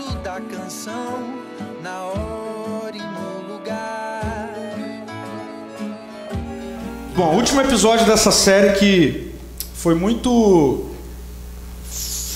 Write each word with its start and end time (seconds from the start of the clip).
compasso 0.00 0.18
da 0.18 0.40
canção, 0.40 1.34
na 1.82 2.04
hora 2.04 2.96
e 2.96 3.00
no 3.00 3.52
lugar. 3.52 4.50
Bom, 7.14 7.34
último 7.36 7.60
episódio 7.60 8.06
dessa 8.06 8.32
série 8.32 8.78
que 8.78 9.34
foi 9.74 9.94
muito 9.94 10.86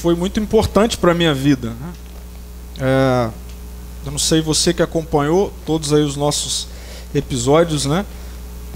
foi 0.03 0.14
muito 0.14 0.38
importante 0.38 0.98
para 0.98 1.14
minha 1.14 1.32
vida. 1.32 1.71
Né? 1.71 1.92
É, 2.79 3.30
eu 4.04 4.12
não 4.12 4.19
sei 4.19 4.42
você 4.42 4.74
que 4.74 4.83
acompanhou 4.83 5.53
todos 5.65 5.92
aí 5.94 6.03
os 6.03 6.17
nossos 6.17 6.69
episódios, 7.15 7.87
né? 7.87 8.04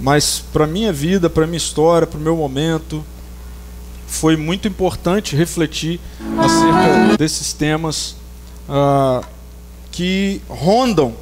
Mas 0.00 0.42
para 0.52 0.66
minha 0.66 0.92
vida, 0.92 1.28
para 1.28 1.46
minha 1.46 1.58
história, 1.58 2.06
para 2.06 2.18
o 2.18 2.22
meu 2.22 2.36
momento, 2.36 3.04
foi 4.06 4.36
muito 4.36 4.66
importante 4.66 5.36
refletir 5.36 6.00
acerca 6.38 7.16
desses 7.18 7.52
temas 7.52 8.17
uh, 8.68 9.24
que 9.90 10.40
rondam 10.48 11.14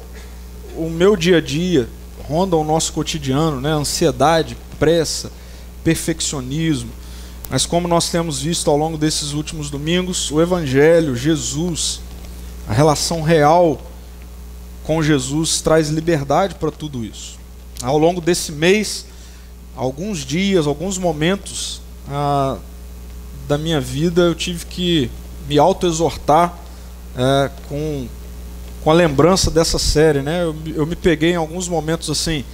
o 0.75 0.89
meu 0.89 1.15
dia 1.15 1.37
a 1.37 1.41
dia, 1.41 1.89
rondam 2.27 2.61
o 2.61 2.63
nosso 2.63 2.93
cotidiano, 2.93 3.59
né? 3.59 3.71
Ansiedade, 3.71 4.57
pressa, 4.77 5.31
perfeccionismo. 5.83 6.91
Mas 7.49 7.65
como 7.65 7.87
nós 7.87 8.09
temos 8.09 8.41
visto 8.41 8.69
ao 8.69 8.77
longo 8.77 8.97
desses 8.97 9.31
últimos 9.31 9.69
domingos, 9.69 10.29
o 10.31 10.41
Evangelho, 10.41 11.15
Jesus, 11.15 12.01
a 12.67 12.73
relação 12.73 13.21
real 13.21 13.81
com 14.83 15.01
Jesus 15.01 15.61
traz 15.61 15.89
liberdade 15.89 16.55
para 16.55 16.71
tudo 16.71 17.03
isso. 17.05 17.37
Ao 17.81 17.97
longo 17.97 18.19
desse 18.19 18.51
mês, 18.51 19.05
alguns 19.75 20.19
dias, 20.25 20.67
alguns 20.67 20.97
momentos 20.97 21.81
ah, 22.09 22.57
da 23.47 23.57
minha 23.57 23.79
vida, 23.79 24.21
eu 24.21 24.35
tive 24.35 24.65
que 24.65 25.09
me 25.47 25.57
auto-exortar 25.57 26.57
é, 27.17 27.49
com, 27.67 28.07
com 28.83 28.91
a 28.91 28.93
lembrança 28.93 29.51
dessa 29.51 29.79
série. 29.79 30.21
Né? 30.21 30.43
Eu, 30.43 30.55
eu 30.75 30.85
me 30.85 30.95
peguei 30.95 31.31
em 31.31 31.35
alguns 31.35 31.67
momentos 31.67 32.09
assim, 32.09 32.45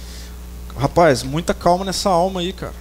rapaz, 0.76 1.22
muita 1.22 1.52
calma 1.54 1.84
nessa 1.84 2.08
alma 2.08 2.40
aí, 2.40 2.52
cara. 2.52 2.74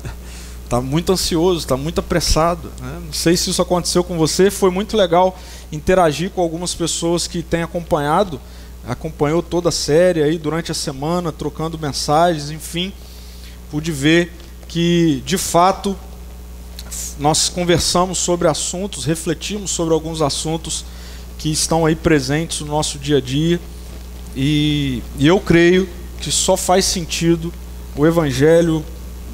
tá 0.68 0.80
muito 0.80 1.12
ansioso, 1.12 1.66
tá 1.66 1.76
muito 1.76 2.00
apressado. 2.00 2.72
Né? 2.80 3.00
Não 3.06 3.12
sei 3.12 3.36
se 3.36 3.48
isso 3.48 3.62
aconteceu 3.62 4.02
com 4.02 4.18
você. 4.18 4.50
Foi 4.50 4.70
muito 4.70 4.96
legal 4.96 5.38
interagir 5.70 6.30
com 6.30 6.42
algumas 6.42 6.74
pessoas 6.74 7.26
que 7.26 7.42
têm 7.42 7.62
acompanhado 7.62 8.40
acompanhou 8.86 9.42
toda 9.42 9.68
a 9.68 9.72
série 9.72 10.22
aí 10.22 10.38
durante 10.38 10.72
a 10.72 10.74
semana, 10.74 11.30
trocando 11.30 11.78
mensagens, 11.78 12.50
enfim, 12.50 12.92
pude 13.70 13.92
ver 13.92 14.32
que 14.68 15.22
de 15.24 15.38
fato 15.38 15.96
nós 17.18 17.48
conversamos 17.48 18.18
sobre 18.18 18.48
assuntos, 18.48 19.04
refletimos 19.04 19.70
sobre 19.70 19.94
alguns 19.94 20.20
assuntos 20.20 20.84
que 21.42 21.50
estão 21.50 21.84
aí 21.84 21.96
presentes 21.96 22.60
no 22.60 22.68
nosso 22.68 23.00
dia 23.00 23.16
a 23.16 23.20
dia 23.20 23.58
e, 24.36 25.02
e 25.18 25.26
eu 25.26 25.40
creio 25.40 25.88
que 26.20 26.30
só 26.30 26.56
faz 26.56 26.84
sentido 26.84 27.52
o 27.96 28.06
Evangelho, 28.06 28.84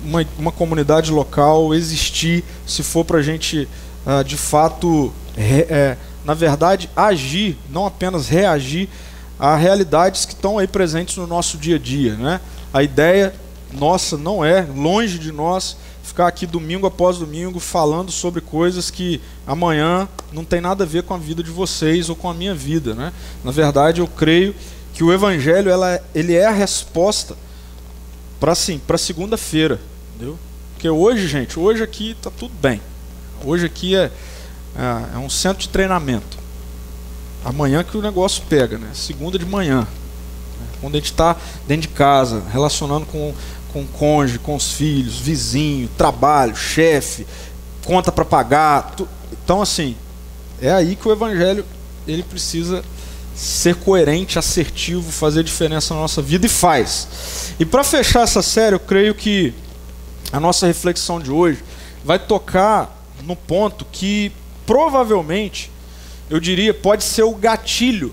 uma, 0.03 0.25
uma 0.39 0.51
comunidade 0.51 1.13
local 1.13 1.75
existir 1.75 2.43
se 2.67 2.83
for 2.83 3.05
para 3.05 3.19
a 3.19 3.23
gente 3.23 3.69
uh, 4.07 4.25
de 4.25 4.39
fato, 4.39 5.13
re, 5.37 5.67
é, 5.69 5.99
na 6.25 6.33
verdade, 6.33 6.89
agir, 6.97 7.59
não 7.69 7.85
apenas 7.85 8.27
reagir 8.27 8.89
a 9.39 9.55
realidades 9.55 10.25
que 10.25 10.33
estão 10.33 10.57
aí 10.57 10.67
presentes 10.67 11.15
no 11.19 11.27
nosso 11.27 11.59
dia 11.59 11.77
a 11.77 11.79
dia. 11.79 12.15
Né? 12.15 12.41
A 12.73 12.83
ideia 12.83 13.35
nossa 13.71 14.17
não 14.17 14.43
é, 14.43 14.63
longe 14.75 15.19
de 15.19 15.31
nós, 15.31 15.77
ficar 16.09 16.27
aqui 16.27 16.47
domingo 16.47 16.87
após 16.87 17.19
domingo 17.19 17.61
falando 17.61 18.11
sobre 18.11 18.41
coisas 18.41 18.91
que 18.91 19.21
amanhã 19.47 20.09
não 20.33 20.45
tem 20.45 20.61
nada 20.61 20.85
a 20.85 20.87
ver 20.87 21.03
com 21.03 21.15
a 21.15 21.19
vida 21.19 21.43
de 21.43 21.51
vocês 21.51 22.09
ou 22.09 22.17
com 22.17 22.29
a 22.29 22.35
minha 22.35 22.55
vida. 22.55 22.95
Né? 22.95 23.13
Na 23.45 23.51
verdade, 23.51 24.01
eu 24.01 24.07
creio 24.07 24.55
que 24.93 25.05
o 25.05 25.13
Evangelho 25.13 25.71
ela, 25.71 26.01
ele 26.15 26.35
é 26.35 26.47
a 26.47 26.51
resposta 26.51 27.37
para 28.41 28.53
assim, 28.53 28.79
para 28.79 28.99
segunda-feira. 28.99 29.81
Entendeu? 30.15 30.39
Porque 30.73 30.89
hoje, 30.89 31.29
gente, 31.29 31.59
hoje 31.59 31.83
aqui 31.83 32.13
está 32.13 32.31
tudo 32.31 32.53
bem. 32.61 32.81
Hoje 33.45 33.67
aqui 33.67 33.95
é, 33.95 34.11
é, 34.77 35.15
é 35.15 35.19
um 35.19 35.31
centro 35.31 35.63
de 35.63 35.69
treinamento. 35.69 36.39
Amanhã 37.45 37.85
que 37.85 37.97
o 37.97 38.03
negócio 38.03 38.43
pega, 38.49 38.79
né? 38.79 38.91
Segunda 38.95 39.39
de 39.39 39.47
manhã. 39.47 39.87
Quando 40.81 40.95
a 40.95 40.99
gente 40.99 41.11
está 41.11 41.37
dentro 41.67 41.89
de 41.89 41.95
casa, 41.95 42.43
relacionando 42.53 43.07
com, 43.07 43.35
com 43.73 43.83
o 43.83 43.87
cônjuge, 43.87 44.39
com 44.39 44.57
os 44.57 44.73
filhos, 44.73 45.19
vizinho, 45.19 45.89
trabalho, 45.97 46.57
chefe, 46.57 47.27
conta 47.85 48.11
para 48.11 48.25
pagar. 48.25 48.95
Tu... 48.97 49.09
Então, 49.33 49.63
assim, 49.63 49.97
é 50.61 50.73
aí 50.73 50.97
que 50.97 51.07
o 51.07 51.13
evangelho 51.13 51.65
ele 52.07 52.23
precisa 52.23 52.85
ser 53.35 53.77
coerente, 53.77 54.39
assertivo, 54.39 55.13
fazer 55.13 55.45
diferença 55.45 55.95
na 55.95 56.01
nossa 56.01 56.21
vida 56.21 56.47
e 56.47 56.49
faz. 56.49 57.55
E 57.59 57.65
para 57.65 57.85
fechar 57.85 58.23
essa 58.23 58.43
série, 58.43 58.75
eu 58.75 58.81
creio 58.81 59.15
que 59.15 59.55
a 60.33 60.41
nossa 60.41 60.67
reflexão 60.67 61.21
de 61.21 61.31
hoje 61.31 61.63
vai 62.05 62.19
tocar 62.19 62.97
no 63.23 63.37
ponto 63.37 63.85
que 63.91 64.33
provavelmente 64.67 65.71
eu 66.29 66.41
diria, 66.41 66.75
pode 66.75 67.05
ser 67.05 67.23
o 67.23 67.35
gatilho. 67.35 68.13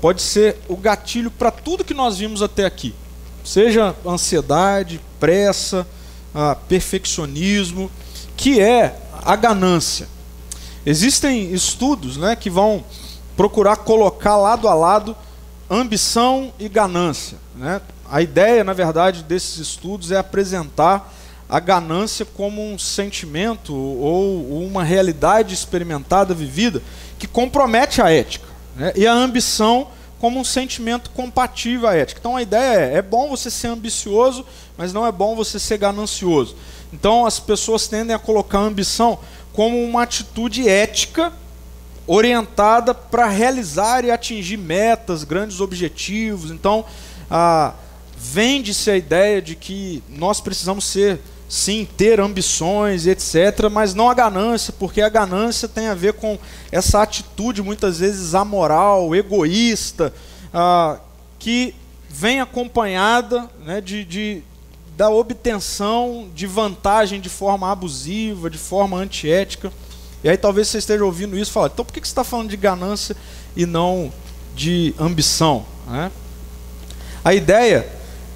Pode 0.00 0.22
ser 0.22 0.56
o 0.68 0.76
gatilho 0.76 1.30
para 1.30 1.50
tudo 1.50 1.84
que 1.84 1.94
nós 1.94 2.18
vimos 2.18 2.42
até 2.42 2.64
aqui. 2.64 2.94
Seja 3.44 3.94
ansiedade, 4.06 5.00
pressa, 5.20 5.86
ah, 6.34 6.56
perfeccionismo, 6.68 7.90
que 8.36 8.60
é 8.60 8.98
a 9.22 9.36
ganância. 9.36 10.08
Existem 10.86 11.52
estudos 11.52 12.16
né, 12.16 12.34
que 12.34 12.50
vão 12.50 12.82
procurar 13.36 13.76
colocar 13.76 14.36
lado 14.36 14.68
a 14.68 14.74
lado 14.74 15.16
ambição 15.68 16.52
e 16.58 16.68
ganância. 16.68 17.38
Né? 17.54 17.80
A 18.10 18.20
ideia, 18.22 18.64
na 18.64 18.72
verdade, 18.72 19.22
desses 19.22 19.58
estudos 19.58 20.10
é 20.10 20.16
apresentar 20.16 21.12
a 21.48 21.60
ganância 21.60 22.24
como 22.24 22.62
um 22.62 22.78
sentimento 22.78 23.74
ou 23.74 24.64
uma 24.66 24.82
realidade 24.82 25.54
experimentada, 25.54 26.34
vivida, 26.34 26.82
que 27.18 27.26
compromete 27.26 28.00
a 28.00 28.10
ética. 28.10 28.46
Né? 28.76 28.92
E 28.96 29.06
a 29.06 29.12
ambição 29.12 29.88
como 30.24 30.40
um 30.40 30.44
sentimento 30.44 31.10
compatível 31.10 31.86
à 31.86 31.94
ética. 31.94 32.18
Então 32.18 32.34
a 32.34 32.40
ideia 32.40 32.78
é: 32.78 32.96
é 32.96 33.02
bom 33.02 33.28
você 33.28 33.50
ser 33.50 33.66
ambicioso, 33.66 34.42
mas 34.74 34.90
não 34.90 35.06
é 35.06 35.12
bom 35.12 35.36
você 35.36 35.58
ser 35.58 35.76
ganancioso. 35.76 36.56
Então 36.94 37.26
as 37.26 37.38
pessoas 37.38 37.86
tendem 37.86 38.16
a 38.16 38.18
colocar 38.18 38.60
a 38.60 38.62
ambição 38.62 39.18
como 39.52 39.84
uma 39.84 40.02
atitude 40.02 40.66
ética 40.66 41.30
orientada 42.06 42.94
para 42.94 43.26
realizar 43.26 44.02
e 44.02 44.10
atingir 44.10 44.56
metas, 44.56 45.24
grandes 45.24 45.60
objetivos. 45.60 46.50
Então, 46.50 46.86
vende-se 48.16 48.90
a 48.90 48.96
ideia 48.96 49.42
de 49.42 49.54
que 49.54 50.02
nós 50.08 50.40
precisamos 50.40 50.86
ser 50.86 51.20
sim, 51.48 51.86
ter 51.96 52.20
ambições, 52.20 53.06
etc., 53.06 53.68
mas 53.70 53.94
não 53.94 54.10
a 54.10 54.14
ganância, 54.14 54.74
porque 54.78 55.00
a 55.00 55.08
ganância 55.08 55.68
tem 55.68 55.88
a 55.88 55.94
ver 55.94 56.14
com 56.14 56.38
essa 56.72 57.02
atitude 57.02 57.62
muitas 57.62 57.98
vezes 57.98 58.34
amoral, 58.34 59.14
egoísta, 59.14 60.12
ah, 60.52 60.98
que 61.38 61.74
vem 62.08 62.40
acompanhada 62.40 63.48
né, 63.64 63.80
de, 63.80 64.04
de, 64.04 64.42
da 64.96 65.10
obtenção 65.10 66.28
de 66.34 66.46
vantagem 66.46 67.20
de 67.20 67.28
forma 67.28 67.70
abusiva, 67.70 68.48
de 68.48 68.58
forma 68.58 68.96
antiética. 68.96 69.72
E 70.22 70.28
aí 70.28 70.36
talvez 70.36 70.68
você 70.68 70.78
esteja 70.78 71.04
ouvindo 71.04 71.36
isso 71.38 71.50
e 71.50 71.54
fala, 71.54 71.70
então 71.72 71.84
por 71.84 71.92
que 71.92 72.00
você 72.00 72.06
está 72.06 72.24
falando 72.24 72.48
de 72.48 72.56
ganância 72.56 73.16
e 73.54 73.66
não 73.66 74.12
de 74.54 74.94
ambição? 74.98 75.66
Né? 75.86 76.10
A 77.24 77.34
ideia 77.34 77.86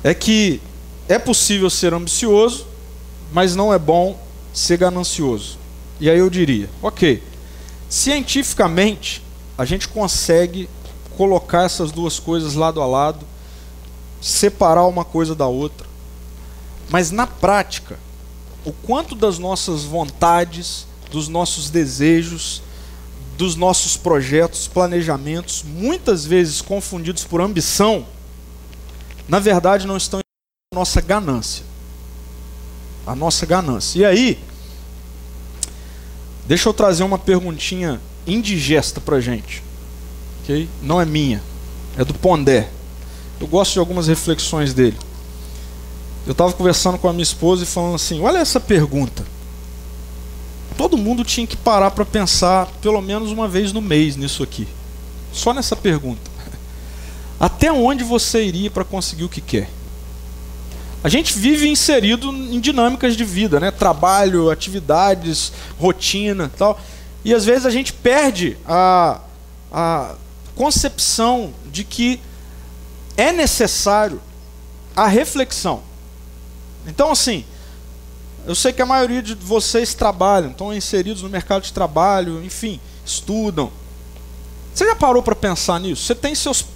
é 0.05 0.13
que 0.13 0.61
é 1.09 1.19
possível 1.19 1.71
ser 1.71 1.95
ambicioso, 1.95 2.68
mas 3.33 3.55
não 3.55 3.73
é 3.73 3.79
bom 3.79 4.19
ser 4.53 4.79
ganancioso. 4.79 5.59
E 6.01 6.09
aí 6.09 6.19
eu 6.19 6.31
diria, 6.31 6.69
ok, 6.83 7.23
cientificamente 7.89 9.23
a 9.57 9.65
gente 9.65 9.89
consegue 9.89 10.69
colocar 11.17 11.65
essas 11.65 11.91
duas 11.91 12.21
coisas 12.21 12.55
lado 12.55 12.81
a 12.81 12.87
lado, 12.87 13.27
separar 14.21 14.87
uma 14.87 15.05
coisa 15.05 15.35
da 15.35 15.47
outra, 15.47 15.87
mas 16.91 17.11
na 17.11 17.27
prática, 17.27 17.99
o 18.65 18.73
quanto 18.73 19.15
das 19.15 19.39
nossas 19.39 19.83
vontades, 19.83 20.87
dos 21.11 21.29
nossos 21.29 21.71
desejos, 21.71 22.63
dos 23.37 23.55
nossos 23.57 23.97
projetos, 23.97 24.69
planejamentos, 24.69 25.63
muitas 25.63 26.25
vezes 26.25 26.61
confundidos 26.61 27.25
por 27.25 27.41
ambição, 27.41 28.07
na 29.29 29.39
verdade 29.39 29.87
não 29.87 29.97
estão 29.97 30.21
em 30.21 30.77
nossa 30.77 31.01
ganância 31.01 31.68
a 33.09 33.17
nossa 33.17 33.47
ganância. 33.47 34.01
E 34.01 34.05
aí, 34.05 34.39
deixa 36.47 36.69
eu 36.69 36.75
trazer 36.75 37.03
uma 37.03 37.19
perguntinha 37.19 37.99
indigesta 38.27 39.01
para 39.01 39.19
gente, 39.19 39.63
ok? 40.43 40.69
Não 40.83 41.01
é 41.01 41.07
minha, 41.07 41.43
é 41.97 42.05
do 42.05 42.13
Pondé. 42.13 42.69
Eu 43.41 43.47
gosto 43.47 43.73
de 43.73 43.79
algumas 43.79 44.09
reflexões 44.09 44.75
dele. 44.75 44.97
Eu 46.27 46.33
estava 46.33 46.53
conversando 46.53 46.99
com 46.99 47.09
a 47.09 47.13
minha 47.13 47.23
esposa 47.23 47.63
e 47.63 47.67
falando 47.67 47.95
assim: 47.95 48.21
olha 48.21 48.39
essa 48.39 48.61
pergunta. 48.61 49.25
Todo 50.77 50.99
mundo 50.99 51.25
tinha 51.25 51.47
que 51.47 51.57
parar 51.57 51.91
para 51.93 52.05
pensar 52.05 52.67
pelo 52.83 53.01
menos 53.01 53.33
uma 53.33 53.49
vez 53.49 53.73
no 53.73 53.81
mês 53.81 54.17
nisso 54.17 54.43
aqui. 54.43 54.69
Só 55.33 55.55
nessa 55.55 55.75
pergunta. 55.75 56.31
Até 57.41 57.73
onde 57.73 58.05
você 58.05 58.45
iria 58.45 58.71
para 58.71 58.85
conseguir 58.85 59.25
o 59.25 59.29
que 59.29 59.41
quer? 59.41 59.71
A 61.09 61.11
gente 61.11 61.39
vive 61.39 61.67
inserido 61.67 62.29
em 62.31 62.61
dinâmicas 62.61 63.17
de 63.17 63.25
vida, 63.25 63.59
né? 63.59 63.71
Trabalho, 63.71 64.51
atividades, 64.51 65.55
rotina, 65.81 66.53
tal. 66.55 66.79
E 67.25 67.33
às 67.33 67.47
vezes 67.47 67.65
a 67.65 67.71
gente 67.71 67.95
perde 67.95 68.59
a, 68.67 69.19
a 69.73 70.17
concepção 70.55 71.55
de 71.73 71.83
que 71.83 72.21
é 73.17 73.33
necessário 73.33 74.21
a 74.95 75.07
reflexão. 75.07 75.83
Então, 76.87 77.11
assim, 77.11 77.43
eu 78.47 78.55
sei 78.55 78.75
que 78.75 78.83
a 78.83 78.87
maioria 78.87 79.23
de 79.23 79.35
vocês 79.35 79.95
trabalham, 79.95 80.51
estão 80.51 80.75
inseridos 80.75 81.23
no 81.23 81.31
mercado 81.31 81.63
de 81.63 81.73
trabalho, 81.73 82.45
enfim, 82.45 82.79
estudam. 83.03 83.73
Você 84.75 84.85
já 84.85 84.95
parou 84.95 85.23
para 85.23 85.35
pensar 85.35 85.81
nisso? 85.81 86.05
Você 86.05 86.15
tem 86.15 86.35
seus 86.35 86.67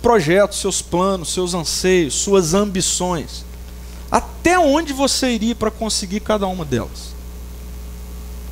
projetos, 0.00 0.58
seus 0.58 0.80
planos, 0.80 1.34
seus 1.34 1.52
anseios, 1.52 2.14
suas 2.14 2.54
ambições. 2.54 3.44
Até 4.14 4.56
onde 4.56 4.92
você 4.92 5.30
iria 5.30 5.56
para 5.56 5.72
conseguir 5.72 6.20
cada 6.20 6.46
uma 6.46 6.64
delas? 6.64 7.12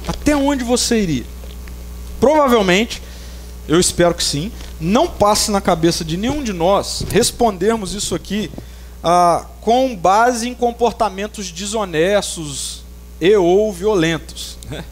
Até 0.08 0.34
onde 0.34 0.64
você 0.64 1.00
iria? 1.00 1.24
Provavelmente, 2.18 3.00
eu 3.68 3.78
espero 3.78 4.12
que 4.12 4.24
sim, 4.24 4.50
não 4.80 5.06
passe 5.06 5.52
na 5.52 5.60
cabeça 5.60 6.04
de 6.04 6.16
nenhum 6.16 6.42
de 6.42 6.52
nós 6.52 7.04
respondermos 7.08 7.94
isso 7.94 8.12
aqui 8.12 8.50
ah, 9.04 9.46
com 9.60 9.94
base 9.94 10.48
em 10.48 10.54
comportamentos 10.54 11.52
desonestos 11.52 12.82
e 13.20 13.36
ou 13.36 13.72
violentos. 13.72 14.58
Né? 14.68 14.84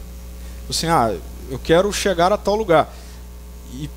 Assim, 0.69 0.87
ah, 0.87 1.13
eu 1.49 1.59
quero 1.59 1.91
chegar 1.91 2.31
a 2.31 2.37
tal 2.37 2.55
lugar. 2.55 2.95
E 3.73 3.89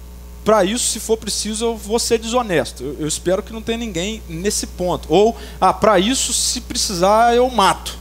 para 0.45 0.63
isso, 0.65 0.87
se 0.87 1.01
for 1.01 1.17
preciso, 1.17 1.65
eu 1.65 1.77
vou 1.77 1.99
ser 1.99 2.19
desonesto. 2.19 2.85
Eu, 2.85 2.97
eu 3.01 3.09
espero 3.09 3.43
que 3.43 3.53
não 3.53 3.63
tenha 3.63 3.79
ninguém 3.79 4.23
nesse 4.29 4.67
ponto. 4.67 5.07
Ou, 5.11 5.35
ah, 5.61 5.73
para 5.73 5.99
isso, 5.99 6.33
se 6.35 6.61
precisar, 6.61 7.35
eu 7.35 7.49
mato. 7.51 7.99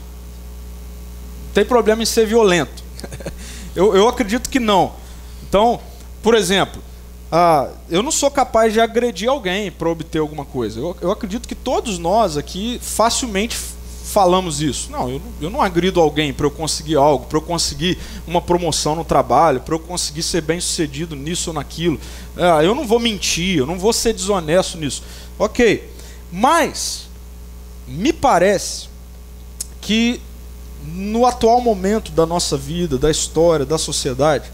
Tem 1.54 1.64
problema 1.64 2.02
em 2.02 2.06
ser 2.06 2.26
violento. 2.26 2.82
eu, 3.74 3.96
eu 3.96 4.08
acredito 4.08 4.50
que 4.50 4.60
não. 4.60 4.92
Então, 5.48 5.80
por 6.22 6.34
exemplo, 6.34 6.82
ah, 7.32 7.68
eu 7.88 8.02
não 8.02 8.12
sou 8.12 8.30
capaz 8.30 8.72
de 8.72 8.80
agredir 8.80 9.28
alguém 9.28 9.70
para 9.70 9.88
obter 9.88 10.18
alguma 10.18 10.44
coisa. 10.44 10.78
Eu, 10.78 10.96
eu, 11.00 11.10
acredito 11.10 11.48
que 11.48 11.54
todos 11.54 11.98
nós 11.98 12.36
aqui 12.36 12.78
facilmente 12.82 13.56
falamos 14.04 14.60
isso. 14.60 14.90
Não, 14.92 15.08
eu, 15.08 15.22
eu 15.40 15.50
não 15.50 15.62
agrido 15.62 15.98
alguém 15.98 16.32
para 16.32 16.46
eu 16.46 16.50
conseguir 16.50 16.96
algo, 16.96 17.26
para 17.26 17.38
eu 17.38 17.42
conseguir 17.42 17.98
uma 18.26 18.40
promoção 18.40 18.94
no 18.94 19.04
trabalho, 19.04 19.60
para 19.60 19.74
eu 19.74 19.78
conseguir 19.78 20.22
ser 20.22 20.42
bem 20.42 20.60
sucedido 20.60 21.16
nisso 21.16 21.50
ou 21.50 21.54
naquilo. 21.54 21.98
Ah, 22.36 22.62
eu 22.62 22.74
não 22.74 22.86
vou 22.86 23.00
mentir, 23.00 23.58
eu 23.58 23.66
não 23.66 23.78
vou 23.78 23.92
ser 23.92 24.12
desonesto 24.12 24.76
nisso. 24.76 25.02
Ok, 25.38 25.90
mas 26.30 27.08
me 27.88 28.12
parece 28.12 28.88
que 29.80 30.20
no 30.84 31.24
atual 31.24 31.60
momento 31.60 32.12
da 32.12 32.26
nossa 32.26 32.56
vida, 32.58 32.98
da 32.98 33.10
história, 33.10 33.64
da 33.64 33.78
sociedade, 33.78 34.52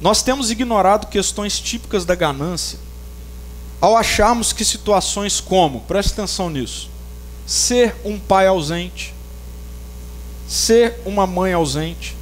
nós 0.00 0.22
temos 0.22 0.50
ignorado 0.50 1.06
questões 1.06 1.60
típicas 1.60 2.04
da 2.04 2.14
ganância 2.16 2.78
ao 3.80 3.96
acharmos 3.96 4.52
que 4.52 4.64
situações 4.64 5.40
como, 5.40 5.80
preste 5.82 6.12
atenção 6.12 6.50
nisso, 6.50 6.90
ser 7.46 7.94
um 8.04 8.18
pai 8.18 8.46
ausente, 8.46 9.14
ser 10.48 10.94
uma 11.04 11.26
mãe 11.26 11.52
ausente, 11.52 12.16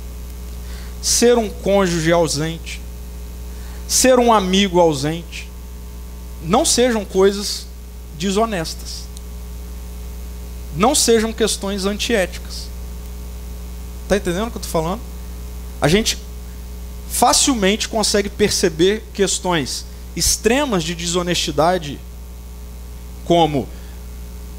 ser 1.01 1.39
um 1.39 1.49
cônjuge 1.49 2.13
ausente, 2.13 2.81
ser 3.89 4.19
um 4.19 4.33
amigo 4.33 4.81
ausente, 4.81 5.49
não 6.43 6.65
sejam 6.65 7.05
coisas 7.05 7.67
desonestas. 8.19 9.03
Não 10.77 10.95
sejam 10.95 11.33
questões 11.33 11.85
antiéticas. 11.85 12.69
Está 14.05 14.17
entendendo 14.17 14.49
o 14.49 14.51
que 14.51 14.57
eu 14.57 14.63
estou 14.63 14.73
falando? 14.83 15.01
A 15.81 15.89
gente 15.89 16.17
facilmente 17.11 17.89
consegue 17.89 18.31
perceber 18.31 19.05
questões 19.13 19.85
extremas 20.17 20.83
de 20.83 20.95
desonestidade, 20.95 21.99
como 23.25 23.69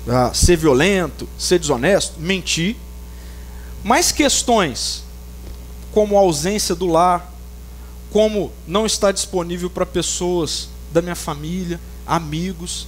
ah, 0.08 0.32
ser 0.34 0.58
violento, 0.58 1.28
ser 1.38 1.60
desonesto, 1.60 2.20
mentir, 2.20 2.76
mas 3.84 4.12
questões 4.12 5.04
como 5.92 6.18
ausência 6.18 6.74
do 6.74 6.88
lar, 6.88 7.32
como 8.12 8.52
não 8.68 8.86
estar 8.86 9.12
disponível 9.12 9.70
para 9.70 9.86
pessoas 9.86 10.70
da 10.92 11.02
minha 11.02 11.16
família, 11.16 11.80
amigos, 12.06 12.88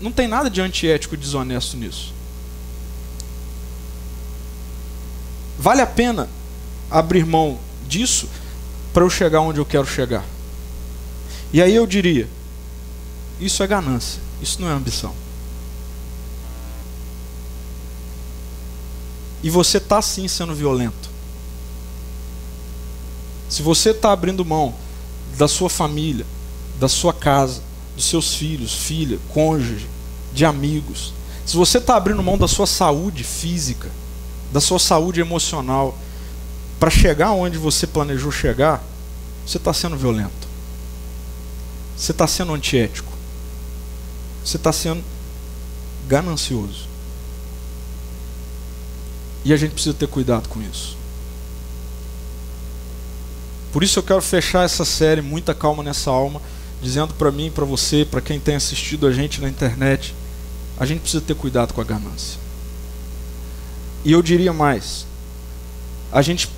não 0.00 0.10
tem 0.10 0.26
nada 0.28 0.50
de 0.50 0.60
antiético 0.60 1.14
e 1.14 1.18
desonesto 1.18 1.76
nisso. 1.76 2.12
Vale 5.58 5.80
a 5.80 5.86
pena 5.86 6.28
abrir 6.90 7.24
mão 7.24 7.58
disso 7.88 8.28
para 8.92 9.02
eu 9.02 9.10
chegar 9.10 9.40
onde 9.40 9.58
eu 9.58 9.64
quero 9.64 9.86
chegar. 9.86 10.24
E 11.52 11.62
aí 11.62 11.74
eu 11.74 11.86
diria: 11.86 12.28
isso 13.40 13.62
é 13.62 13.66
ganância, 13.66 14.20
isso 14.40 14.60
não 14.60 14.68
é 14.68 14.72
ambição. 14.72 15.14
E 19.42 19.50
você 19.50 19.78
está 19.78 20.00
sim 20.02 20.26
sendo 20.28 20.54
violento. 20.54 21.10
Se 23.48 23.62
você 23.62 23.90
está 23.90 24.12
abrindo 24.12 24.44
mão 24.44 24.74
da 25.36 25.46
sua 25.46 25.70
família, 25.70 26.26
da 26.80 26.88
sua 26.88 27.12
casa, 27.12 27.62
dos 27.94 28.06
seus 28.06 28.34
filhos, 28.34 28.74
filha, 28.74 29.18
cônjuge, 29.32 29.86
de 30.32 30.44
amigos, 30.44 31.12
se 31.44 31.56
você 31.56 31.78
está 31.78 31.96
abrindo 31.96 32.22
mão 32.22 32.36
da 32.36 32.48
sua 32.48 32.66
saúde 32.66 33.22
física, 33.22 33.88
da 34.52 34.60
sua 34.60 34.78
saúde 34.78 35.20
emocional, 35.20 35.96
para 36.78 36.90
chegar 36.90 37.32
onde 37.32 37.56
você 37.56 37.86
planejou 37.86 38.32
chegar, 38.32 38.82
você 39.46 39.56
está 39.56 39.72
sendo 39.72 39.96
violento. 39.96 40.46
Você 41.96 42.12
está 42.12 42.26
sendo 42.26 42.52
antiético. 42.52 43.12
Você 44.44 44.56
está 44.56 44.72
sendo 44.72 45.02
ganancioso. 46.06 46.88
E 49.46 49.52
a 49.52 49.56
gente 49.56 49.74
precisa 49.74 49.94
ter 49.94 50.08
cuidado 50.08 50.48
com 50.48 50.60
isso. 50.60 50.96
Por 53.72 53.84
isso 53.84 53.96
eu 53.96 54.02
quero 54.02 54.20
fechar 54.20 54.64
essa 54.64 54.84
série, 54.84 55.22
muita 55.22 55.54
calma 55.54 55.84
nessa 55.84 56.10
alma, 56.10 56.42
dizendo 56.82 57.14
para 57.14 57.30
mim, 57.30 57.48
para 57.48 57.64
você, 57.64 58.04
para 58.04 58.20
quem 58.20 58.40
tem 58.40 58.56
assistido 58.56 59.06
a 59.06 59.12
gente 59.12 59.40
na 59.40 59.48
internet, 59.48 60.16
a 60.76 60.84
gente 60.84 60.98
precisa 60.98 61.22
ter 61.22 61.36
cuidado 61.36 61.72
com 61.72 61.80
a 61.80 61.84
ganância. 61.84 62.40
E 64.04 64.10
eu 64.10 64.20
diria 64.20 64.52
mais, 64.52 65.06
a 66.10 66.22
gente 66.22 66.50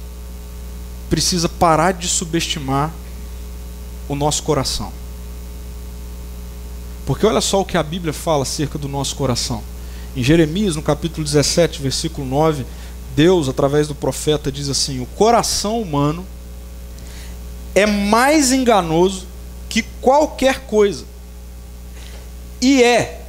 precisa 1.10 1.46
parar 1.46 1.92
de 1.92 2.08
subestimar 2.08 2.90
o 4.08 4.14
nosso 4.14 4.42
coração. 4.42 4.90
Porque 7.04 7.26
olha 7.26 7.42
só 7.42 7.60
o 7.60 7.66
que 7.66 7.76
a 7.76 7.82
Bíblia 7.82 8.14
fala 8.14 8.44
acerca 8.44 8.78
do 8.78 8.88
nosso 8.88 9.14
coração. 9.14 9.62
Em 10.16 10.22
Jeremias, 10.24 10.74
no 10.74 10.82
capítulo 10.82 11.22
17, 11.22 11.82
versículo 11.82 12.26
9, 12.26 12.64
Deus, 13.18 13.48
através 13.48 13.88
do 13.88 13.96
profeta, 13.96 14.52
diz 14.52 14.68
assim: 14.68 15.00
O 15.00 15.06
coração 15.06 15.82
humano 15.82 16.24
é 17.74 17.84
mais 17.84 18.52
enganoso 18.52 19.26
que 19.68 19.82
qualquer 20.00 20.60
coisa 20.66 21.04
e 22.60 22.80
é 22.80 23.26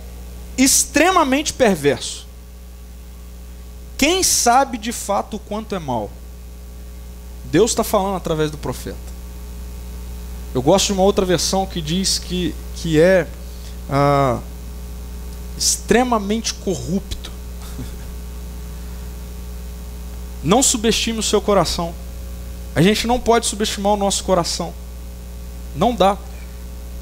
extremamente 0.55 1.51
perverso. 1.53 2.27
Quem 3.97 4.21
sabe 4.21 4.77
de 4.77 4.91
fato 4.91 5.37
o 5.37 5.39
quanto 5.39 5.73
é 5.73 5.79
mal? 5.79 6.11
Deus 7.45 7.71
está 7.71 7.83
falando 7.83 8.15
através 8.15 8.51
do 8.51 8.59
profeta. 8.59 8.95
Eu 10.53 10.61
gosto 10.61 10.85
de 10.85 10.93
uma 10.93 11.01
outra 11.01 11.25
versão 11.25 11.65
que 11.65 11.81
diz 11.81 12.19
que, 12.19 12.53
que 12.75 12.99
é 12.99 13.27
ah, 13.89 14.37
extremamente 15.57 16.53
corrupto. 16.53 17.18
Não 20.43 20.63
subestime 20.63 21.19
o 21.19 21.23
seu 21.23 21.41
coração. 21.41 21.93
A 22.75 22.81
gente 22.81 23.07
não 23.07 23.19
pode 23.19 23.45
subestimar 23.45 23.93
o 23.93 23.97
nosso 23.97 24.23
coração. 24.23 24.73
Não 25.75 25.93
dá. 25.93 26.17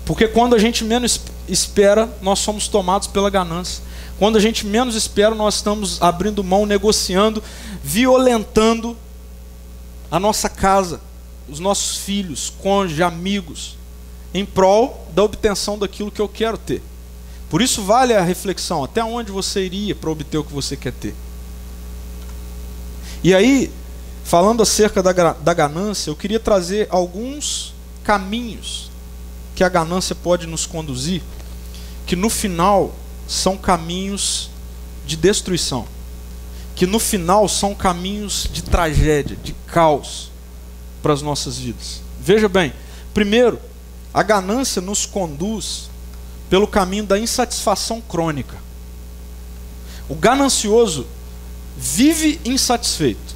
Porque 0.06 0.28
quando 0.28 0.56
a 0.56 0.60
gente 0.60 0.84
menos 0.84 1.20
espera, 1.48 2.10
nós 2.22 2.40
somos 2.40 2.68
tomados 2.68 3.08
pela 3.08 3.30
ganância. 3.30 3.84
Quando 4.18 4.38
a 4.38 4.40
gente 4.40 4.66
menos 4.66 4.96
espera, 4.96 5.36
nós 5.36 5.56
estamos 5.56 6.02
abrindo 6.02 6.44
mão, 6.44 6.66
negociando, 6.66 7.44
violentando 7.84 8.98
a 10.10 10.20
nossa 10.20 10.50
casa, 10.50 11.00
os 11.48 11.60
nossos 11.60 11.98
filhos, 11.98 12.52
cônjuge, 12.62 13.04
amigos, 13.04 13.78
em 14.34 14.46
prol 14.46 15.08
da 15.14 15.24
obtenção 15.24 15.78
daquilo 15.78 16.12
que 16.12 16.22
eu 16.22 16.28
quero 16.28 16.58
ter. 16.58 16.82
Por 17.50 17.62
isso 17.62 17.84
vale 17.84 18.14
a 18.14 18.22
reflexão, 18.22 18.84
até 18.84 19.04
onde 19.04 19.32
você 19.32 19.66
iria 19.66 19.96
para 19.96 20.10
obter 20.10 20.38
o 20.38 20.44
que 20.44 20.54
você 20.54 20.76
quer 20.76 20.94
ter. 20.94 21.16
E 23.24 23.34
aí, 23.34 23.72
falando 24.24 24.62
acerca 24.62 25.02
da, 25.02 25.12
da 25.34 25.54
ganância, 25.54 26.10
eu 26.10 26.16
queria 26.16 26.40
trazer 26.40 26.88
alguns 26.90 27.74
caminhos 28.04 28.92
que 29.56 29.64
a 29.64 29.70
ganância 29.70 30.16
pode 30.16 30.46
nos 30.46 30.66
conduzir, 30.66 31.22
que 32.06 32.16
no 32.16 32.30
final 32.30 32.94
são 33.28 33.58
caminhos 33.58 34.50
de 35.06 35.16
destruição, 35.16 35.88
que 36.76 36.86
no 36.86 37.00
final 37.00 37.48
são 37.48 37.74
caminhos 37.74 38.48
de 38.52 38.62
tragédia, 38.62 39.36
de 39.44 39.54
caos 39.66 40.30
para 41.02 41.14
as 41.14 41.22
nossas 41.22 41.58
vidas. 41.58 42.02
Veja 42.20 42.48
bem, 42.48 42.74
primeiro, 43.14 43.60
a 44.14 44.22
ganância 44.22 44.82
nos 44.82 45.06
conduz 45.06 45.90
pelo 46.50 46.68
caminho 46.68 47.06
da 47.06 47.20
insatisfação 47.20 48.00
crônica. 48.02 48.58
O 50.08 50.16
ganancioso 50.16 51.08
vive 51.78 52.42
insatisfeito. 52.44 53.36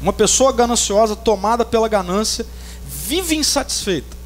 Uma 0.00 0.12
pessoa 0.12 0.52
gananciosa, 0.52 1.16
tomada 1.16 1.64
pela 1.64 1.88
ganância, 1.88 2.46
vive 2.86 3.34
insatisfeita. 3.34 4.16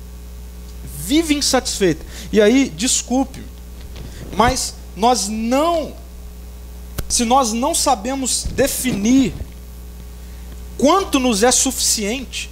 Vive 0.98 1.34
insatisfeita. 1.34 2.04
E 2.30 2.40
aí, 2.40 2.68
desculpe, 2.68 3.42
mas 4.36 4.74
nós 4.94 5.28
não, 5.28 5.94
se 7.08 7.24
nós 7.24 7.52
não 7.52 7.74
sabemos 7.74 8.44
definir 8.50 9.32
quanto 10.76 11.18
nos 11.18 11.42
é 11.42 11.50
suficiente 11.50 12.50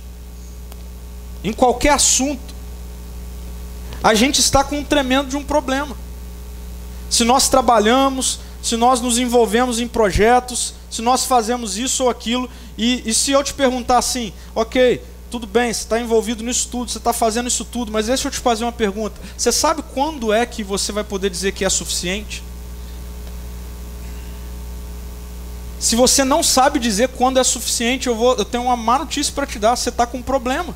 em 1.45 1.53
qualquer 1.53 1.91
assunto, 1.91 2.55
a 4.03 4.15
gente 4.15 4.41
está 4.41 4.65
com 4.65 4.79
um 4.79 4.85
tremendo 4.85 5.29
de 5.29 5.37
um 5.37 5.45
problema. 5.45 5.97
Se 7.11 7.25
nós 7.25 7.49
trabalhamos, 7.49 8.41
se 8.67 8.77
nós 8.77 9.01
nos 9.01 9.17
envolvemos 9.17 9.79
em 9.79 9.87
projetos, 9.87 10.75
se 10.91 11.01
nós 11.01 11.25
fazemos 11.25 11.79
isso 11.79 12.03
ou 12.03 12.11
aquilo, 12.11 12.51
e, 12.77 13.01
e 13.09 13.15
se 13.15 13.31
eu 13.31 13.45
te 13.45 13.55
perguntar 13.55 13.99
assim, 13.99 14.33
ok, 14.57 15.01
tudo 15.31 15.47
bem, 15.47 15.73
você 15.73 15.83
está 15.83 16.01
envolvido 16.01 16.43
nisso 16.43 16.67
tudo, 16.69 16.91
você 16.91 16.99
está 16.99 17.13
fazendo 17.13 17.47
isso 17.47 17.65
tudo, 17.65 17.93
mas 17.93 18.07
deixa 18.07 18.27
eu 18.27 18.33
te 18.33 18.41
fazer 18.41 18.65
uma 18.65 18.73
pergunta: 18.73 19.21
você 19.39 19.53
sabe 19.53 19.85
quando 19.95 20.33
é 20.33 20.45
que 20.45 20.65
você 20.65 20.91
vai 20.91 21.05
poder 21.05 21.31
dizer 21.31 21.53
que 21.53 21.65
é 21.65 21.71
suficiente? 21.71 22.43
Se 25.79 25.95
você 25.95 26.25
não 26.25 26.43
sabe 26.43 26.81
dizer 26.81 27.11
quando 27.11 27.39
é 27.39 27.45
suficiente, 27.45 28.09
eu, 28.09 28.17
vou, 28.17 28.35
eu 28.35 28.45
tenho 28.45 28.65
uma 28.65 28.77
má 28.77 28.99
notícia 28.99 29.33
para 29.33 29.47
te 29.47 29.61
dar: 29.61 29.77
você 29.77 29.91
está 29.91 30.09
com 30.09 30.19
um 30.19 30.23
problema. 30.23 30.75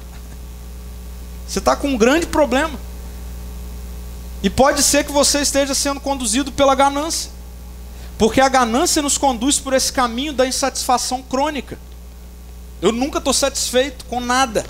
Você 1.49 1.59
está 1.59 1.75
com 1.75 1.89
um 1.89 1.99
grande 1.99 2.29
problema. 2.29 2.79
E 4.45 4.49
pode 4.49 4.81
ser 4.81 5.03
que 5.03 5.11
você 5.11 5.41
esteja 5.41 5.75
sendo 5.75 5.99
conduzido 5.99 6.53
pela 6.53 6.77
ganância. 6.77 7.40
Porque 8.21 8.39
a 8.39 8.51
ganância 8.51 9.01
nos 9.01 9.17
conduz 9.17 9.59
por 9.59 9.73
esse 9.73 9.91
caminho 9.91 10.35
da 10.35 10.47
insatisfação 10.47 11.23
crônica. 11.23 11.79
Eu 12.83 12.93
nunca 12.93 13.17
estou 13.17 13.33
satisfeito 13.33 14.05
com 14.05 14.21
nada. 14.21 14.63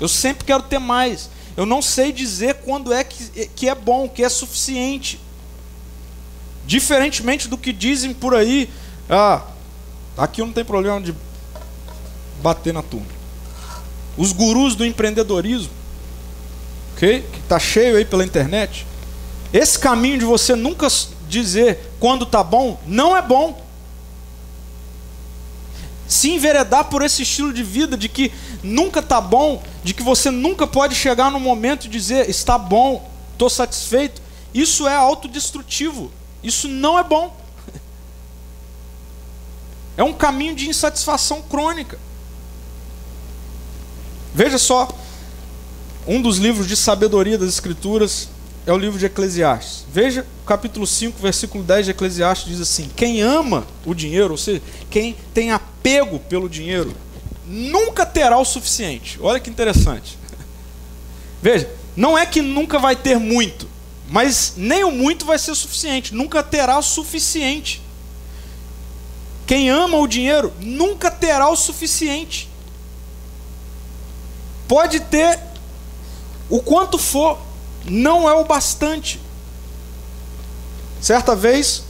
Eu 0.00 0.08
sempre 0.08 0.46
quero 0.46 0.62
ter 0.62 0.78
mais. 0.78 1.28
Eu 1.54 1.66
não 1.66 1.82
sei 1.82 2.12
dizer 2.12 2.54
quando 2.64 2.90
é 2.90 3.04
que, 3.04 3.46
que 3.48 3.68
é 3.68 3.74
bom, 3.74 4.08
que 4.08 4.24
é 4.24 4.28
suficiente. 4.30 5.20
Diferentemente 6.66 7.46
do 7.46 7.58
que 7.58 7.74
dizem 7.74 8.14
por 8.14 8.34
aí, 8.34 8.70
ah, 9.10 9.42
aqui 10.16 10.40
não 10.40 10.50
tem 10.50 10.64
problema 10.64 10.98
de 10.98 11.14
bater 12.42 12.72
na 12.72 12.82
turma. 12.82 13.06
Os 14.16 14.32
gurus 14.32 14.74
do 14.74 14.86
empreendedorismo, 14.86 15.72
ok? 16.94 17.20
Que 17.20 17.38
está 17.40 17.58
cheio 17.58 17.98
aí 17.98 18.06
pela 18.06 18.24
internet. 18.24 18.86
Esse 19.52 19.78
caminho 19.78 20.18
de 20.18 20.24
você 20.24 20.56
nunca 20.56 20.88
dizer 21.28 21.87
quando 22.00 22.24
está 22.24 22.42
bom, 22.42 22.78
não 22.86 23.16
é 23.16 23.22
bom. 23.22 23.66
Se 26.06 26.30
enveredar 26.30 26.84
por 26.84 27.02
esse 27.02 27.22
estilo 27.22 27.52
de 27.52 27.62
vida 27.62 27.96
de 27.96 28.08
que 28.08 28.32
nunca 28.62 29.00
está 29.00 29.20
bom, 29.20 29.62
de 29.84 29.92
que 29.92 30.02
você 30.02 30.30
nunca 30.30 30.66
pode 30.66 30.94
chegar 30.94 31.30
no 31.30 31.38
momento 31.38 31.86
e 31.86 31.88
dizer 31.88 32.30
está 32.30 32.56
bom, 32.56 33.08
estou 33.32 33.50
satisfeito, 33.50 34.22
isso 34.54 34.88
é 34.88 34.94
autodestrutivo. 34.94 36.10
Isso 36.42 36.68
não 36.68 36.98
é 36.98 37.04
bom. 37.04 37.36
É 39.96 40.04
um 40.04 40.12
caminho 40.12 40.54
de 40.54 40.68
insatisfação 40.68 41.42
crônica. 41.42 41.98
Veja 44.32 44.56
só, 44.56 44.88
um 46.06 46.22
dos 46.22 46.38
livros 46.38 46.68
de 46.68 46.76
sabedoria 46.76 47.36
das 47.36 47.48
Escrituras 47.48 48.28
é 48.70 48.72
o 48.72 48.76
livro 48.76 48.98
de 48.98 49.06
Eclesiastes. 49.06 49.86
Veja 49.90 50.26
capítulo 50.44 50.86
5, 50.86 51.18
versículo 51.18 51.64
10 51.64 51.86
de 51.86 51.90
Eclesiastes 51.92 52.48
diz 52.48 52.60
assim: 52.60 52.90
Quem 52.94 53.22
ama 53.22 53.66
o 53.86 53.94
dinheiro, 53.94 54.32
ou 54.32 54.36
seja, 54.36 54.60
quem 54.90 55.16
tem 55.32 55.52
apego 55.52 56.18
pelo 56.18 56.50
dinheiro, 56.50 56.94
nunca 57.46 58.04
terá 58.04 58.38
o 58.38 58.44
suficiente. 58.44 59.18
Olha 59.22 59.40
que 59.40 59.48
interessante. 59.48 60.18
Veja, 61.40 61.70
não 61.96 62.16
é 62.16 62.26
que 62.26 62.42
nunca 62.42 62.78
vai 62.78 62.94
ter 62.94 63.18
muito, 63.18 63.66
mas 64.10 64.52
nem 64.54 64.84
o 64.84 64.90
muito 64.90 65.24
vai 65.24 65.38
ser 65.38 65.54
suficiente, 65.54 66.14
nunca 66.14 66.42
terá 66.42 66.78
o 66.78 66.82
suficiente. 66.82 67.80
Quem 69.46 69.70
ama 69.70 69.96
o 69.96 70.06
dinheiro 70.06 70.52
nunca 70.60 71.10
terá 71.10 71.48
o 71.48 71.56
suficiente. 71.56 72.50
Pode 74.68 75.00
ter 75.00 75.40
o 76.50 76.60
quanto 76.60 76.98
for, 76.98 77.47
não 77.88 78.28
é 78.28 78.34
o 78.34 78.44
bastante. 78.44 79.20
Certa 81.00 81.34
vez, 81.34 81.84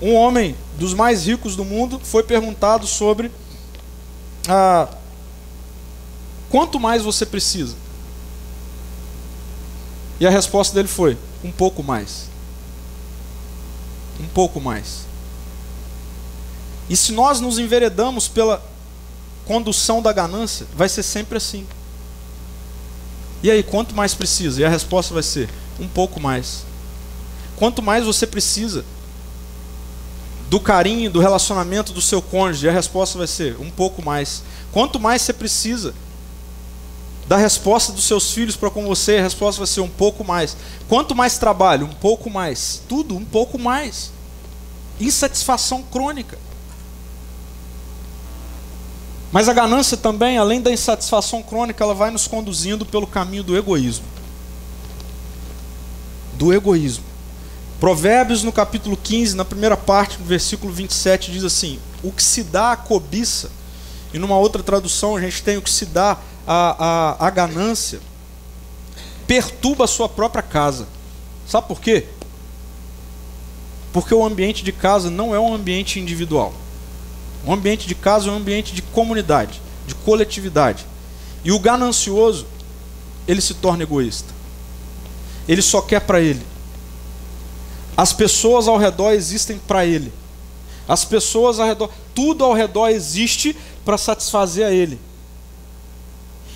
um 0.00 0.14
homem 0.14 0.56
dos 0.78 0.94
mais 0.94 1.26
ricos 1.26 1.56
do 1.56 1.64
mundo 1.64 2.00
foi 2.02 2.22
perguntado 2.22 2.86
sobre 2.86 3.30
ah, 4.48 4.88
quanto 6.50 6.80
mais 6.80 7.02
você 7.02 7.24
precisa. 7.24 7.76
E 10.18 10.26
a 10.26 10.30
resposta 10.30 10.74
dele 10.74 10.88
foi: 10.88 11.18
um 11.42 11.50
pouco 11.50 11.82
mais. 11.82 12.28
Um 14.20 14.28
pouco 14.28 14.60
mais. 14.60 15.04
E 16.88 16.96
se 16.96 17.12
nós 17.12 17.40
nos 17.40 17.58
enveredamos 17.58 18.28
pela 18.28 18.62
condução 19.46 20.00
da 20.00 20.12
ganância, 20.12 20.66
vai 20.74 20.88
ser 20.88 21.02
sempre 21.02 21.38
assim. 21.38 21.66
E 23.44 23.50
aí, 23.50 23.62
quanto 23.62 23.94
mais 23.94 24.14
precisa? 24.14 24.62
E 24.62 24.64
a 24.64 24.70
resposta 24.70 25.12
vai 25.12 25.22
ser: 25.22 25.50
um 25.78 25.86
pouco 25.86 26.18
mais. 26.18 26.64
Quanto 27.56 27.82
mais 27.82 28.06
você 28.06 28.26
precisa 28.26 28.82
do 30.48 30.58
carinho, 30.58 31.10
do 31.10 31.20
relacionamento 31.20 31.92
do 31.92 32.00
seu 32.00 32.22
cônjuge, 32.22 32.70
a 32.70 32.72
resposta 32.72 33.18
vai 33.18 33.26
ser: 33.26 33.60
um 33.60 33.70
pouco 33.70 34.02
mais. 34.02 34.42
Quanto 34.72 34.98
mais 34.98 35.20
você 35.20 35.34
precisa 35.34 35.92
da 37.28 37.36
resposta 37.36 37.92
dos 37.92 38.06
seus 38.06 38.32
filhos 38.32 38.56
para 38.56 38.70
com 38.70 38.86
você, 38.86 39.18
a 39.18 39.22
resposta 39.22 39.58
vai 39.58 39.66
ser 39.66 39.82
um 39.82 39.90
pouco 39.90 40.24
mais. 40.24 40.56
Quanto 40.88 41.14
mais 41.14 41.36
trabalho, 41.36 41.84
um 41.84 41.94
pouco 41.94 42.30
mais. 42.30 42.80
Tudo 42.88 43.14
um 43.14 43.26
pouco 43.26 43.58
mais. 43.58 44.10
Insatisfação 44.98 45.82
crônica. 45.82 46.38
Mas 49.34 49.48
a 49.48 49.52
ganância 49.52 49.96
também, 49.96 50.38
além 50.38 50.60
da 50.60 50.70
insatisfação 50.70 51.42
crônica, 51.42 51.82
ela 51.82 51.92
vai 51.92 52.08
nos 52.08 52.28
conduzindo 52.28 52.86
pelo 52.86 53.04
caminho 53.04 53.42
do 53.42 53.56
egoísmo. 53.56 54.04
Do 56.34 56.52
egoísmo. 56.52 57.02
Provérbios 57.80 58.44
no 58.44 58.52
capítulo 58.52 58.96
15, 58.96 59.34
na 59.34 59.44
primeira 59.44 59.76
parte, 59.76 60.20
no 60.20 60.24
versículo 60.24 60.72
27, 60.72 61.32
diz 61.32 61.42
assim: 61.42 61.80
O 62.00 62.12
que 62.12 62.22
se 62.22 62.44
dá 62.44 62.70
à 62.70 62.76
cobiça, 62.76 63.50
e 64.12 64.20
numa 64.20 64.38
outra 64.38 64.62
tradução 64.62 65.16
a 65.16 65.20
gente 65.20 65.42
tem 65.42 65.56
o 65.56 65.62
que 65.62 65.70
se 65.70 65.86
dá 65.86 66.16
à, 66.46 67.16
à, 67.18 67.26
à 67.26 67.30
ganância, 67.30 67.98
perturba 69.26 69.82
a 69.82 69.88
sua 69.88 70.08
própria 70.08 70.44
casa. 70.44 70.86
Sabe 71.44 71.66
por 71.66 71.80
quê? 71.80 72.06
Porque 73.92 74.14
o 74.14 74.24
ambiente 74.24 74.62
de 74.62 74.70
casa 74.70 75.10
não 75.10 75.34
é 75.34 75.40
um 75.40 75.52
ambiente 75.52 75.98
individual. 75.98 76.54
O 77.46 77.52
ambiente 77.52 77.86
de 77.86 77.94
casa 77.94 78.28
é 78.28 78.32
um 78.32 78.36
ambiente 78.36 78.74
de 78.74 78.82
comunidade, 78.82 79.60
de 79.86 79.94
coletividade. 79.94 80.86
E 81.44 81.52
o 81.52 81.58
ganancioso, 81.58 82.46
ele 83.28 83.40
se 83.40 83.54
torna 83.54 83.82
egoísta. 83.82 84.32
Ele 85.46 85.60
só 85.60 85.82
quer 85.82 86.00
para 86.00 86.20
ele. 86.20 86.42
As 87.96 88.12
pessoas 88.12 88.66
ao 88.66 88.78
redor 88.78 89.12
existem 89.12 89.58
para 89.58 89.84
ele. 89.84 90.12
As 90.88 91.04
pessoas 91.04 91.58
ao 91.58 91.66
redor, 91.66 91.90
tudo 92.14 92.44
ao 92.44 92.52
redor 92.52 92.88
existe 92.88 93.56
para 93.84 93.98
satisfazer 93.98 94.66
a 94.66 94.70
ele. 94.70 94.98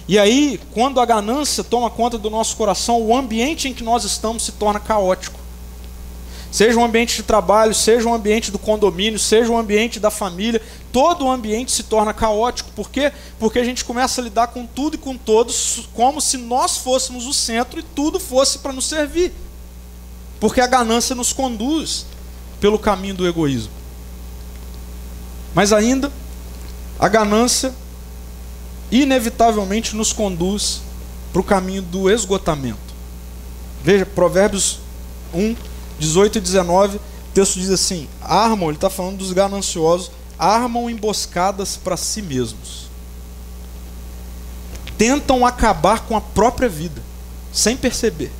E 0.08 0.18
aí, 0.18 0.58
quando 0.72 1.00
a 1.00 1.04
ganância 1.04 1.62
toma 1.62 1.90
conta 1.90 2.16
do 2.16 2.30
nosso 2.30 2.56
coração, 2.56 3.00
o 3.00 3.14
ambiente 3.14 3.68
em 3.68 3.74
que 3.74 3.84
nós 3.84 4.04
estamos 4.04 4.42
se 4.42 4.52
torna 4.52 4.80
caótico. 4.80 5.38
Seja 6.50 6.78
um 6.78 6.84
ambiente 6.84 7.16
de 7.16 7.22
trabalho, 7.22 7.74
seja 7.74 8.08
um 8.08 8.14
ambiente 8.14 8.50
do 8.50 8.58
condomínio, 8.58 9.18
seja 9.18 9.52
um 9.52 9.58
ambiente 9.58 10.00
da 10.00 10.10
família, 10.10 10.62
todo 10.90 11.26
o 11.26 11.30
ambiente 11.30 11.70
se 11.70 11.82
torna 11.82 12.14
caótico. 12.14 12.70
Por 12.72 12.90
quê? 12.90 13.12
Porque 13.38 13.58
a 13.58 13.64
gente 13.64 13.84
começa 13.84 14.20
a 14.20 14.24
lidar 14.24 14.48
com 14.48 14.64
tudo 14.64 14.94
e 14.94 14.98
com 14.98 15.16
todos 15.16 15.88
como 15.92 16.20
se 16.20 16.38
nós 16.38 16.78
fôssemos 16.78 17.26
o 17.26 17.34
centro 17.34 17.78
e 17.78 17.82
tudo 17.82 18.18
fosse 18.18 18.60
para 18.60 18.72
nos 18.72 18.86
servir. 18.86 19.32
Porque 20.40 20.60
a 20.60 20.66
ganância 20.66 21.14
nos 21.14 21.32
conduz 21.32 22.06
pelo 22.60 22.78
caminho 22.78 23.14
do 23.14 23.26
egoísmo. 23.26 23.72
Mas 25.54 25.72
ainda, 25.72 26.10
a 26.98 27.08
ganância 27.08 27.74
inevitavelmente 28.90 29.94
nos 29.94 30.12
conduz 30.12 30.80
para 31.32 31.40
o 31.40 31.44
caminho 31.44 31.82
do 31.82 32.10
esgotamento. 32.10 32.78
Veja, 33.84 34.06
Provérbios 34.06 34.80
1, 35.34 35.54
18 35.98 36.38
e 36.38 36.40
19, 36.40 36.96
o 36.96 37.00
texto 37.34 37.58
diz 37.58 37.70
assim: 37.70 38.08
armam, 38.20 38.68
ele 38.68 38.76
está 38.76 38.90
falando 38.90 39.18
dos 39.18 39.32
gananciosos, 39.32 40.10
armam 40.38 40.88
emboscadas 40.88 41.76
para 41.76 41.96
si 41.96 42.22
mesmos. 42.22 42.88
Tentam 44.96 45.46
acabar 45.46 46.00
com 46.06 46.16
a 46.16 46.20
própria 46.20 46.68
vida, 46.68 47.02
sem 47.52 47.76
perceber. 47.76 48.32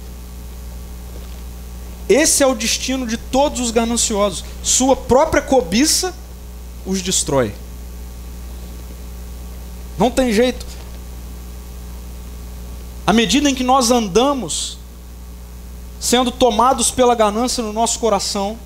Esse 2.09 2.43
é 2.43 2.47
o 2.47 2.55
destino 2.55 3.07
de 3.07 3.17
todos 3.17 3.61
os 3.61 3.71
gananciosos. 3.71 4.45
Sua 4.63 4.97
própria 4.97 5.43
cobiça 5.43 6.15
os 6.87 7.03
destrói. 7.03 7.55
Não 9.99 10.11
tem 10.11 10.33
jeito. 10.33 10.65
À 13.07 13.13
medida 13.13 13.51
em 13.51 13.55
que 13.55 13.65
nós 13.65 13.91
andamos 13.91 14.78
sendo 16.01 16.31
tomados 16.31 16.91
pela 16.91 17.15
ganância 17.15 17.63
no 17.63 17.73
nosso 17.73 17.99
coração, 17.99 18.59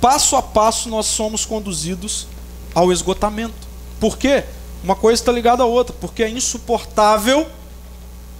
passo 0.00 0.36
a 0.36 0.42
passo 0.42 0.88
nós 0.88 1.06
somos 1.06 1.44
conduzidos 1.44 2.26
ao 2.74 2.92
esgotamento. 2.92 3.66
Por 3.98 4.16
quê? 4.16 4.44
Uma 4.82 4.94
coisa 4.94 5.20
está 5.20 5.32
ligada 5.32 5.62
à 5.62 5.66
outra, 5.66 5.94
porque 6.00 6.22
é 6.22 6.28
insuportável 6.28 7.46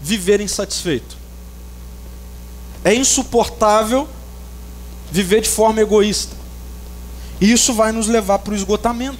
viver 0.00 0.40
insatisfeito. 0.40 1.16
É 2.84 2.94
insuportável 2.94 4.08
viver 5.10 5.40
de 5.40 5.48
forma 5.48 5.80
egoísta. 5.80 6.36
E 7.40 7.50
isso 7.50 7.74
vai 7.74 7.90
nos 7.92 8.06
levar 8.06 8.38
para 8.38 8.52
o 8.52 8.56
esgotamento. 8.56 9.18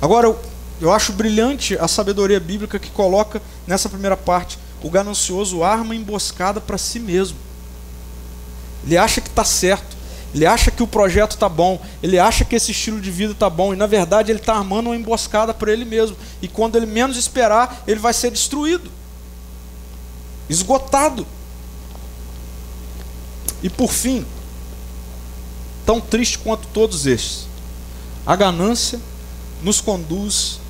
Agora, 0.00 0.26
eu, 0.26 0.38
eu 0.80 0.92
acho 0.92 1.12
brilhante 1.12 1.76
a 1.78 1.86
sabedoria 1.86 2.40
bíblica 2.40 2.78
que 2.78 2.90
coloca 2.90 3.40
nessa 3.66 3.88
primeira 3.88 4.16
parte 4.16 4.58
o 4.82 4.90
ganancioso 4.90 5.62
arma 5.62 5.94
emboscada 5.94 6.60
para 6.60 6.78
si 6.78 6.98
mesmo. 6.98 7.36
Ele 8.84 8.96
acha 8.96 9.20
que 9.20 9.28
está 9.28 9.44
certo, 9.44 9.96
ele 10.34 10.46
acha 10.46 10.70
que 10.70 10.82
o 10.82 10.86
projeto 10.86 11.32
está 11.32 11.48
bom, 11.48 11.80
ele 12.02 12.18
acha 12.18 12.44
que 12.44 12.54
esse 12.54 12.70
estilo 12.70 13.00
de 13.00 13.10
vida 13.10 13.32
está 13.32 13.48
bom, 13.48 13.72
e 13.72 13.76
na 13.76 13.86
verdade 13.86 14.30
ele 14.30 14.38
está 14.38 14.54
armando 14.54 14.86
uma 14.86 14.96
emboscada 14.96 15.52
para 15.52 15.72
ele 15.72 15.84
mesmo. 15.84 16.16
E 16.40 16.48
quando 16.48 16.76
ele 16.76 16.86
menos 16.86 17.16
esperar, 17.16 17.82
ele 17.86 17.98
vai 17.98 18.12
ser 18.12 18.30
destruído, 18.30 18.90
esgotado. 20.48 21.26
E 23.62 23.68
por 23.68 23.90
fim, 23.90 24.24
tão 25.84 26.00
triste 26.00 26.38
quanto 26.38 26.68
todos 26.68 27.06
estes, 27.06 27.48
a 28.26 28.36
ganância 28.36 29.00
nos 29.62 29.80
conduz 29.80 30.60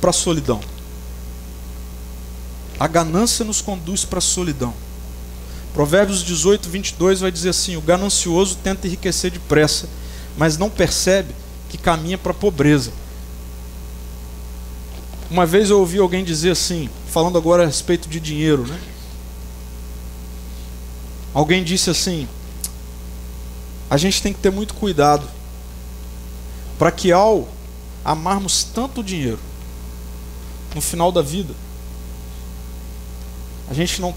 para 0.00 0.10
a 0.10 0.14
solidão. 0.14 0.60
A 2.78 2.86
ganância 2.86 3.44
nos 3.44 3.60
conduz 3.60 4.04
para 4.04 4.18
a 4.18 4.22
solidão. 4.22 4.74
Provérbios 5.72 6.22
18, 6.22 6.68
22 6.68 7.20
vai 7.20 7.30
dizer 7.30 7.50
assim: 7.50 7.76
O 7.76 7.80
ganancioso 7.80 8.56
tenta 8.56 8.86
enriquecer 8.86 9.30
depressa, 9.30 9.88
mas 10.36 10.58
não 10.58 10.68
percebe 10.68 11.34
que 11.68 11.78
caminha 11.78 12.18
para 12.18 12.32
a 12.32 12.34
pobreza. 12.34 12.92
Uma 15.30 15.46
vez 15.46 15.70
eu 15.70 15.78
ouvi 15.78 15.98
alguém 15.98 16.22
dizer 16.22 16.50
assim, 16.50 16.90
falando 17.10 17.38
agora 17.38 17.62
a 17.62 17.66
respeito 17.66 18.06
de 18.06 18.20
dinheiro, 18.20 18.66
né? 18.66 18.78
Alguém 21.32 21.64
disse 21.64 21.88
assim: 21.88 22.28
a 23.88 23.96
gente 23.96 24.22
tem 24.22 24.32
que 24.32 24.40
ter 24.40 24.50
muito 24.50 24.74
cuidado 24.74 25.26
para 26.78 26.90
que 26.90 27.12
ao 27.12 27.48
amarmos 28.04 28.64
tanto 28.64 29.02
dinheiro, 29.02 29.38
no 30.74 30.80
final 30.80 31.10
da 31.10 31.22
vida, 31.22 31.54
a 33.72 33.74
gente 33.74 34.02
não 34.02 34.14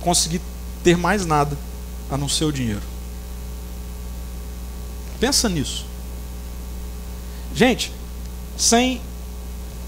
conseguir 0.00 0.40
ter 0.82 0.96
mais 0.96 1.26
nada 1.26 1.54
a 2.10 2.16
não 2.16 2.30
ser 2.30 2.46
o 2.46 2.52
dinheiro. 2.52 2.80
Pensa 5.20 5.50
nisso. 5.50 5.84
Gente, 7.54 7.92
sem. 8.56 9.02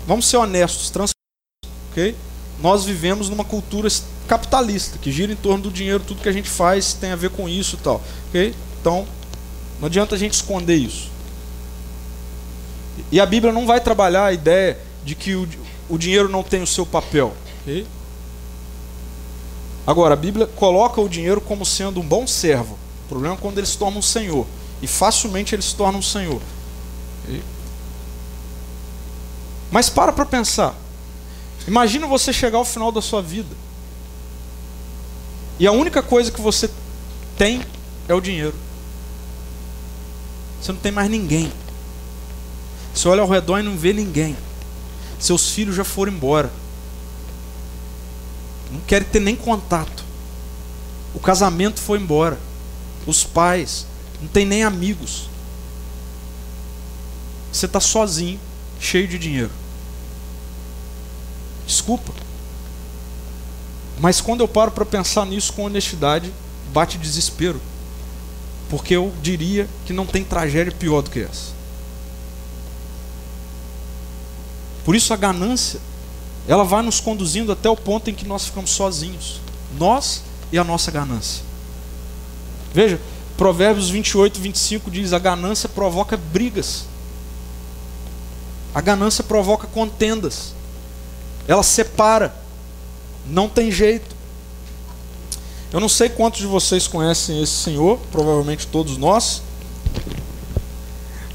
Vamos 0.06 0.26
ser 0.26 0.36
honestos, 0.36 0.90
transparentes, 0.90 1.90
ok? 1.90 2.14
Nós 2.60 2.84
vivemos 2.84 3.30
numa 3.30 3.44
cultura 3.44 3.88
capitalista 4.28 4.98
que 4.98 5.10
gira 5.10 5.32
em 5.32 5.36
torno 5.36 5.62
do 5.62 5.70
dinheiro, 5.70 6.04
tudo 6.06 6.20
que 6.20 6.28
a 6.28 6.32
gente 6.32 6.50
faz 6.50 6.92
tem 6.92 7.12
a 7.12 7.16
ver 7.16 7.30
com 7.30 7.48
isso 7.48 7.76
e 7.76 7.78
tal, 7.78 8.02
ok? 8.28 8.54
Então, 8.78 9.06
não 9.80 9.86
adianta 9.86 10.16
a 10.16 10.18
gente 10.18 10.34
esconder 10.34 10.76
isso. 10.76 11.08
E 13.10 13.18
a 13.18 13.24
Bíblia 13.24 13.54
não 13.54 13.66
vai 13.66 13.80
trabalhar 13.80 14.26
a 14.26 14.32
ideia 14.34 14.78
de 15.02 15.14
que 15.14 15.34
o, 15.34 15.48
o 15.88 15.96
dinheiro 15.96 16.28
não 16.28 16.42
tem 16.42 16.62
o 16.62 16.66
seu 16.66 16.84
papel, 16.84 17.34
ok? 17.62 17.86
Agora, 19.86 20.14
a 20.14 20.16
Bíblia 20.16 20.46
coloca 20.46 21.00
o 21.00 21.08
dinheiro 21.08 21.40
como 21.40 21.64
sendo 21.64 22.00
um 22.00 22.06
bom 22.06 22.26
servo. 22.26 22.78
O 23.06 23.08
problema 23.08 23.34
é 23.34 23.38
quando 23.38 23.58
ele 23.58 23.66
se 23.66 23.78
torna 23.78 23.98
um 23.98 24.02
senhor. 24.02 24.46
E 24.82 24.86
facilmente 24.86 25.54
ele 25.54 25.62
se 25.62 25.74
torna 25.74 25.98
um 25.98 26.02
senhor. 26.02 26.40
Mas 29.70 29.88
para 29.88 30.12
para 30.12 30.26
pensar. 30.26 30.74
Imagina 31.66 32.06
você 32.06 32.32
chegar 32.32 32.58
ao 32.58 32.64
final 32.64 32.90
da 32.90 33.02
sua 33.02 33.22
vida. 33.22 33.54
E 35.58 35.66
a 35.66 35.72
única 35.72 36.02
coisa 36.02 36.30
que 36.30 36.40
você 36.40 36.70
tem 37.36 37.62
é 38.08 38.14
o 38.14 38.20
dinheiro. 38.20 38.54
Você 40.60 40.72
não 40.72 40.80
tem 40.80 40.92
mais 40.92 41.10
ninguém. 41.10 41.52
Você 42.94 43.08
olha 43.08 43.22
ao 43.22 43.28
redor 43.28 43.58
e 43.58 43.62
não 43.62 43.76
vê 43.76 43.92
ninguém. 43.92 44.36
Seus 45.18 45.50
filhos 45.50 45.76
já 45.76 45.84
foram 45.84 46.12
embora 46.12 46.50
não 48.70 48.80
querem 48.80 49.08
ter 49.08 49.20
nem 49.20 49.34
contato. 49.34 50.04
O 51.14 51.18
casamento 51.18 51.80
foi 51.80 51.98
embora. 51.98 52.38
Os 53.06 53.24
pais 53.24 53.86
não 54.20 54.28
tem 54.28 54.44
nem 54.44 54.62
amigos. 54.62 55.28
Você 57.52 57.66
está 57.66 57.80
sozinho, 57.80 58.38
cheio 58.78 59.08
de 59.08 59.18
dinheiro. 59.18 59.50
Desculpa. 61.66 62.12
Mas 63.98 64.20
quando 64.20 64.40
eu 64.40 64.48
paro 64.48 64.70
para 64.70 64.86
pensar 64.86 65.26
nisso 65.26 65.52
com 65.52 65.64
honestidade, 65.64 66.32
bate 66.72 66.96
desespero. 66.96 67.60
Porque 68.68 68.94
eu 68.94 69.12
diria 69.20 69.68
que 69.84 69.92
não 69.92 70.06
tem 70.06 70.22
tragédia 70.22 70.72
pior 70.72 71.02
do 71.02 71.10
que 71.10 71.20
essa. 71.20 71.52
Por 74.84 74.94
isso 74.94 75.12
a 75.12 75.16
ganância 75.16 75.80
ela 76.50 76.64
vai 76.64 76.82
nos 76.82 76.98
conduzindo 76.98 77.52
até 77.52 77.70
o 77.70 77.76
ponto 77.76 78.10
em 78.10 78.14
que 78.14 78.26
nós 78.26 78.46
ficamos 78.46 78.70
sozinhos. 78.70 79.40
Nós 79.78 80.24
e 80.50 80.58
a 80.58 80.64
nossa 80.64 80.90
ganância. 80.90 81.44
Veja, 82.74 83.00
Provérbios 83.36 83.88
28, 83.88 84.40
25 84.40 84.90
diz: 84.90 85.12
A 85.12 85.20
ganância 85.20 85.68
provoca 85.68 86.16
brigas. 86.16 86.86
A 88.74 88.80
ganância 88.80 89.22
provoca 89.22 89.68
contendas. 89.68 90.52
Ela 91.46 91.62
separa. 91.62 92.34
Não 93.24 93.48
tem 93.48 93.70
jeito. 93.70 94.16
Eu 95.72 95.78
não 95.78 95.88
sei 95.88 96.08
quantos 96.08 96.40
de 96.40 96.48
vocês 96.48 96.88
conhecem 96.88 97.40
esse 97.40 97.52
senhor, 97.52 97.96
provavelmente 98.10 98.66
todos 98.66 98.96
nós. 98.96 99.40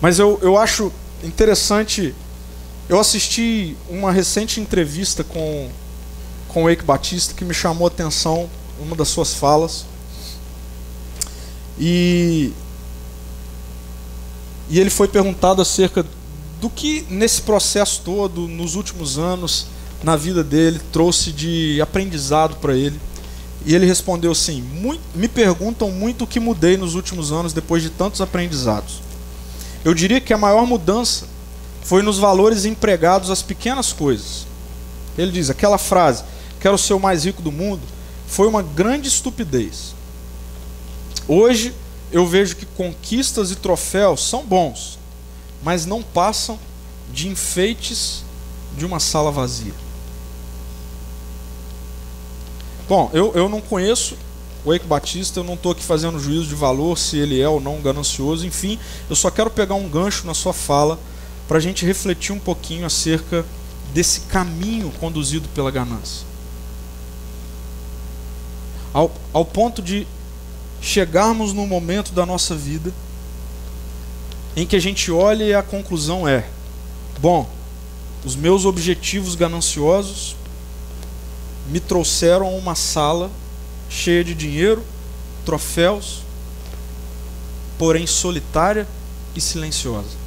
Mas 0.02 0.20
eu, 0.20 0.38
eu 0.42 0.58
acho 0.58 0.92
interessante 1.24 2.14
eu 2.88 3.00
assisti 3.00 3.76
uma 3.90 4.12
recente 4.12 4.60
entrevista 4.60 5.24
com, 5.24 5.70
com 6.48 6.64
o 6.64 6.70
Eike 6.70 6.84
Batista 6.84 7.34
que 7.34 7.44
me 7.44 7.54
chamou 7.54 7.88
a 7.88 7.90
atenção, 7.90 8.50
uma 8.80 8.96
das 8.96 9.08
suas 9.08 9.34
falas. 9.34 9.86
E, 11.80 12.52
e 14.70 14.80
ele 14.80 14.90
foi 14.90 15.08
perguntado 15.08 15.62
acerca 15.62 16.06
do 16.62 16.70
que 16.70 17.06
nesse 17.10 17.42
processo 17.42 18.02
todo, 18.06 18.48
nos 18.48 18.76
últimos 18.76 19.18
anos, 19.18 19.68
na 20.04 20.16
vida 20.16 20.44
dele, 20.44 20.80
trouxe 20.92 21.32
de 21.32 21.82
aprendizado 21.82 22.56
para 22.58 22.76
ele. 22.76 23.00
E 23.66 23.74
ele 23.74 23.88
respondeu 23.88 24.32
assim: 24.32 24.64
Me 25.16 25.28
perguntam 25.28 25.90
muito 25.90 26.24
o 26.24 26.28
que 26.28 26.40
mudei 26.40 26.78
nos 26.78 26.94
últimos 26.94 27.32
anos 27.32 27.52
depois 27.52 27.82
de 27.82 27.90
tantos 27.90 28.22
aprendizados. 28.22 29.02
Eu 29.84 29.94
diria 29.94 30.22
que 30.22 30.34
a 30.34 30.38
maior 30.38 30.68
mudança 30.68 31.28
foi 31.86 32.02
nos 32.02 32.18
valores 32.18 32.66
empregados 32.66 33.30
às 33.30 33.44
pequenas 33.44 33.94
coisas. 33.94 34.48
Ele 35.18 35.32
diz: 35.32 35.52
aquela 35.52 35.78
frase, 35.78 36.24
quero 36.60 36.78
ser 36.78 36.96
o 36.96 37.00
mais 37.00 37.24
rico 37.24 37.44
do 37.44 37.52
mundo, 37.52 37.84
foi 38.28 38.48
uma 38.48 38.64
grande 38.64 39.08
estupidez. 39.08 39.94
Hoje 41.28 41.74
eu 42.12 42.26
vejo 42.26 42.56
que 42.56 42.66
conquistas 42.66 43.52
e 43.52 43.56
troféus 43.56 44.28
são 44.28 44.44
bons, 44.44 44.98
mas 45.64 45.86
não 45.86 46.02
passam 46.02 46.60
de 47.14 47.28
enfeites 47.28 48.24
de 48.76 48.84
uma 48.84 49.00
sala 49.00 49.32
vazia. 49.32 49.74
Bom, 52.90 53.12
eu, 53.14 53.32
eu 53.36 53.48
não 53.48 53.62
conheço 53.62 54.18
o 54.64 54.74
Eike 54.74 54.88
Batista, 54.88 55.40
eu 55.40 55.44
não 55.44 55.54
estou 55.54 55.72
aqui 55.72 55.84
fazendo 55.84 56.20
juízo 56.20 56.48
de 56.48 56.56
valor 56.56 56.98
se 56.98 57.18
ele 57.18 57.40
é 57.40 57.48
ou 57.48 57.60
não 57.60 57.80
ganancioso, 57.80 58.46
enfim, 58.46 58.80
eu 59.08 59.16
só 59.16 59.30
quero 59.30 59.52
pegar 59.52 59.76
um 59.76 59.88
gancho 59.88 60.26
na 60.26 60.34
sua 60.34 60.54
fala 60.54 61.00
para 61.48 61.58
a 61.58 61.62
gente 61.62 61.86
refletir 61.86 62.32
um 62.32 62.40
pouquinho 62.40 62.86
acerca 62.86 63.46
desse 63.94 64.22
caminho 64.22 64.92
conduzido 65.00 65.48
pela 65.50 65.72
ganância. 65.72 66.36
ao, 68.96 69.12
ao 69.34 69.44
ponto 69.44 69.82
de 69.82 70.08
chegarmos 70.82 71.52
num 71.52 71.68
momento 71.68 72.14
da 72.14 72.26
nossa 72.26 72.56
vida 72.56 72.94
em 74.56 74.66
que 74.66 74.74
a 74.74 74.80
gente 74.80 75.12
olha 75.12 75.44
e 75.44 75.54
a 75.54 75.62
conclusão 75.62 76.26
é: 76.26 76.48
bom, 77.20 77.50
os 78.24 78.38
meus 78.38 78.64
objetivos 78.64 79.36
gananciosos 79.36 80.38
me 81.68 81.82
trouxeram 81.82 82.48
a 82.48 82.52
uma 82.52 82.74
sala 82.74 83.30
cheia 83.90 84.24
de 84.24 84.34
dinheiro, 84.34 84.82
troféus, 85.44 86.22
porém 87.78 88.08
solitária 88.08 88.88
e 89.36 89.42
silenciosa. 89.42 90.25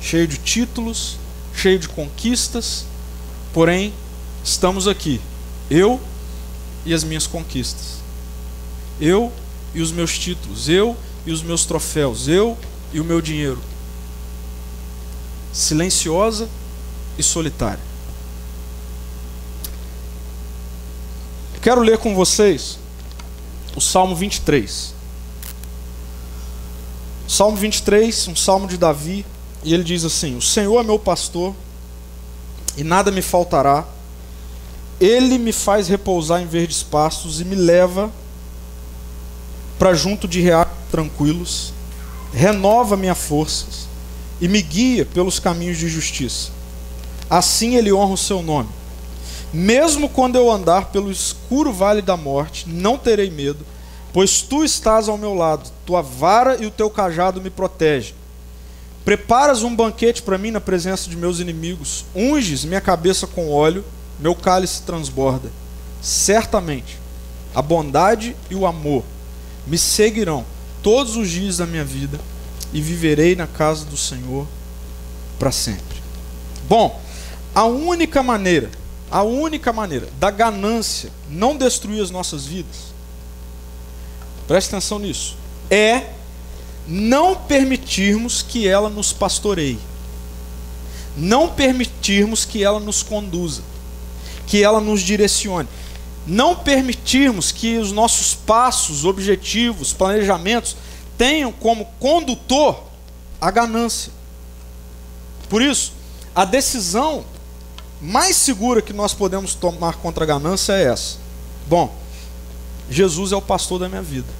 Cheio 0.00 0.26
de 0.26 0.38
títulos, 0.38 1.16
cheio 1.54 1.78
de 1.78 1.88
conquistas, 1.88 2.84
porém 3.52 3.92
estamos 4.42 4.88
aqui, 4.88 5.20
eu 5.70 6.00
e 6.84 6.94
as 6.94 7.04
minhas 7.04 7.26
conquistas. 7.26 8.00
Eu 9.00 9.32
e 9.74 9.80
os 9.80 9.92
meus 9.92 10.18
títulos, 10.18 10.68
eu 10.68 10.96
e 11.26 11.32
os 11.32 11.42
meus 11.42 11.64
troféus, 11.64 12.28
eu 12.28 12.56
e 12.92 13.00
o 13.00 13.04
meu 13.04 13.20
dinheiro 13.20 13.60
silenciosa 15.52 16.48
e 17.18 17.22
solitária. 17.22 17.90
Quero 21.60 21.82
ler 21.82 21.98
com 21.98 22.14
vocês 22.14 22.78
o 23.76 23.80
Salmo 23.80 24.16
23. 24.16 24.94
Salmo 27.28 27.56
23, 27.56 28.28
um 28.28 28.34
salmo 28.36 28.66
de 28.66 28.76
Davi, 28.76 29.24
e 29.62 29.74
ele 29.74 29.84
diz 29.84 30.04
assim: 30.04 30.36
O 30.36 30.42
Senhor 30.42 30.80
é 30.80 30.82
meu 30.82 30.98
pastor, 30.98 31.54
e 32.76 32.84
nada 32.84 33.10
me 33.10 33.22
faltará. 33.22 33.84
Ele 35.00 35.38
me 35.38 35.52
faz 35.52 35.88
repousar 35.88 36.42
em 36.42 36.46
verdes 36.46 36.82
pastos 36.82 37.40
e 37.40 37.44
me 37.44 37.54
leva 37.54 38.10
para 39.78 39.94
junto 39.94 40.28
de 40.28 40.42
reais 40.42 40.68
tranquilos, 40.90 41.72
renova 42.34 42.98
minhas 42.98 43.16
forças 43.16 43.88
e 44.40 44.46
me 44.46 44.60
guia 44.60 45.06
pelos 45.06 45.38
caminhos 45.38 45.78
de 45.78 45.88
justiça. 45.88 46.50
Assim 47.30 47.76
ele 47.76 47.92
honra 47.92 48.12
o 48.12 48.18
seu 48.18 48.42
nome. 48.42 48.68
Mesmo 49.52 50.08
quando 50.08 50.36
eu 50.36 50.50
andar 50.50 50.86
pelo 50.86 51.10
escuro 51.10 51.72
vale 51.72 52.02
da 52.02 52.16
morte, 52.16 52.68
não 52.68 52.98
terei 52.98 53.30
medo, 53.30 53.64
pois 54.12 54.42
tu 54.42 54.62
estás 54.62 55.08
ao 55.08 55.18
meu 55.18 55.34
lado, 55.34 55.70
tua 55.86 56.02
vara 56.02 56.56
e 56.60 56.66
o 56.66 56.70
teu 56.70 56.90
cajado 56.90 57.40
me 57.40 57.50
protegem. 57.50 58.19
Preparas 59.04 59.62
um 59.62 59.74
banquete 59.74 60.22
para 60.22 60.38
mim 60.38 60.50
na 60.50 60.60
presença 60.60 61.08
de 61.08 61.16
meus 61.16 61.40
inimigos, 61.40 62.04
unges 62.14 62.64
minha 62.64 62.80
cabeça 62.80 63.26
com 63.26 63.50
óleo, 63.50 63.84
meu 64.18 64.34
cálice 64.34 64.82
transborda. 64.82 65.50
Certamente, 66.02 66.98
a 67.54 67.62
bondade 67.62 68.36
e 68.50 68.54
o 68.54 68.66
amor 68.66 69.02
me 69.66 69.78
seguirão 69.78 70.44
todos 70.82 71.16
os 71.16 71.30
dias 71.30 71.56
da 71.56 71.66
minha 71.66 71.84
vida 71.84 72.18
e 72.72 72.80
viverei 72.80 73.34
na 73.34 73.46
casa 73.46 73.84
do 73.84 73.96
Senhor 73.96 74.46
para 75.38 75.50
sempre. 75.50 75.98
Bom, 76.68 77.00
a 77.54 77.64
única 77.64 78.22
maneira, 78.22 78.70
a 79.10 79.22
única 79.22 79.72
maneira 79.72 80.08
da 80.18 80.30
ganância 80.30 81.10
não 81.28 81.56
destruir 81.56 82.02
as 82.02 82.10
nossas 82.10 82.46
vidas, 82.46 82.94
preste 84.46 84.68
atenção 84.68 84.98
nisso, 84.98 85.36
é 85.70 86.19
não 86.86 87.36
permitirmos 87.36 88.42
que 88.42 88.66
ela 88.66 88.88
nos 88.88 89.12
pastoreie, 89.12 89.78
não 91.16 91.48
permitirmos 91.48 92.44
que 92.44 92.62
ela 92.62 92.80
nos 92.80 93.02
conduza, 93.02 93.62
que 94.46 94.62
ela 94.62 94.80
nos 94.80 95.00
direcione, 95.02 95.68
não 96.26 96.54
permitirmos 96.54 97.52
que 97.52 97.78
os 97.78 97.92
nossos 97.92 98.34
passos, 98.34 99.04
objetivos, 99.04 99.92
planejamentos 99.92 100.76
tenham 101.16 101.52
como 101.52 101.86
condutor 101.98 102.84
a 103.40 103.50
ganância. 103.50 104.12
Por 105.48 105.62
isso, 105.62 105.92
a 106.34 106.44
decisão 106.44 107.24
mais 108.00 108.36
segura 108.36 108.80
que 108.80 108.92
nós 108.92 109.12
podemos 109.12 109.54
tomar 109.54 109.96
contra 109.96 110.24
a 110.24 110.26
ganância 110.26 110.72
é 110.72 110.84
essa. 110.84 111.18
Bom, 111.66 111.94
Jesus 112.88 113.32
é 113.32 113.36
o 113.36 113.42
pastor 113.42 113.78
da 113.78 113.88
minha 113.88 114.02
vida. 114.02 114.39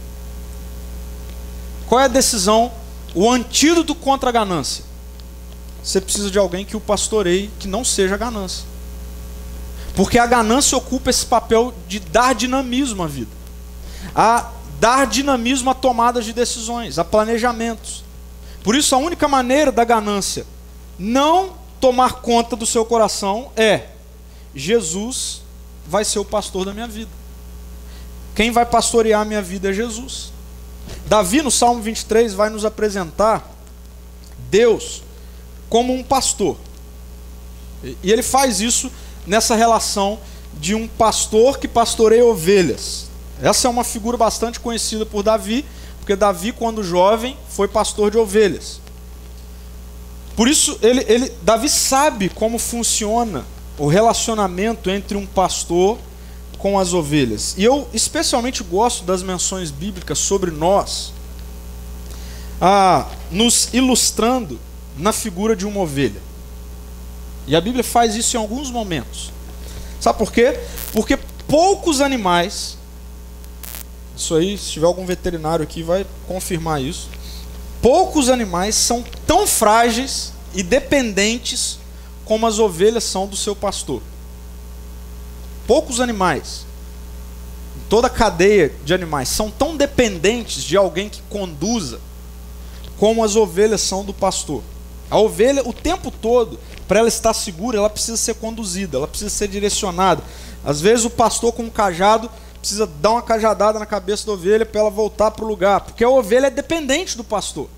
Qual 1.90 2.00
é 2.00 2.05
a 2.05 2.09
decisão, 2.09 2.70
o 3.16 3.29
antídoto 3.29 3.96
contra 3.96 4.29
a 4.29 4.33
ganância? 4.33 4.85
Você 5.83 6.00
precisa 6.00 6.31
de 6.31 6.38
alguém 6.38 6.64
que 6.64 6.76
o 6.76 6.81
pastoreie, 6.81 7.50
que 7.59 7.66
não 7.66 7.85
seja 7.85 8.16
ganância. 8.16 8.64
Porque 9.96 10.16
a 10.16 10.24
ganância 10.24 10.79
ocupa 10.79 11.11
esse 11.11 11.26
papel 11.26 11.74
de 11.88 11.98
dar 11.98 12.33
dinamismo 12.33 13.03
à 13.03 13.09
vida. 13.09 13.33
A 14.14 14.53
dar 14.79 15.05
dinamismo 15.05 15.68
a 15.68 15.74
tomadas 15.74 16.24
de 16.24 16.33
decisões, 16.33 16.96
a 16.96 17.05
planejamentos. 17.05 18.05
Por 18.62 18.76
isso, 18.76 18.94
a 18.94 18.98
única 18.98 19.26
maneira 19.26 19.72
da 19.72 19.83
ganância 19.83 20.46
não 20.96 21.55
tomar 21.81 22.20
conta 22.20 22.55
do 22.55 22.66
seu 22.66 22.85
coração 22.85 23.50
é: 23.57 23.88
Jesus 24.55 25.42
vai 25.85 26.05
ser 26.05 26.20
o 26.20 26.24
pastor 26.24 26.66
da 26.66 26.72
minha 26.72 26.87
vida. 26.87 27.11
Quem 28.33 28.53
vai 28.53 28.64
pastorear 28.64 29.22
a 29.22 29.24
minha 29.24 29.42
vida 29.42 29.70
é 29.70 29.72
Jesus. 29.72 30.31
Davi, 31.07 31.42
no 31.42 31.50
Salmo 31.50 31.83
23, 31.83 32.35
vai 32.35 32.50
nos 32.50 32.64
apresentar 32.64 33.50
Deus 34.50 35.03
como 35.68 35.92
um 35.92 36.03
pastor. 36.03 36.57
E 37.83 38.12
ele 38.12 38.22
faz 38.22 38.61
isso 38.61 38.90
nessa 39.26 39.55
relação 39.55 40.18
de 40.55 40.74
um 40.74 40.87
pastor 40.87 41.59
que 41.59 41.68
pastoreia 41.68 42.24
ovelhas. 42.24 43.09
Essa 43.42 43.68
é 43.68 43.70
uma 43.70 43.85
figura 43.85 44.16
bastante 44.16 44.61
conhecida 44.61 45.07
por 45.07 45.22
Davi, 45.22 45.64
porque 45.98 46.14
Davi, 46.14 46.53
quando 46.53 46.83
jovem, 46.83 47.37
foi 47.48 47.68
pastor 47.68 48.11
de 48.11 48.18
ovelhas. 48.18 48.81
Por 50.37 50.48
isso, 50.48 50.79
ele, 50.83 51.05
ele, 51.09 51.33
Davi 51.42 51.68
sabe 51.68 52.29
como 52.29 52.59
funciona 52.59 53.44
o 53.79 53.87
relacionamento 53.87 54.90
entre 54.90 55.16
um 55.16 55.26
pastor 55.26 55.98
com 56.61 56.79
as 56.79 56.92
ovelhas. 56.92 57.55
E 57.59 57.64
eu 57.64 57.88
especialmente 57.92 58.62
gosto 58.62 59.05
das 59.05 59.23
menções 59.23 59.70
bíblicas 59.70 60.18
sobre 60.18 60.51
nós, 60.51 61.12
ah, 62.61 63.07
nos 63.31 63.68
ilustrando 63.73 64.59
na 64.96 65.12
figura 65.12 65.57
de 65.57 65.66
uma 65.66 65.81
ovelha. 65.81 66.20
E 67.46 67.57
a 67.57 67.61
Bíblia 67.61 67.83
faz 67.83 68.14
isso 68.14 68.37
em 68.37 68.40
alguns 68.40 68.70
momentos. 68.70 69.33
Sabe 70.01 70.18
por 70.18 70.33
quê? 70.33 70.59
Porque 70.92 71.16
poucos 71.49 72.01
animais 72.01 72.79
isso 74.20 74.35
aí, 74.35 74.59
se 74.59 74.73
tiver 74.73 74.85
algum 74.85 75.07
veterinário 75.07 75.62
aqui, 75.62 75.83
vai 75.83 76.07
confirmar 76.29 76.83
isso. 76.83 77.09
Poucos 77.81 78.29
animais 78.29 78.75
são 78.75 79.03
tão 79.27 79.46
frágeis 79.46 80.35
e 80.55 80.62
dependentes 80.62 81.79
como 82.27 82.46
as 82.46 82.59
ovelhas 82.59 83.03
são 83.03 83.27
do 83.27 83.35
seu 83.35 83.57
pastor. 83.57 84.03
Poucos 85.70 86.00
animais, 86.00 86.66
toda 87.88 88.09
a 88.09 88.11
cadeia 88.11 88.74
de 88.85 88.92
animais, 88.92 89.28
são 89.28 89.52
tão 89.52 89.76
dependentes 89.76 90.64
de 90.64 90.76
alguém 90.76 91.09
que 91.09 91.22
conduza 91.30 92.00
como 92.98 93.22
as 93.22 93.37
ovelhas 93.37 93.80
são 93.80 94.04
do 94.04 94.12
pastor. 94.12 94.64
A 95.09 95.16
ovelha, 95.16 95.62
o 95.64 95.72
tempo 95.72 96.11
todo, 96.11 96.59
para 96.88 96.98
ela 96.98 97.06
estar 97.06 97.33
segura, 97.33 97.78
ela 97.78 97.88
precisa 97.88 98.16
ser 98.16 98.35
conduzida, 98.35 98.96
ela 98.96 99.06
precisa 99.06 99.30
ser 99.30 99.46
direcionada. 99.46 100.24
Às 100.64 100.80
vezes 100.80 101.04
o 101.04 101.11
pastor 101.11 101.52
com 101.52 101.62
um 101.62 101.70
cajado 101.70 102.28
precisa 102.59 102.85
dar 102.85 103.12
uma 103.12 103.22
cajadada 103.22 103.78
na 103.78 103.87
cabeça 103.87 104.26
da 104.26 104.33
ovelha 104.33 104.66
para 104.66 104.80
ela 104.80 104.90
voltar 104.90 105.30
para 105.30 105.44
o 105.44 105.48
lugar, 105.48 105.83
porque 105.83 106.02
a 106.02 106.11
ovelha 106.11 106.48
é 106.48 106.50
dependente 106.50 107.16
do 107.16 107.22
pastor. 107.22 107.68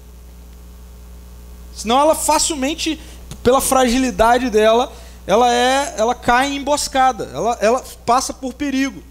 Senão 1.77 2.01
ela 2.01 2.15
facilmente, 2.15 2.99
pela 3.43 3.61
fragilidade 3.61 4.49
dela, 4.49 4.91
ela 5.33 5.51
é, 5.51 5.95
ela 5.97 6.15
cai 6.15 6.51
em 6.51 6.57
emboscada, 6.57 7.31
ela, 7.33 7.57
ela 7.59 7.83
passa 8.05 8.35
por 8.35 8.53
perigo. 8.53 9.03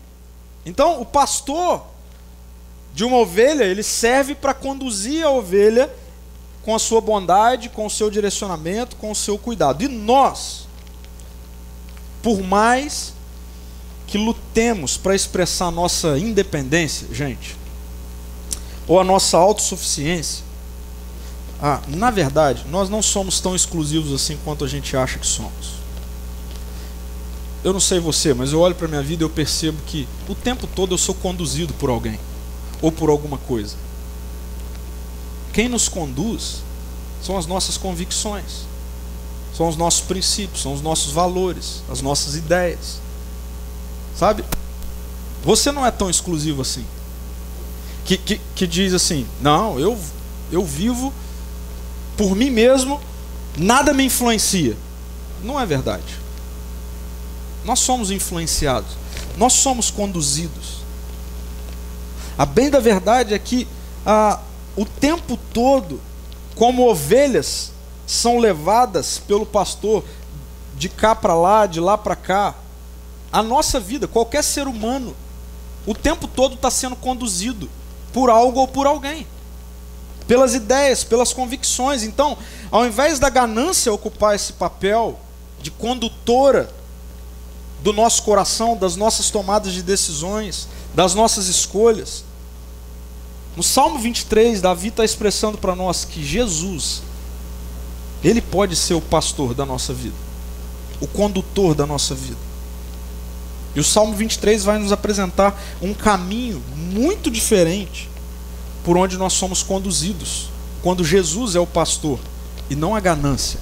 Então, 0.64 1.02
o 1.02 1.06
pastor 1.06 1.82
de 2.94 3.04
uma 3.04 3.18
ovelha, 3.18 3.64
ele 3.64 3.82
serve 3.82 4.36
para 4.36 4.54
conduzir 4.54 5.26
a 5.26 5.32
ovelha 5.32 5.92
com 6.62 6.76
a 6.76 6.80
sua 6.80 7.02
bondade, 7.02 7.70
com 7.70 7.88
o 7.88 7.90
seu 7.90 8.12
direcionamento, 8.12 8.98
com 8.98 9.10
o 9.10 9.16
seu 9.16 9.36
cuidado. 9.36 9.84
E 9.84 9.88
nós, 9.88 10.68
por 12.22 12.44
mais 12.44 13.14
que 14.06 14.20
lutemos 14.20 14.98
para 14.98 15.16
expressar 15.16 15.72
nossa 15.72 16.20
independência, 16.20 17.08
gente, 17.12 17.58
ou 18.88 19.00
a 19.00 19.04
nossa 19.04 19.40
autossuficiência, 19.40 20.44
ah, 21.60 21.82
na 21.88 22.12
verdade, 22.12 22.64
nós 22.70 22.92
não 22.92 23.02
somos 23.02 23.40
tão 23.40 23.56
exclusivos 23.56 24.14
assim 24.14 24.38
quanto 24.46 24.64
a 24.64 24.68
gente 24.68 24.96
acha 24.96 25.18
que 25.18 25.26
somos. 25.26 25.71
Eu 27.64 27.74
não 27.74 27.80
sei 27.80 28.00
você, 28.00 28.34
mas 28.34 28.52
eu 28.52 28.60
olho 28.60 28.74
para 28.74 28.88
minha 28.88 29.04
vida 29.04 29.24
e 29.24 29.26
eu 29.26 29.30
percebo 29.30 29.78
que 29.86 30.08
o 30.28 30.34
tempo 30.34 30.66
todo 30.68 30.94
eu 30.94 30.98
sou 30.98 31.14
conduzido 31.14 31.74
por 31.76 31.90
alguém 31.90 32.20
ou 32.82 32.92
por 32.92 33.10
alguma 33.10 33.38
coisa. 33.38 33.76
Quem 35.54 35.70
nos 35.70 35.88
conduz 35.88 36.64
são 37.22 37.38
as 37.38 37.46
nossas 37.46 37.78
convicções, 37.78 38.66
são 39.56 39.68
os 39.68 39.76
nossos 39.76 40.02
princípios, 40.02 40.62
são 40.62 40.74
os 40.74 40.82
nossos 40.82 41.12
valores, 41.12 41.84
as 41.90 42.02
nossas 42.02 42.36
ideias. 42.36 43.00
Sabe? 44.18 44.44
Você 45.44 45.72
não 45.72 45.86
é 45.86 45.92
tão 45.92 46.10
exclusivo 46.10 46.62
assim. 46.62 46.86
Que, 48.06 48.18
que, 48.18 48.42
que 48.56 48.66
diz 48.66 48.94
assim: 48.94 49.28
não, 49.40 49.80
eu, 49.80 49.98
eu 50.52 50.66
vivo 50.66 51.14
por 52.18 52.36
mim 52.36 52.50
mesmo, 52.50 53.00
nada 53.56 53.94
me 53.94 54.06
influencia. 54.06 54.76
Não 55.44 55.60
é 55.60 55.66
verdade. 55.66 56.21
Nós 57.64 57.80
somos 57.80 58.12
influenciados, 58.12 58.92
nós 59.38 59.54
somos 59.54 59.92
conduzidos. 59.92 60.82
A 62.38 62.46
bem 62.46 62.70
da 62.70 62.80
verdade 62.80 63.34
é 63.34 63.40
que 63.40 63.68
ah, 64.06 64.40
o 64.76 64.86
tempo 64.86 65.38
todo, 65.54 66.00
como 66.56 66.90
ovelhas, 66.90 67.72
são 68.08 68.40
levadas 68.40 69.20
pelo 69.20 69.46
pastor 69.46 70.04
de 70.76 70.90
cá 70.90 71.16
para 71.16 71.36
lá, 71.36 71.66
de 71.66 71.80
lá 71.80 71.98
para 71.98 72.16
cá. 72.16 72.56
A 73.32 73.44
nossa 73.44 73.80
vida, 73.80 74.08
qualquer 74.08 74.44
ser 74.44 74.68
humano, 74.68 75.16
o 75.86 75.94
tempo 75.94 76.28
todo 76.28 76.56
está 76.56 76.72
sendo 76.72 76.96
conduzido 76.96 77.70
por 78.12 78.30
algo 78.30 78.60
ou 78.60 78.68
por 78.68 78.88
alguém, 78.88 79.26
pelas 80.28 80.54
ideias, 80.54 81.04
pelas 81.04 81.32
convicções. 81.32 82.04
Então, 82.04 82.38
ao 82.70 82.86
invés 82.86 83.20
da 83.20 83.30
ganância 83.30 83.94
ocupar 83.94 84.36
esse 84.36 84.54
papel 84.54 85.20
de 85.62 85.72
condutora 85.72 86.70
do 87.82 87.92
nosso 87.92 88.24
coração, 88.24 88.78
das 88.78 88.96
nossas 88.96 89.30
tomadas 89.30 89.74
de 89.74 89.82
decisões, 89.82 90.68
das 90.94 91.16
nossas 91.16 91.48
escolhas, 91.48 92.24
no 93.56 93.64
Salmo 93.64 94.00
23, 94.00 94.62
Davi 94.62 94.88
está 94.88 95.04
expressando 95.04 95.58
para 95.58 95.76
nós 95.76 96.06
que 96.06 96.24
Jesus, 96.24 97.02
Ele 98.24 98.42
pode 98.42 98.76
ser 98.76 98.94
o 98.94 99.02
pastor 99.02 99.54
da 99.54 99.66
nossa 99.66 99.94
vida, 99.94 100.16
o 101.02 101.08
condutor 101.08 101.76
da 101.76 101.86
nossa 101.86 102.16
vida. 102.16 102.40
E 103.76 103.80
o 103.80 103.84
Salmo 103.84 104.16
23 104.16 104.64
vai 104.64 104.80
nos 104.80 104.92
apresentar 104.92 105.60
um 105.82 105.94
caminho 105.94 106.62
muito 106.76 107.30
diferente 107.30 108.10
por 108.84 108.98
onde 108.98 109.18
nós 109.18 109.34
somos 109.34 109.64
conduzidos, 109.64 110.50
quando 110.82 111.04
Jesus 111.04 111.56
é 111.56 111.60
o 111.60 111.68
pastor 111.68 112.20
e 112.70 112.76
não 112.76 112.96
a 112.96 113.00
ganância. 113.00 113.60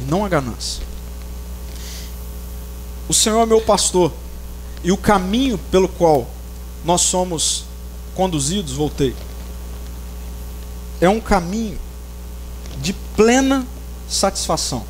E 0.00 0.10
não 0.10 0.24
a 0.24 0.28
ganância. 0.28 0.82
O 3.08 3.14
Senhor 3.14 3.42
é 3.42 3.46
meu 3.46 3.60
pastor 3.60 4.12
e 4.84 4.92
o 4.92 4.96
caminho 4.96 5.58
pelo 5.70 5.88
qual 5.88 6.28
nós 6.84 7.02
somos 7.02 7.64
conduzidos, 8.14 8.72
voltei. 8.72 9.14
É 11.00 11.08
um 11.08 11.20
caminho 11.20 11.78
de 12.80 12.92
plena 13.16 13.66
satisfação. 14.08 14.84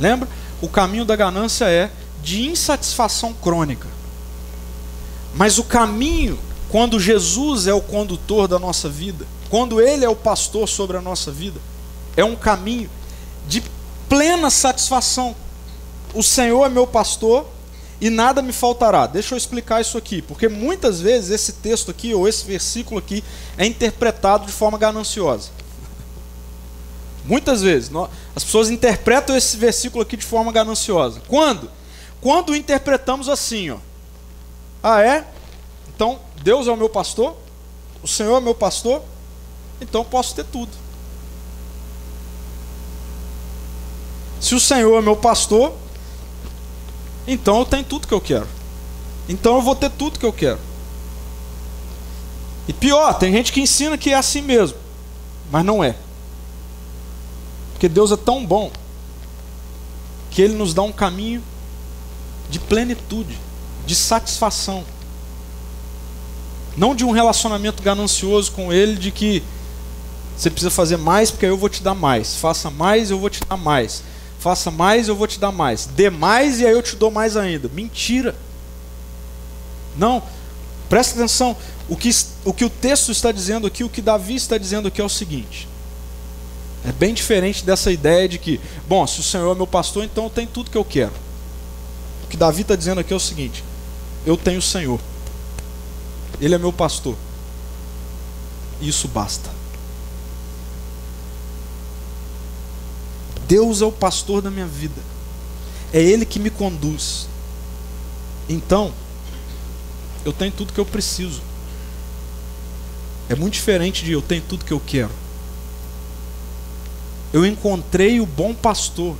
Lembra? 0.00 0.28
O 0.60 0.68
caminho 0.68 1.04
da 1.04 1.16
ganância 1.16 1.66
é 1.66 1.90
de 2.22 2.46
insatisfação 2.48 3.32
crônica. 3.34 3.86
Mas 5.34 5.58
o 5.58 5.64
caminho, 5.64 6.38
quando 6.68 6.98
Jesus 6.98 7.66
é 7.66 7.74
o 7.74 7.80
condutor 7.80 8.48
da 8.48 8.58
nossa 8.58 8.88
vida, 8.88 9.26
quando 9.50 9.80
Ele 9.80 10.04
é 10.04 10.08
o 10.08 10.16
pastor 10.16 10.68
sobre 10.68 10.96
a 10.96 11.02
nossa 11.02 11.30
vida, 11.30 11.60
é 12.16 12.24
um 12.24 12.34
caminho 12.34 12.90
de 13.46 13.62
plena 14.08 14.50
satisfação. 14.50 15.36
O 16.16 16.22
Senhor 16.22 16.64
é 16.64 16.70
meu 16.70 16.86
pastor 16.86 17.46
e 18.00 18.08
nada 18.08 18.40
me 18.40 18.50
faltará. 18.50 19.06
Deixa 19.06 19.34
eu 19.34 19.36
explicar 19.36 19.82
isso 19.82 19.98
aqui, 19.98 20.22
porque 20.22 20.48
muitas 20.48 20.98
vezes 20.98 21.28
esse 21.30 21.52
texto 21.52 21.90
aqui, 21.90 22.14
ou 22.14 22.26
esse 22.26 22.46
versículo 22.46 22.98
aqui, 22.98 23.22
é 23.58 23.66
interpretado 23.66 24.46
de 24.46 24.52
forma 24.52 24.78
gananciosa. 24.78 25.50
Muitas 27.22 27.60
vezes, 27.60 27.90
as 28.34 28.42
pessoas 28.42 28.70
interpretam 28.70 29.36
esse 29.36 29.58
versículo 29.58 30.02
aqui 30.02 30.16
de 30.16 30.24
forma 30.24 30.50
gananciosa. 30.50 31.20
Quando? 31.28 31.70
Quando 32.18 32.56
interpretamos 32.56 33.28
assim, 33.28 33.70
ó. 33.70 33.76
Ah, 34.82 35.02
é? 35.02 35.26
Então, 35.94 36.18
Deus 36.42 36.66
é 36.66 36.70
o 36.70 36.76
meu 36.76 36.88
pastor? 36.88 37.36
O 38.02 38.08
Senhor 38.08 38.36
é 38.36 38.38
o 38.38 38.42
meu 38.42 38.54
pastor? 38.54 39.02
Então 39.82 40.02
posso 40.02 40.34
ter 40.34 40.44
tudo. 40.44 40.70
Se 44.40 44.54
o 44.54 44.60
Senhor 44.60 44.96
é 44.96 45.02
meu 45.02 45.16
pastor, 45.16 45.74
então 47.26 47.58
eu 47.58 47.64
tenho 47.64 47.84
tudo 47.84 48.06
que 48.06 48.14
eu 48.14 48.20
quero. 48.20 48.46
Então 49.28 49.56
eu 49.56 49.62
vou 49.62 49.74
ter 49.74 49.90
tudo 49.90 50.18
que 50.18 50.26
eu 50.26 50.32
quero. 50.32 50.58
E 52.68 52.72
pior, 52.72 53.14
tem 53.14 53.32
gente 53.32 53.52
que 53.52 53.60
ensina 53.60 53.96
que 53.96 54.10
é 54.10 54.14
assim 54.14 54.42
mesmo, 54.42 54.76
mas 55.50 55.64
não 55.64 55.82
é. 55.82 55.94
Porque 57.72 57.88
Deus 57.88 58.10
é 58.10 58.16
tão 58.16 58.44
bom 58.44 58.70
que 60.30 60.42
Ele 60.42 60.54
nos 60.54 60.74
dá 60.74 60.82
um 60.82 60.92
caminho 60.92 61.42
de 62.48 62.58
plenitude, 62.58 63.38
de 63.84 63.94
satisfação. 63.94 64.84
Não 66.76 66.94
de 66.94 67.04
um 67.04 67.10
relacionamento 67.10 67.82
ganancioso 67.82 68.52
com 68.52 68.72
Ele, 68.72 68.96
de 68.96 69.10
que 69.10 69.42
você 70.36 70.50
precisa 70.50 70.70
fazer 70.70 70.98
mais 70.98 71.30
porque 71.30 71.46
eu 71.46 71.56
vou 71.56 71.68
te 71.68 71.82
dar 71.82 71.94
mais. 71.94 72.36
Faça 72.36 72.70
mais, 72.70 73.10
eu 73.10 73.18
vou 73.18 73.30
te 73.30 73.40
dar 73.48 73.56
mais. 73.56 74.02
Faça 74.38 74.70
mais, 74.70 75.08
eu 75.08 75.16
vou 75.16 75.26
te 75.26 75.38
dar 75.38 75.52
mais. 75.52 75.86
Dê 75.86 76.10
mais 76.10 76.60
e 76.60 76.66
aí 76.66 76.72
eu 76.72 76.82
te 76.82 76.96
dou 76.96 77.10
mais 77.10 77.36
ainda. 77.36 77.68
Mentira. 77.68 78.34
Não. 79.96 80.22
Presta 80.88 81.14
atenção. 81.14 81.56
O 81.88 81.96
que, 81.96 82.10
o 82.44 82.52
que 82.52 82.64
o 82.64 82.70
texto 82.70 83.12
está 83.12 83.32
dizendo 83.32 83.66
aqui, 83.66 83.84
o 83.84 83.88
que 83.88 84.02
Davi 84.02 84.34
está 84.34 84.58
dizendo 84.58 84.88
aqui 84.88 85.00
é 85.00 85.04
o 85.04 85.08
seguinte. 85.08 85.68
É 86.84 86.92
bem 86.92 87.12
diferente 87.12 87.64
dessa 87.64 87.90
ideia 87.90 88.28
de 88.28 88.38
que, 88.38 88.60
bom, 88.86 89.04
se 89.06 89.18
o 89.18 89.22
Senhor 89.22 89.50
é 89.50 89.54
meu 89.56 89.66
pastor, 89.66 90.04
então 90.04 90.24
eu 90.24 90.30
tenho 90.30 90.48
tudo 90.48 90.70
que 90.70 90.78
eu 90.78 90.84
quero. 90.84 91.12
O 92.24 92.28
que 92.28 92.36
Davi 92.36 92.62
está 92.62 92.76
dizendo 92.76 93.00
aqui 93.00 93.12
é 93.12 93.16
o 93.16 93.20
seguinte: 93.20 93.64
eu 94.24 94.36
tenho 94.36 94.58
o 94.58 94.62
Senhor, 94.62 95.00
Ele 96.40 96.54
é 96.54 96.58
meu 96.58 96.72
pastor, 96.72 97.16
isso 98.80 99.08
basta. 99.08 99.55
Deus 103.46 103.80
é 103.80 103.84
o 103.84 103.92
pastor 103.92 104.42
da 104.42 104.50
minha 104.50 104.66
vida. 104.66 105.00
É 105.92 106.00
Ele 106.00 106.24
que 106.24 106.38
me 106.38 106.50
conduz. 106.50 107.28
Então, 108.48 108.92
eu 110.24 110.32
tenho 110.32 110.52
tudo 110.52 110.72
que 110.72 110.80
eu 110.80 110.86
preciso. 110.86 111.40
É 113.28 113.34
muito 113.34 113.54
diferente 113.54 114.04
de 114.04 114.12
eu 114.12 114.22
tenho 114.22 114.42
tudo 114.42 114.64
que 114.64 114.72
eu 114.72 114.80
quero. 114.84 115.10
Eu 117.32 117.44
encontrei 117.44 118.20
o 118.20 118.26
bom 118.26 118.54
pastor. 118.54 119.16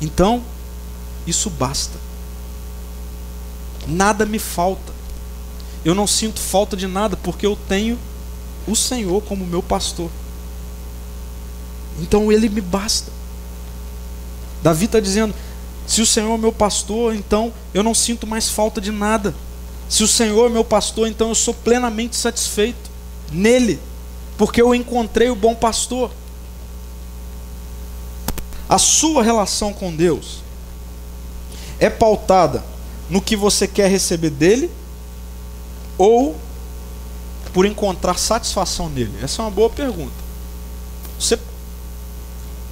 Então, 0.00 0.42
isso 1.26 1.48
basta. 1.50 1.98
Nada 3.86 4.24
me 4.24 4.38
falta. 4.38 4.92
Eu 5.84 5.94
não 5.94 6.06
sinto 6.06 6.40
falta 6.40 6.76
de 6.76 6.86
nada 6.86 7.16
porque 7.16 7.46
eu 7.46 7.56
tenho 7.68 7.98
o 8.66 8.74
Senhor 8.74 9.22
como 9.22 9.46
meu 9.46 9.62
pastor. 9.62 10.10
Então 12.00 12.30
ele 12.32 12.48
me 12.48 12.60
basta. 12.60 13.10
Davi 14.62 14.86
está 14.86 15.00
dizendo: 15.00 15.34
se 15.86 16.00
o 16.00 16.06
Senhor 16.06 16.34
é 16.34 16.38
meu 16.38 16.52
pastor, 16.52 17.14
então 17.14 17.52
eu 17.72 17.82
não 17.82 17.94
sinto 17.94 18.26
mais 18.26 18.48
falta 18.48 18.80
de 18.80 18.90
nada. 18.90 19.34
Se 19.88 20.02
o 20.02 20.08
Senhor 20.08 20.46
é 20.46 20.48
meu 20.48 20.64
pastor, 20.64 21.06
então 21.06 21.28
eu 21.28 21.34
sou 21.34 21.52
plenamente 21.52 22.16
satisfeito 22.16 22.90
nele, 23.30 23.78
porque 24.38 24.60
eu 24.60 24.74
encontrei 24.74 25.28
o 25.28 25.36
bom 25.36 25.54
pastor. 25.54 26.10
A 28.68 28.78
sua 28.78 29.22
relação 29.22 29.72
com 29.72 29.94
Deus 29.94 30.42
é 31.78 31.90
pautada 31.90 32.64
no 33.10 33.20
que 33.20 33.36
você 33.36 33.68
quer 33.68 33.90
receber 33.90 34.30
dele 34.30 34.70
ou 35.98 36.34
por 37.52 37.66
encontrar 37.66 38.18
satisfação 38.18 38.88
nele? 38.88 39.12
Essa 39.22 39.42
é 39.42 39.44
uma 39.44 39.50
boa 39.50 39.70
pergunta. 39.70 40.23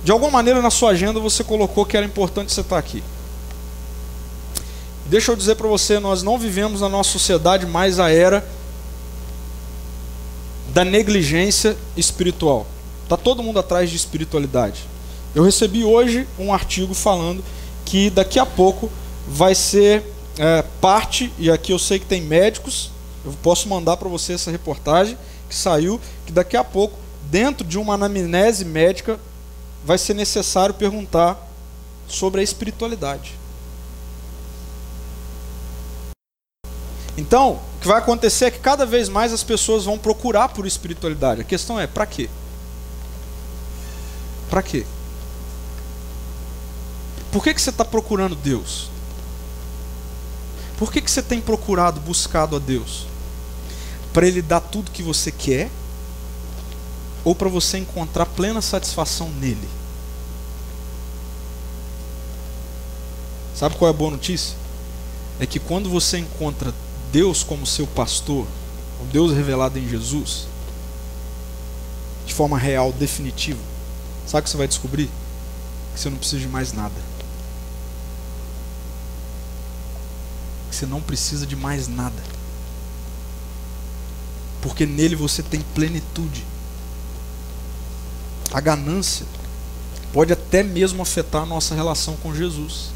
De 0.04 0.10
alguma 0.10 0.30
maneira 0.30 0.60
na 0.60 0.70
sua 0.70 0.90
agenda 0.90 1.20
você 1.20 1.44
colocou 1.44 1.86
que 1.86 1.96
era 1.96 2.04
importante 2.04 2.52
você 2.52 2.60
estar 2.60 2.78
aqui. 2.78 3.02
Deixa 5.06 5.30
eu 5.30 5.36
dizer 5.36 5.56
para 5.56 5.68
você, 5.68 5.98
nós 6.00 6.22
não 6.22 6.38
vivemos 6.38 6.80
na 6.80 6.88
nossa 6.88 7.10
sociedade 7.10 7.66
mais 7.66 8.00
a 8.00 8.10
era 8.10 8.44
da 10.72 10.84
negligência 10.84 11.76
espiritual. 11.96 12.66
Está 13.04 13.16
todo 13.16 13.42
mundo 13.42 13.58
atrás 13.58 13.90
de 13.90 13.96
espiritualidade. 13.96 14.88
Eu 15.34 15.42
recebi 15.42 15.84
hoje 15.84 16.26
um 16.38 16.52
artigo 16.52 16.94
falando 16.94 17.44
que 17.84 18.10
daqui 18.10 18.38
a 18.38 18.46
pouco 18.46 18.90
vai 19.28 19.54
ser 19.54 20.02
é, 20.38 20.64
parte, 20.80 21.32
e 21.38 21.50
aqui 21.50 21.72
eu 21.72 21.78
sei 21.78 21.98
que 21.98 22.06
tem 22.06 22.22
médicos, 22.22 22.90
eu 23.24 23.32
posso 23.42 23.68
mandar 23.68 23.96
para 23.96 24.08
você 24.08 24.32
essa 24.32 24.50
reportagem 24.50 25.16
que 25.48 25.54
saiu, 25.54 26.00
que 26.26 26.32
daqui 26.32 26.56
a 26.56 26.64
pouco, 26.64 26.98
dentro 27.30 27.66
de 27.66 27.78
uma 27.78 27.94
anamnese 27.94 28.64
médica, 28.64 29.18
vai 29.84 29.98
ser 29.98 30.14
necessário 30.14 30.74
perguntar 30.74 31.38
sobre 32.08 32.40
a 32.40 32.44
espiritualidade. 32.44 33.34
Então, 37.16 37.60
o 37.76 37.80
que 37.80 37.88
vai 37.88 37.98
acontecer 37.98 38.46
é 38.46 38.50
que 38.50 38.58
cada 38.58 38.86
vez 38.86 39.08
mais 39.08 39.32
as 39.32 39.42
pessoas 39.42 39.84
vão 39.84 39.98
procurar 39.98 40.48
por 40.48 40.66
espiritualidade. 40.66 41.40
A 41.40 41.44
questão 41.44 41.78
é, 41.78 41.86
para 41.86 42.06
quê? 42.06 42.28
Para 44.48 44.62
quê? 44.62 44.86
Por 47.30 47.42
que, 47.42 47.54
que 47.54 47.60
você 47.60 47.70
está 47.70 47.84
procurando 47.84 48.34
Deus? 48.34 48.90
Por 50.78 50.92
que, 50.92 51.00
que 51.00 51.10
você 51.10 51.22
tem 51.22 51.40
procurado, 51.40 52.00
buscado 52.00 52.56
a 52.56 52.58
Deus? 52.58 53.06
Para 54.12 54.26
Ele 54.26 54.42
dar 54.42 54.60
tudo 54.60 54.90
que 54.90 55.02
você 55.02 55.30
quer? 55.30 55.70
Ou 57.24 57.34
para 57.34 57.48
você 57.48 57.78
encontrar 57.78 58.26
plena 58.26 58.60
satisfação 58.60 59.30
nele? 59.30 59.68
Sabe 63.54 63.76
qual 63.76 63.88
é 63.88 63.94
a 63.94 63.96
boa 63.96 64.10
notícia? 64.10 64.56
É 65.38 65.46
que 65.46 65.60
quando 65.60 65.88
você 65.88 66.18
encontra 66.18 66.74
Deus 67.12 67.44
como 67.44 67.66
seu 67.66 67.86
pastor, 67.86 68.46
o 69.00 69.04
Deus 69.12 69.32
revelado 69.32 69.78
em 69.78 69.88
Jesus, 69.88 70.46
de 72.26 72.34
forma 72.34 72.58
real, 72.58 72.92
definitiva, 72.92 73.60
sabe 74.26 74.40
o 74.40 74.44
que 74.44 74.50
você 74.50 74.56
vai 74.56 74.68
descobrir? 74.68 75.10
Que 75.94 76.00
você 76.00 76.10
não 76.10 76.16
precisa 76.16 76.40
de 76.40 76.48
mais 76.48 76.72
nada. 76.72 76.94
Que 80.70 80.76
você 80.76 80.86
não 80.86 81.00
precisa 81.00 81.46
de 81.46 81.54
mais 81.54 81.86
nada. 81.86 82.22
Porque 84.60 84.86
nele 84.86 85.14
você 85.14 85.42
tem 85.42 85.60
plenitude. 85.74 86.44
A 88.52 88.60
ganância 88.60 89.26
pode 90.12 90.32
até 90.32 90.62
mesmo 90.62 91.02
afetar 91.02 91.42
a 91.42 91.46
nossa 91.46 91.74
relação 91.74 92.16
com 92.16 92.34
Jesus. 92.34 92.90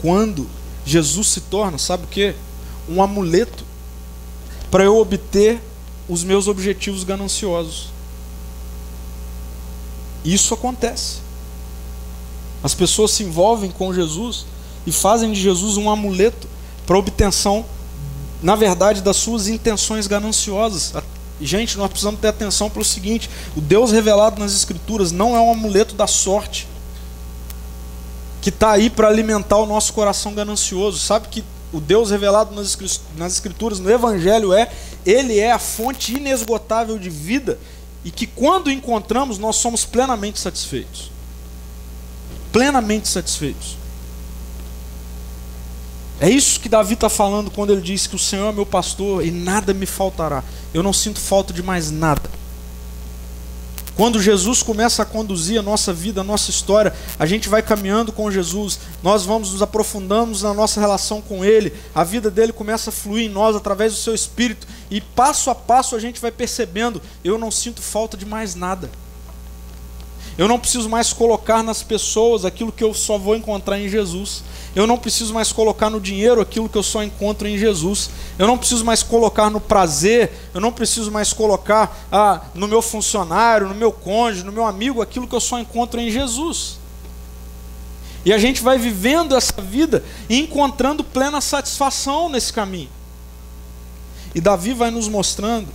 Quando 0.00 0.48
Jesus 0.84 1.28
se 1.28 1.40
torna, 1.42 1.78
sabe 1.78 2.04
o 2.04 2.08
que? 2.08 2.34
Um 2.88 3.02
amuleto 3.02 3.64
para 4.70 4.84
eu 4.84 4.96
obter 4.96 5.60
os 6.08 6.24
meus 6.24 6.48
objetivos 6.48 7.04
gananciosos. 7.04 7.90
Isso 10.24 10.54
acontece. 10.54 11.18
As 12.62 12.74
pessoas 12.74 13.10
se 13.10 13.22
envolvem 13.22 13.70
com 13.70 13.92
Jesus 13.92 14.46
e 14.86 14.92
fazem 14.92 15.32
de 15.32 15.40
Jesus 15.40 15.76
um 15.76 15.90
amuleto 15.90 16.48
para 16.86 16.98
obtenção, 16.98 17.64
na 18.42 18.56
verdade, 18.56 19.02
das 19.02 19.16
suas 19.16 19.46
intenções 19.46 20.06
gananciosas. 20.06 20.94
Gente, 21.44 21.76
nós 21.76 21.88
precisamos 21.88 22.20
ter 22.20 22.28
atenção 22.28 22.70
para 22.70 22.82
o 22.82 22.84
seguinte: 22.84 23.28
o 23.56 23.60
Deus 23.60 23.90
revelado 23.90 24.40
nas 24.40 24.52
Escrituras 24.52 25.12
não 25.12 25.36
é 25.36 25.40
um 25.40 25.52
amuleto 25.52 25.94
da 25.94 26.06
sorte 26.06 26.68
que 28.40 28.48
está 28.48 28.72
aí 28.72 28.90
para 28.90 29.08
alimentar 29.08 29.56
o 29.58 29.66
nosso 29.66 29.92
coração 29.92 30.34
ganancioso. 30.34 30.98
Sabe 30.98 31.28
que 31.28 31.44
o 31.72 31.80
Deus 31.80 32.10
revelado 32.10 32.54
nas 32.54 33.32
Escrituras, 33.32 33.78
no 33.78 33.90
Evangelho, 33.90 34.52
é 34.52 34.70
Ele 35.06 35.38
é 35.38 35.52
a 35.52 35.58
fonte 35.58 36.14
inesgotável 36.14 36.98
de 36.98 37.08
vida 37.08 37.58
e 38.04 38.10
que 38.10 38.26
quando 38.26 38.70
encontramos 38.70 39.38
nós 39.38 39.56
somos 39.56 39.84
plenamente 39.84 40.38
satisfeitos. 40.40 41.10
Plenamente 42.50 43.08
satisfeitos. 43.08 43.81
É 46.22 46.30
isso 46.30 46.60
que 46.60 46.68
Davi 46.68 46.94
está 46.94 47.08
falando 47.08 47.50
quando 47.50 47.72
ele 47.72 47.80
diz 47.80 48.06
que 48.06 48.14
o 48.14 48.18
Senhor 48.18 48.48
é 48.48 48.52
meu 48.52 48.64
pastor 48.64 49.26
e 49.26 49.30
nada 49.32 49.74
me 49.74 49.86
faltará. 49.86 50.44
Eu 50.72 50.80
não 50.80 50.92
sinto 50.92 51.18
falta 51.18 51.52
de 51.52 51.64
mais 51.64 51.90
nada. 51.90 52.30
Quando 53.96 54.22
Jesus 54.22 54.62
começa 54.62 55.02
a 55.02 55.04
conduzir 55.04 55.58
a 55.58 55.62
nossa 55.62 55.92
vida, 55.92 56.20
a 56.20 56.24
nossa 56.24 56.48
história, 56.48 56.94
a 57.18 57.26
gente 57.26 57.48
vai 57.48 57.60
caminhando 57.60 58.12
com 58.12 58.30
Jesus, 58.30 58.78
nós 59.02 59.24
vamos 59.24 59.50
nos 59.50 59.62
aprofundando 59.62 60.38
na 60.38 60.54
nossa 60.54 60.80
relação 60.80 61.20
com 61.20 61.44
Ele, 61.44 61.74
a 61.92 62.04
vida 62.04 62.30
dele 62.30 62.52
começa 62.52 62.90
a 62.90 62.92
fluir 62.92 63.26
em 63.26 63.28
nós 63.28 63.56
através 63.56 63.92
do 63.92 63.98
seu 63.98 64.14
Espírito, 64.14 64.64
e 64.92 65.00
passo 65.00 65.50
a 65.50 65.56
passo 65.56 65.96
a 65.96 65.98
gente 65.98 66.20
vai 66.20 66.30
percebendo: 66.30 67.02
eu 67.24 67.36
não 67.36 67.50
sinto 67.50 67.82
falta 67.82 68.16
de 68.16 68.24
mais 68.24 68.54
nada. 68.54 68.88
Eu 70.38 70.48
não 70.48 70.58
preciso 70.58 70.88
mais 70.88 71.12
colocar 71.12 71.62
nas 71.62 71.82
pessoas 71.82 72.44
aquilo 72.44 72.72
que 72.72 72.82
eu 72.82 72.94
só 72.94 73.18
vou 73.18 73.36
encontrar 73.36 73.78
em 73.78 73.88
Jesus. 73.88 74.42
Eu 74.74 74.86
não 74.86 74.96
preciso 74.96 75.34
mais 75.34 75.52
colocar 75.52 75.90
no 75.90 76.00
dinheiro 76.00 76.40
aquilo 76.40 76.68
que 76.68 76.78
eu 76.78 76.82
só 76.82 77.02
encontro 77.02 77.46
em 77.46 77.58
Jesus. 77.58 78.08
Eu 78.38 78.46
não 78.46 78.56
preciso 78.56 78.84
mais 78.84 79.02
colocar 79.02 79.50
no 79.50 79.60
prazer. 79.60 80.32
Eu 80.54 80.60
não 80.60 80.72
preciso 80.72 81.10
mais 81.10 81.32
colocar 81.32 82.06
ah, 82.10 82.40
no 82.54 82.66
meu 82.66 82.80
funcionário, 82.80 83.68
no 83.68 83.74
meu 83.74 83.92
cônjuge, 83.92 84.44
no 84.44 84.52
meu 84.52 84.64
amigo, 84.64 85.02
aquilo 85.02 85.28
que 85.28 85.34
eu 85.34 85.40
só 85.40 85.58
encontro 85.58 86.00
em 86.00 86.10
Jesus. 86.10 86.78
E 88.24 88.32
a 88.32 88.38
gente 88.38 88.62
vai 88.62 88.78
vivendo 88.78 89.36
essa 89.36 89.60
vida 89.60 90.02
e 90.28 90.38
encontrando 90.38 91.04
plena 91.04 91.40
satisfação 91.40 92.30
nesse 92.30 92.52
caminho. 92.52 92.88
E 94.34 94.40
Davi 94.40 94.72
vai 94.72 94.90
nos 94.90 95.08
mostrando 95.08 95.68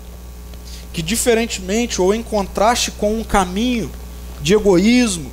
que, 0.92 1.04
diferentemente 1.04 2.02
ou 2.02 2.16
em 2.16 2.24
contraste 2.24 2.90
com 2.90 3.20
um 3.20 3.24
caminho 3.24 3.92
de 4.42 4.56
egoísmo, 4.56 5.32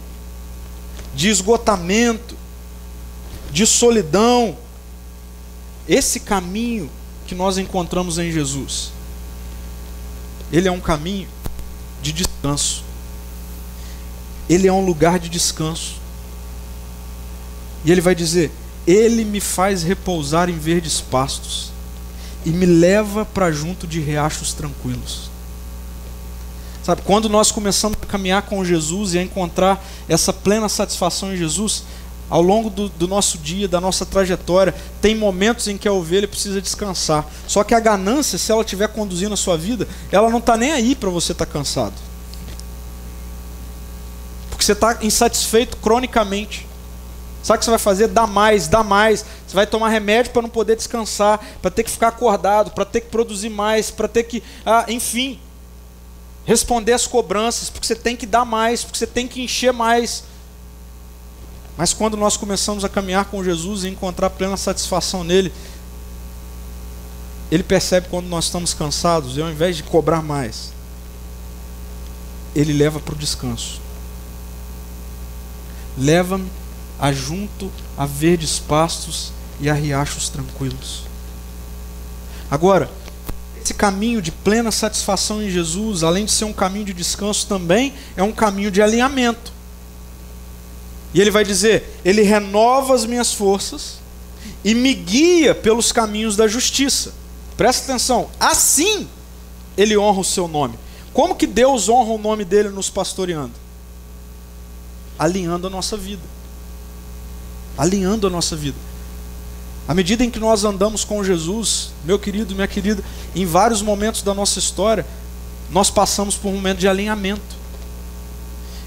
de 1.14 1.28
esgotamento, 1.30 2.36
de 3.54 3.66
solidão. 3.66 4.56
Esse 5.88 6.18
caminho 6.18 6.90
que 7.26 7.34
nós 7.34 7.56
encontramos 7.56 8.18
em 8.18 8.32
Jesus, 8.32 8.90
ele 10.52 10.66
é 10.66 10.72
um 10.72 10.80
caminho 10.80 11.28
de 12.02 12.12
descanso. 12.12 12.82
Ele 14.50 14.66
é 14.66 14.72
um 14.72 14.84
lugar 14.84 15.18
de 15.18 15.28
descanso. 15.28 16.00
E 17.84 17.92
ele 17.92 18.00
vai 18.00 18.14
dizer: 18.14 18.50
Ele 18.86 19.24
me 19.24 19.40
faz 19.40 19.82
repousar 19.82 20.50
em 20.50 20.58
verdes 20.58 21.00
pastos 21.00 21.70
e 22.44 22.50
me 22.50 22.66
leva 22.66 23.24
para 23.24 23.52
junto 23.52 23.86
de 23.86 24.00
riachos 24.00 24.52
tranquilos. 24.52 25.30
Sabe, 26.82 27.00
quando 27.02 27.30
nós 27.30 27.50
começamos 27.50 27.96
a 28.02 28.06
caminhar 28.06 28.42
com 28.42 28.62
Jesus 28.62 29.14
e 29.14 29.18
a 29.18 29.22
encontrar 29.22 29.82
essa 30.06 30.34
plena 30.34 30.68
satisfação 30.68 31.32
em 31.32 31.36
Jesus, 31.36 31.84
ao 32.28 32.42
longo 32.42 32.70
do, 32.70 32.88
do, 32.88 33.06
nosso 33.06 33.38
dia, 33.38 33.68
da 33.68 33.80
nossa 33.80 34.06
trajetória, 34.06 34.74
tem 35.00 35.14
momentos 35.14 35.68
em 35.68 35.76
que 35.76 35.86
a 35.86 35.92
ovelha 35.92 36.26
precisa 36.26 36.60
descansar. 36.60 37.26
Só 37.46 37.62
que 37.62 37.74
a 37.74 37.80
ganância, 37.80 38.38
se 38.38 38.50
ela 38.50 38.62
estiver 38.62 38.88
conduzindo 38.88 39.34
a 39.34 39.36
sua 39.36 39.56
vida, 39.56 39.86
ela 40.10 40.30
não 40.30 40.38
está 40.38 40.56
nem 40.56 40.72
aí 40.72 40.94
para 40.94 41.10
você 41.10 41.32
estar 41.32 41.46
tá 41.46 41.52
cansado. 41.52 41.94
Porque 44.50 44.64
você 44.64 44.72
está 44.72 44.98
insatisfeito 45.02 45.76
cronicamente. 45.76 46.66
Sabe 47.42 47.56
o 47.56 47.58
que 47.58 47.64
você 47.66 47.70
vai 47.70 47.78
fazer? 47.78 48.08
Dá 48.08 48.26
mais, 48.26 48.68
dá 48.68 48.82
mais. 48.82 49.24
Você 49.46 49.54
vai 49.54 49.66
tomar 49.66 49.90
remédio 49.90 50.32
para 50.32 50.42
não 50.42 50.48
poder 50.48 50.76
descansar, 50.76 51.38
para 51.60 51.70
ter 51.70 51.82
que 51.82 51.90
ficar 51.90 52.08
acordado, 52.08 52.70
para 52.70 52.86
ter 52.86 53.02
que 53.02 53.10
produzir 53.10 53.50
mais, 53.50 53.90
para 53.90 54.08
ter 54.08 54.22
que. 54.22 54.42
Ah, 54.64 54.86
enfim 54.88 55.38
responder 56.44 56.92
às 56.92 57.06
cobranças, 57.06 57.70
porque 57.70 57.86
você 57.86 57.96
tem 57.96 58.16
que 58.16 58.26
dar 58.26 58.44
mais, 58.44 58.84
porque 58.84 58.98
você 58.98 59.06
tem 59.06 59.26
que 59.26 59.42
encher 59.42 59.72
mais. 59.72 60.24
Mas 61.76 61.92
quando 61.92 62.16
nós 62.16 62.36
começamos 62.36 62.84
a 62.84 62.88
caminhar 62.88 63.24
com 63.26 63.42
Jesus 63.42 63.84
e 63.84 63.88
encontrar 63.88 64.30
plena 64.30 64.56
satisfação 64.56 65.24
nele, 65.24 65.52
ele 67.50 67.62
percebe 67.62 68.08
quando 68.08 68.26
nós 68.26 68.46
estamos 68.46 68.74
cansados 68.74 69.36
e 69.36 69.42
ao 69.42 69.50
invés 69.50 69.76
de 69.76 69.82
cobrar 69.82 70.22
mais, 70.22 70.72
ele 72.54 72.72
leva 72.72 73.00
para 73.00 73.14
o 73.14 73.18
descanso. 73.18 73.80
Leva-me 75.98 76.48
a 76.98 77.12
junto 77.12 77.70
a 77.96 78.06
verdes 78.06 78.58
pastos 78.58 79.32
e 79.60 79.68
a 79.68 79.74
riachos 79.74 80.28
tranquilos. 80.28 81.04
Agora, 82.50 82.90
esse 83.60 83.72
caminho 83.72 84.20
de 84.20 84.30
plena 84.30 84.70
satisfação 84.70 85.42
em 85.42 85.48
Jesus, 85.48 86.02
além 86.02 86.26
de 86.26 86.32
ser 86.32 86.44
um 86.44 86.52
caminho 86.52 86.84
de 86.84 86.92
descanso, 86.92 87.46
também 87.46 87.94
é 88.16 88.22
um 88.22 88.32
caminho 88.32 88.70
de 88.70 88.82
alinhamento. 88.82 89.53
E 91.14 91.20
ele 91.20 91.30
vai 91.30 91.44
dizer: 91.44 92.00
Ele 92.04 92.22
renova 92.22 92.94
as 92.94 93.06
minhas 93.06 93.32
forças 93.32 93.98
e 94.64 94.74
me 94.74 94.92
guia 94.92 95.54
pelos 95.54 95.92
caminhos 95.92 96.36
da 96.36 96.48
justiça. 96.48 97.14
Presta 97.56 97.92
atenção, 97.92 98.28
assim 98.38 99.08
ele 99.76 99.96
honra 99.96 100.20
o 100.20 100.24
seu 100.24 100.48
nome. 100.48 100.78
Como 101.12 101.34
que 101.34 101.46
Deus 101.46 101.88
honra 101.88 102.12
o 102.12 102.18
nome 102.18 102.44
dele 102.44 102.68
nos 102.70 102.90
pastoreando? 102.90 103.52
Alinhando 105.18 105.66
a 105.66 105.70
nossa 105.70 105.96
vida. 105.96 106.22
Alinhando 107.76 108.26
a 108.26 108.30
nossa 108.30 108.56
vida. 108.56 108.78
À 109.86 109.94
medida 109.94 110.24
em 110.24 110.30
que 110.30 110.40
nós 110.40 110.64
andamos 110.64 111.04
com 111.04 111.22
Jesus, 111.22 111.92
meu 112.04 112.18
querido, 112.18 112.54
minha 112.54 112.66
querida, 112.66 113.04
em 113.34 113.44
vários 113.44 113.82
momentos 113.82 114.22
da 114.22 114.32
nossa 114.32 114.58
história, 114.58 115.06
nós 115.70 115.90
passamos 115.90 116.36
por 116.36 116.48
um 116.48 116.54
momento 116.54 116.78
de 116.78 116.88
alinhamento. 116.88 117.64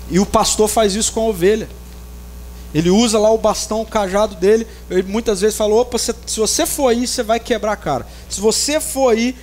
E 0.09 0.19
o 0.19 0.25
pastor 0.25 0.67
faz 0.67 0.95
isso 0.95 1.13
com 1.13 1.21
a 1.21 1.29
ovelha. 1.29 1.69
Ele 2.77 2.91
usa 2.91 3.17
lá 3.17 3.31
o 3.31 3.39
bastão, 3.39 3.81
o 3.81 3.85
cajado 3.87 4.35
dele. 4.35 4.67
Ele 4.87 5.01
muitas 5.01 5.41
vezes 5.41 5.57
fala: 5.57 5.73
opa, 5.73 5.97
se, 5.97 6.13
se 6.27 6.39
você 6.39 6.63
for 6.63 6.89
aí, 6.89 7.07
você 7.07 7.23
vai 7.23 7.39
quebrar 7.39 7.71
a 7.71 7.75
cara. 7.75 8.05
Se 8.29 8.39
você 8.39 8.79
for 8.79 9.13
aí, 9.13 9.35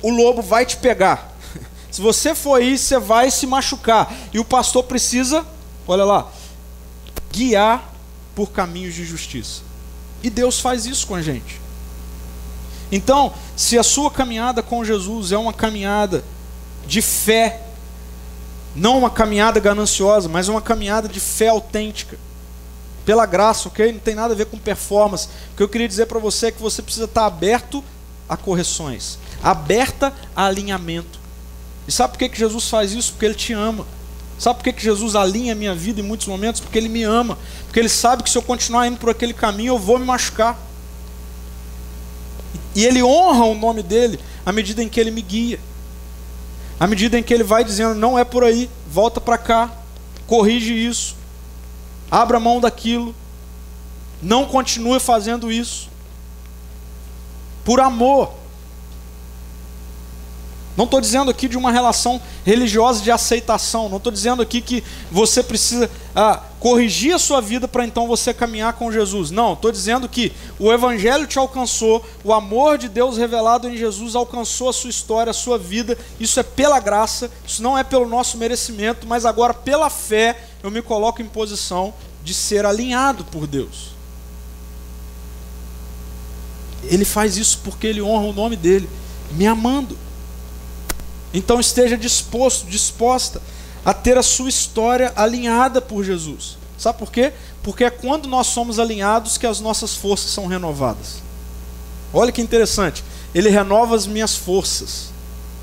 o 0.00 0.08
lobo 0.08 0.40
vai 0.40 0.64
te 0.64 0.76
pegar. 0.76 1.36
Se 1.90 2.00
você 2.00 2.32
for 2.32 2.60
aí, 2.60 2.78
você 2.78 2.96
vai 3.00 3.28
se 3.32 3.44
machucar. 3.44 4.14
E 4.32 4.38
o 4.38 4.44
pastor 4.44 4.84
precisa, 4.84 5.44
olha 5.84 6.04
lá, 6.04 6.30
guiar 7.32 7.92
por 8.36 8.52
caminhos 8.52 8.94
de 8.94 9.04
justiça. 9.04 9.62
E 10.22 10.30
Deus 10.30 10.60
faz 10.60 10.86
isso 10.86 11.08
com 11.08 11.16
a 11.16 11.22
gente. 11.22 11.60
Então, 12.92 13.32
se 13.56 13.76
a 13.76 13.82
sua 13.82 14.12
caminhada 14.12 14.62
com 14.62 14.84
Jesus 14.84 15.32
é 15.32 15.36
uma 15.36 15.52
caminhada 15.52 16.24
de 16.86 17.02
fé, 17.02 17.62
não 18.76 18.96
uma 18.96 19.10
caminhada 19.10 19.58
gananciosa, 19.58 20.28
mas 20.28 20.48
uma 20.48 20.62
caminhada 20.62 21.08
de 21.08 21.18
fé 21.18 21.48
autêntica, 21.48 22.16
pela 23.10 23.26
graça, 23.26 23.66
ok? 23.66 23.90
Não 23.90 23.98
tem 23.98 24.14
nada 24.14 24.34
a 24.34 24.36
ver 24.36 24.46
com 24.46 24.56
performance. 24.56 25.26
O 25.52 25.56
que 25.56 25.62
eu 25.64 25.68
queria 25.68 25.88
dizer 25.88 26.06
para 26.06 26.20
você 26.20 26.46
é 26.46 26.52
que 26.52 26.62
você 26.62 26.80
precisa 26.80 27.06
estar 27.06 27.26
aberto 27.26 27.82
a 28.28 28.36
correções, 28.36 29.18
aberta 29.42 30.14
a 30.36 30.44
alinhamento. 30.44 31.18
E 31.88 31.90
sabe 31.90 32.12
por 32.12 32.20
que, 32.20 32.28
que 32.28 32.38
Jesus 32.38 32.68
faz 32.68 32.92
isso? 32.92 33.10
Porque 33.10 33.26
Ele 33.26 33.34
te 33.34 33.52
ama. 33.52 33.84
Sabe 34.38 34.58
por 34.58 34.62
que, 34.62 34.72
que 34.74 34.84
Jesus 34.84 35.16
alinha 35.16 35.54
a 35.54 35.56
minha 35.56 35.74
vida 35.74 36.00
em 36.00 36.04
muitos 36.04 36.28
momentos? 36.28 36.60
Porque 36.60 36.78
Ele 36.78 36.88
me 36.88 37.02
ama. 37.02 37.36
Porque 37.64 37.80
Ele 37.80 37.88
sabe 37.88 38.22
que 38.22 38.30
se 38.30 38.38
eu 38.38 38.42
continuar 38.42 38.86
indo 38.86 38.96
por 38.96 39.10
aquele 39.10 39.34
caminho, 39.34 39.72
eu 39.74 39.78
vou 39.78 39.98
me 39.98 40.04
machucar. 40.04 40.56
E 42.76 42.84
Ele 42.84 43.02
honra 43.02 43.44
o 43.44 43.56
nome 43.56 43.82
dele 43.82 44.20
à 44.46 44.52
medida 44.52 44.84
em 44.84 44.88
que 44.88 45.00
Ele 45.00 45.10
me 45.10 45.20
guia. 45.20 45.58
À 46.78 46.86
medida 46.86 47.18
em 47.18 47.24
que 47.24 47.34
Ele 47.34 47.42
vai 47.42 47.64
dizendo, 47.64 47.96
não 47.96 48.16
é 48.16 48.22
por 48.22 48.44
aí, 48.44 48.70
volta 48.88 49.20
para 49.20 49.36
cá, 49.36 49.68
corrige 50.28 50.72
isso, 50.72 51.18
abra 52.10 52.40
mão 52.40 52.60
daquilo, 52.60 53.14
não 54.22 54.46
continue 54.46 55.00
fazendo 55.00 55.50
isso. 55.50 55.88
Por 57.64 57.80
amor. 57.80 58.40
Não 60.76 60.84
estou 60.84 61.00
dizendo 61.00 61.30
aqui 61.30 61.48
de 61.48 61.58
uma 61.58 61.70
relação 61.70 62.20
religiosa 62.44 63.02
de 63.02 63.10
aceitação. 63.10 63.88
Não 63.88 63.98
estou 63.98 64.12
dizendo 64.12 64.40
aqui 64.40 64.60
que 64.60 64.82
você 65.10 65.42
precisa 65.42 65.90
ah, 66.14 66.40
corrigir 66.58 67.14
a 67.14 67.18
sua 67.18 67.40
vida 67.40 67.66
para 67.66 67.84
então 67.84 68.06
você 68.06 68.32
caminhar 68.32 68.74
com 68.74 68.90
Jesus. 68.90 69.30
Não, 69.30 69.54
estou 69.54 69.72
dizendo 69.72 70.08
que 70.08 70.32
o 70.58 70.72
Evangelho 70.72 71.26
te 71.26 71.38
alcançou, 71.38 72.04
o 72.24 72.32
amor 72.32 72.78
de 72.78 72.88
Deus 72.88 73.16
revelado 73.16 73.68
em 73.68 73.76
Jesus 73.76 74.14
alcançou 74.14 74.68
a 74.68 74.72
sua 74.72 74.90
história, 74.90 75.30
a 75.30 75.34
sua 75.34 75.58
vida. 75.58 75.98
Isso 76.18 76.38
é 76.40 76.42
pela 76.42 76.80
graça, 76.80 77.30
isso 77.46 77.62
não 77.62 77.76
é 77.76 77.82
pelo 77.82 78.08
nosso 78.08 78.38
merecimento, 78.38 79.06
mas 79.06 79.26
agora 79.26 79.52
pela 79.52 79.90
fé 79.90 80.49
eu 80.62 80.70
me 80.70 80.82
coloco 80.82 81.22
em 81.22 81.26
posição 81.26 81.94
de 82.22 82.34
ser 82.34 82.66
alinhado 82.66 83.24
por 83.24 83.46
Deus. 83.46 83.90
Ele 86.84 87.04
faz 87.04 87.36
isso 87.36 87.60
porque 87.64 87.86
ele 87.86 88.02
honra 88.02 88.26
o 88.26 88.32
nome 88.32 88.56
dele, 88.56 88.88
me 89.32 89.46
amando. 89.46 89.96
Então 91.32 91.60
esteja 91.60 91.96
disposto, 91.96 92.66
disposta 92.66 93.40
a 93.84 93.94
ter 93.94 94.18
a 94.18 94.22
sua 94.22 94.48
história 94.48 95.12
alinhada 95.16 95.80
por 95.80 96.04
Jesus. 96.04 96.58
Sabe 96.78 96.98
por 96.98 97.12
quê? 97.12 97.32
Porque 97.62 97.84
é 97.84 97.90
quando 97.90 98.28
nós 98.28 98.48
somos 98.48 98.78
alinhados 98.78 99.36
que 99.36 99.46
as 99.46 99.60
nossas 99.60 99.94
forças 99.94 100.30
são 100.30 100.46
renovadas. 100.46 101.22
Olha 102.12 102.32
que 102.32 102.40
interessante. 102.40 103.04
Ele 103.34 103.48
renova 103.48 103.94
as 103.94 104.06
minhas 104.06 104.34
forças. 104.34 105.10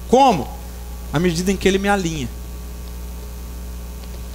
Como? 0.07 0.47
À 1.11 1.19
medida 1.19 1.51
em 1.51 1.57
que 1.57 1.67
ele 1.67 1.79
me 1.79 1.89
alinha. 1.89 2.29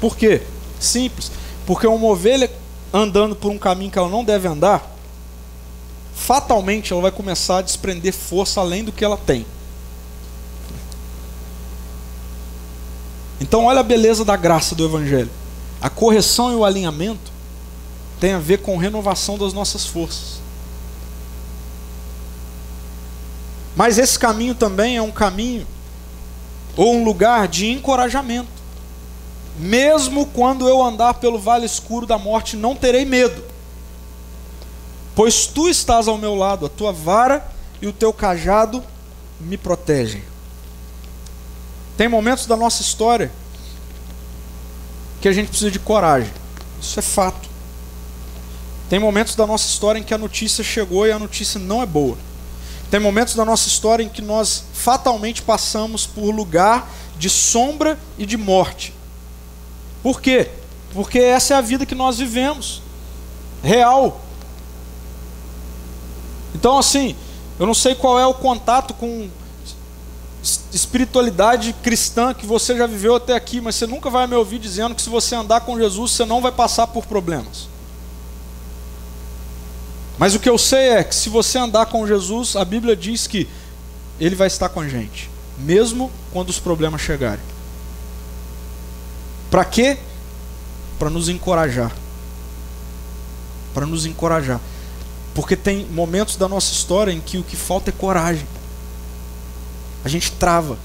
Por 0.01 0.17
quê? 0.17 0.43
Simples. 0.83 1.31
Porque 1.67 1.87
uma 1.87 2.07
ovelha 2.07 2.51
andando 2.93 3.35
por 3.35 3.51
um 3.51 3.59
caminho 3.59 3.91
que 3.91 3.99
ela 3.99 4.09
não 4.09 4.25
deve 4.25 4.47
andar, 4.47 4.91
fatalmente 6.15 6.93
ela 6.93 7.03
vai 7.03 7.11
começar 7.11 7.59
a 7.59 7.63
desprender 7.63 8.13
força 8.13 8.61
além 8.61 8.85
do 8.85 8.93
que 8.93 9.05
ela 9.05 9.17
tem. 9.17 9.47
Então, 13.41 13.65
olha 13.65 13.81
a 13.81 13.83
beleza 13.83 14.25
da 14.25 14.37
graça 14.37 14.75
do 14.75 14.85
Evangelho. 14.85 15.31
A 15.81 15.91
correção 15.91 16.53
e 16.53 16.55
o 16.55 16.65
alinhamento 16.65 17.33
tem 18.21 18.35
a 18.35 18.39
ver 18.39 18.59
com 18.59 18.77
renovação 18.77 19.37
das 19.37 19.53
nossas 19.53 19.85
forças. 19.85 20.41
Mas 23.75 23.99
esse 23.99 24.17
caminho 24.17 24.55
também 24.55 24.97
é 24.97 25.03
um 25.03 25.11
caminho 25.11 25.67
ou 26.77 26.95
um 26.95 27.05
lugar 27.05 27.49
de 27.49 27.69
encorajamento. 27.69 28.62
Mesmo 29.59 30.27
quando 30.27 30.69
eu 30.69 30.83
andar 30.83 31.15
pelo 31.15 31.39
vale 31.39 31.67
escuro 31.67 32.07
da 32.07 32.19
morte, 32.19 32.57
não 32.57 32.75
terei 32.75 33.05
medo, 33.05 33.45
pois 35.15 35.47
tu 35.47 35.69
estás 35.69 36.09
ao 36.09 36.17
meu 36.17 36.35
lado, 36.35 36.67
a 36.67 36.69
tua 36.69 36.93
vara 36.93 37.47
e 37.81 37.87
o 37.87 37.93
teu 37.93 38.13
cajado 38.13 38.83
me 39.41 39.57
protegem. 39.59 40.23
Tem 41.97 42.09
momentos 42.09 42.47
da 42.47 42.57
nossa 42.57 42.81
história 42.81 43.31
que 45.21 45.29
a 45.29 45.33
gente 45.33 45.49
precisa 45.49 45.71
de 45.71 45.79
coragem. 45.79 46.33
Isso 46.81 46.99
é 46.99 47.03
fato. 47.03 47.49
Tem 48.89 48.99
momentos 48.99 49.35
da 49.37 49.47
nossa 49.47 49.67
história 49.67 49.99
em 49.99 50.03
que 50.03 50.13
a 50.13 50.19
notícia 50.19 50.65
chegou 50.65 51.07
e 51.07 51.13
a 51.13 51.19
notícia 51.19 51.61
não 51.61 51.83
é 51.83 51.87
boa. 51.87 52.17
Tem 52.91 53.01
momentos 53.01 53.35
da 53.35 53.45
nossa 53.45 53.69
história 53.69 54.03
em 54.03 54.09
que 54.09 54.21
nós 54.21 54.65
fatalmente 54.75 55.43
passamos 55.43 56.07
por 56.07 56.31
lugar 56.31 56.91
de 57.17 57.31
sombra 57.31 57.99
e 58.19 58.27
de 58.27 58.37
morte. 58.37 58.93
Por 60.03 60.21
quê? 60.21 60.51
Porque 60.93 61.19
essa 61.19 61.55
é 61.55 61.57
a 61.57 61.61
vida 61.61 61.87
que 61.87 61.95
nós 61.95 62.19
vivemos. 62.19 62.83
Real. 63.63 64.21
Então, 66.55 66.79
assim, 66.79 67.17
eu 67.59 67.67
não 67.67 67.75
sei 67.75 67.95
qual 67.95 68.19
é 68.19 68.27
o 68.27 68.35
contato 68.35 68.93
com 68.95 69.29
espiritualidade 70.73 71.73
cristã 71.83 72.35
que 72.35 72.45
você 72.45 72.77
já 72.77 72.87
viveu 72.87 73.15
até 73.15 73.35
aqui, 73.35 73.61
mas 73.61 73.77
você 73.77 73.87
nunca 73.87 74.11
vai 74.11 74.27
me 74.27 74.35
ouvir 74.35 74.59
dizendo 74.59 74.95
que 74.95 75.03
se 75.03 75.09
você 75.09 75.37
andar 75.37 75.61
com 75.61 75.79
Jesus, 75.79 76.13
você 76.13 76.25
não 76.25 76.41
vai 76.41 76.51
passar 76.51 76.89
por 76.89 77.07
problemas. 77.07 77.69
Mas 80.19 80.35
o 80.35 80.41
que 80.41 80.49
eu 80.49 80.59
sei 80.59 80.91
é 80.91 81.05
que 81.05 81.15
se 81.15 81.29
você 81.29 81.59
andar 81.59 81.87
com 81.87 82.07
Jesus, 82.07 82.57
a 82.57 82.65
Bíblia 82.65 82.97
diz 82.97 83.27
que 83.27 83.49
Ele 84.21 84.35
vai 84.35 84.49
estar 84.49 84.69
com 84.69 84.81
a 84.81 84.89
gente, 84.89 85.31
mesmo 85.59 86.11
quando 86.33 86.51
os 86.51 86.59
problemas 86.59 87.01
chegarem. 87.01 87.52
Para 89.53 89.67
quê? 89.67 89.99
Para 90.99 91.11
nos 91.11 91.29
encorajar. 91.29 91.93
Para 93.75 93.85
nos 93.85 94.07
encorajar. 94.07 94.59
Porque 95.35 95.55
tem 95.55 95.85
momentos 95.85 96.37
da 96.37 96.49
nossa 96.49 96.73
história 96.73 97.13
em 97.13 97.21
que 97.21 97.37
o 97.37 97.43
que 97.43 97.55
falta 97.55 97.91
é 97.91 97.93
coragem. 97.93 98.47
A 100.03 100.09
gente 100.09 100.33
trava. 100.33 100.79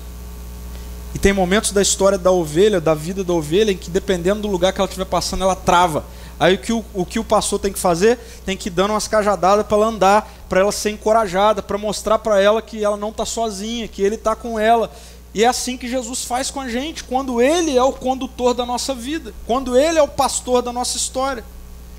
E 1.16 1.18
tem 1.18 1.32
momentos 1.32 1.72
da 1.72 1.82
história 1.82 2.18
da 2.18 2.30
ovelha, 2.30 2.82
da 2.82 2.94
vida 2.94 3.24
da 3.24 3.32
ovelha, 3.32 3.72
em 3.72 3.78
que 3.78 3.90
dependendo 3.90 4.42
do 4.42 4.50
lugar 4.50 4.74
que 4.74 4.82
ela 4.82 4.88
estiver 4.90 5.06
passando, 5.06 5.46
ela 5.46 5.56
trava. 5.56 6.04
Aí 6.38 6.56
o 6.56 6.58
que 6.58 6.74
o, 6.74 6.84
o 6.94 7.06
que 7.06 7.20
o 7.20 7.24
pastor 7.24 7.60
tem 7.60 7.72
que 7.72 7.80
fazer? 7.80 8.20
Tem 8.46 8.58
que 8.58 8.68
ir 8.68 8.72
dando 8.72 8.92
umas 8.92 9.08
cajadadas 9.08 9.66
para 9.66 9.78
ela 9.78 9.88
andar, 9.88 10.30
para 10.50 10.60
ela 10.60 10.74
ser 10.74 10.90
encorajada, 10.90 11.64
para 11.64 11.78
mostrar 11.78 12.20
para 12.20 12.42
ela 12.42 12.62
que 12.62 12.84
ela 12.84 12.98
não 12.98 13.10
está 13.10 13.24
sozinha, 13.24 13.88
que 13.88 14.02
ele 14.02 14.16
está 14.16 14.36
com 14.36 14.60
ela. 14.60 14.92
E 15.38 15.44
é 15.44 15.48
assim 15.48 15.78
que 15.78 15.88
Jesus 15.88 16.24
faz 16.24 16.50
com 16.50 16.60
a 16.60 16.68
gente, 16.68 17.04
quando 17.04 17.40
Ele 17.40 17.78
é 17.78 17.84
o 17.84 17.94
condutor 17.94 18.56
da 18.56 18.66
nossa 18.66 18.96
vida, 18.96 19.36
quando 19.46 19.78
Ele 19.78 20.00
é 20.00 20.02
o 20.02 20.08
pastor 20.08 20.64
da 20.64 20.74
nossa 20.74 20.98
história, 20.98 21.46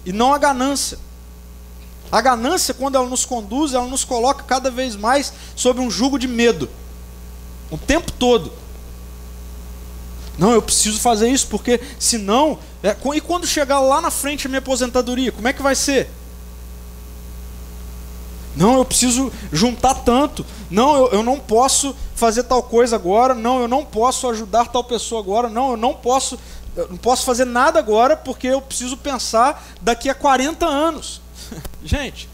e 0.05 0.13
não 0.13 0.35
a 0.35 0.39
ganância. 0.39 0.99
A 2.11 2.21
ganância, 2.21 2.75
quando 2.75 2.97
ela 2.97 3.07
nos 3.07 3.25
conduz, 3.25 3.75
ela 3.75 3.87
nos 3.87 4.05
coloca 4.05 4.43
cada 4.43 4.73
vez 4.73 4.97
mais 4.97 5.33
sob 5.55 5.79
um 5.79 5.89
jugo 5.89 6.19
de 6.19 6.27
medo, 6.27 6.69
o 7.71 7.79
tempo 7.79 8.11
todo. 8.11 8.53
Não, 10.37 10.51
eu 10.51 10.61
preciso 10.61 10.99
fazer 10.99 11.29
isso, 11.29 11.47
porque 11.47 11.81
senão. 11.97 12.59
É, 12.83 12.97
e 13.15 13.21
quando 13.21 13.47
chegar 13.47 13.79
lá 13.79 14.01
na 14.01 14.11
frente 14.11 14.49
a 14.49 14.51
minha 14.51 14.59
aposentadoria, 14.59 15.31
como 15.31 15.47
é 15.47 15.53
que 15.53 15.63
vai 15.63 15.77
ser? 15.77 16.11
Não, 18.57 18.79
eu 18.79 18.85
preciso 18.85 19.33
juntar 19.53 19.95
tanto. 19.95 20.45
Não, 20.71 20.97
eu, 20.97 21.07
eu 21.13 21.23
não 21.23 21.39
posso 21.39 21.95
fazer 22.15 22.43
tal 22.45 22.63
coisa 22.63 22.97
agora. 22.97 23.35
Não, 23.35 23.61
eu 23.61 23.69
não 23.69 23.85
posso 23.85 24.29
ajudar 24.29 24.69
tal 24.69 24.83
pessoa 24.83 25.21
agora. 25.21 25.49
Não, 25.49 25.73
eu 25.73 25.77
não 25.77 25.95
posso, 25.95 26.39
eu 26.77 26.89
não 26.89 26.97
posso 26.97 27.25
fazer 27.25 27.45
nada 27.45 27.79
agora 27.79 28.17
porque 28.17 28.49
eu 28.49 28.61
preciso 28.61 28.97
pensar 28.97 29.65
daqui 29.81 30.11
a 30.11 30.15
40 30.15 30.67
anos. 30.67 31.21
Gente, 31.85 32.29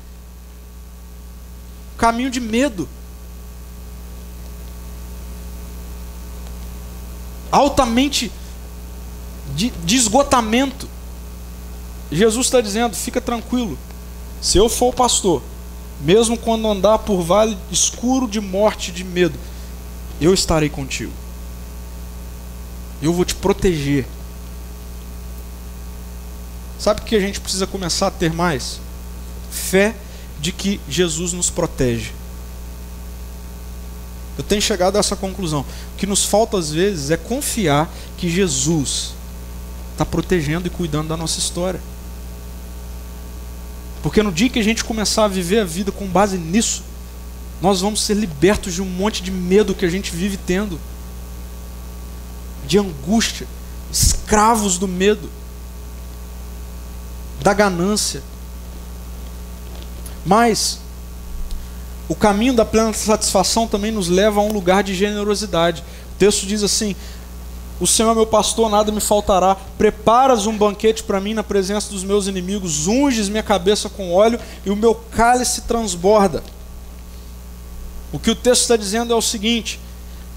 caminho 1.97 2.31
de 2.31 2.41
medo. 2.41 2.89
Altamente 7.53 8.33
de, 9.55 9.71
de 9.71 9.97
esgotamento. 9.97 10.89
Jesus 12.11 12.47
está 12.47 12.61
dizendo: 12.61 12.97
fica 12.97 13.21
tranquilo. 13.21 13.79
Se 14.41 14.59
eu 14.59 14.69
for 14.69 14.89
o 14.89 14.93
pastor, 14.93 15.43
mesmo 16.01 16.37
quando 16.37 16.69
andar 16.69 16.99
por 16.99 17.23
vale 17.23 17.57
escuro 17.71 18.29
de 18.29 18.41
morte 18.41 18.93
de 18.93 19.05
medo, 19.05 19.39
eu 20.21 20.35
estarei 20.35 20.69
contigo. 20.69 21.13
Eu 23.03 23.13
vou 23.13 23.25
te 23.25 23.35
proteger. 23.35 24.07
Sabe 26.79 27.01
o 27.01 27.05
que 27.05 27.17
a 27.17 27.21
gente 27.21 27.41
precisa 27.41 27.67
começar 27.67 28.09
a 28.09 28.11
ter 28.11 28.33
mais? 28.33 28.81
Fé 29.51 29.95
de 30.41 30.53
que 30.53 30.81
Jesus 30.89 31.33
nos 31.33 31.51
protege. 31.51 32.13
Eu 34.37 34.45
tenho 34.45 34.61
chegado 34.61 34.97
a 34.97 34.99
essa 34.99 35.17
conclusão. 35.17 35.61
O 35.61 35.97
que 35.97 36.07
nos 36.07 36.25
falta 36.25 36.59
às 36.59 36.71
vezes 36.71 37.11
é 37.11 37.17
confiar 37.17 37.91
que 38.17 38.29
Jesus 38.29 39.15
está 39.93 40.05
protegendo 40.05 40.67
e 40.67 40.71
cuidando 40.71 41.09
da 41.09 41.17
nossa 41.17 41.39
história. 41.39 41.81
Porque 44.05 44.23
no 44.23 44.31
dia 44.31 44.51
que 44.51 44.59
a 44.59 44.63
gente 44.63 44.85
começar 44.85 45.25
a 45.25 45.29
viver 45.29 45.61
a 45.61 45.65
vida 45.65 45.91
com 45.91 46.07
base 46.07 46.37
nisso, 46.37 46.83
nós 47.59 47.81
vamos 47.81 48.03
ser 48.03 48.13
libertos 48.13 48.75
de 48.75 48.83
um 48.83 48.85
monte 48.85 49.23
de 49.23 49.31
medo 49.31 49.75
que 49.75 49.87
a 49.87 49.89
gente 49.89 50.15
vive 50.15 50.37
tendo, 50.37 50.79
de 52.67 52.79
angústia, 52.79 53.47
escravos 53.91 54.77
do 54.77 54.87
medo. 54.87 55.31
da 57.41 57.55
ganância. 57.55 58.23
Mas 60.25 60.81
o 62.07 62.15
caminho 62.15 62.53
da 62.53 62.67
plena 62.67 62.93
satisfação 62.93 63.67
também 63.67 63.91
nos 63.91 64.09
leva 64.09 64.39
a 64.39 64.43
um 64.43 64.53
lugar 64.53 64.83
de 64.83 64.95
generosidade. 64.95 65.83
O 66.15 66.19
texto 66.19 66.47
diz 66.47 66.63
assim: 66.63 66.95
O 67.81 67.87
Senhor 67.87 68.13
é 68.13 68.15
meu 68.15 68.27
pastor, 68.27 68.71
nada 68.71 68.93
me 68.93 69.01
faltará. 69.01 69.57
Preparas 69.77 70.47
um 70.47 70.57
banquete 70.57 71.03
para 71.03 71.21
mim 71.21 71.35
na 71.35 71.43
presença 71.43 71.91
dos 71.91 72.05
meus 72.05 72.27
inimigos, 72.27 72.87
unges 72.87 73.29
minha 73.29 73.43
cabeça 73.43 73.89
com 73.89 74.13
óleo 74.13 74.39
e 74.65 74.71
o 74.71 74.77
meu 74.77 74.95
cálice 74.95 75.63
transborda. 75.63 76.43
O 78.13 78.19
que 78.19 78.31
o 78.31 78.37
texto 78.37 78.63
está 78.63 78.77
dizendo 78.77 79.13
é 79.13 79.17
o 79.17 79.23
seguinte: 79.23 79.81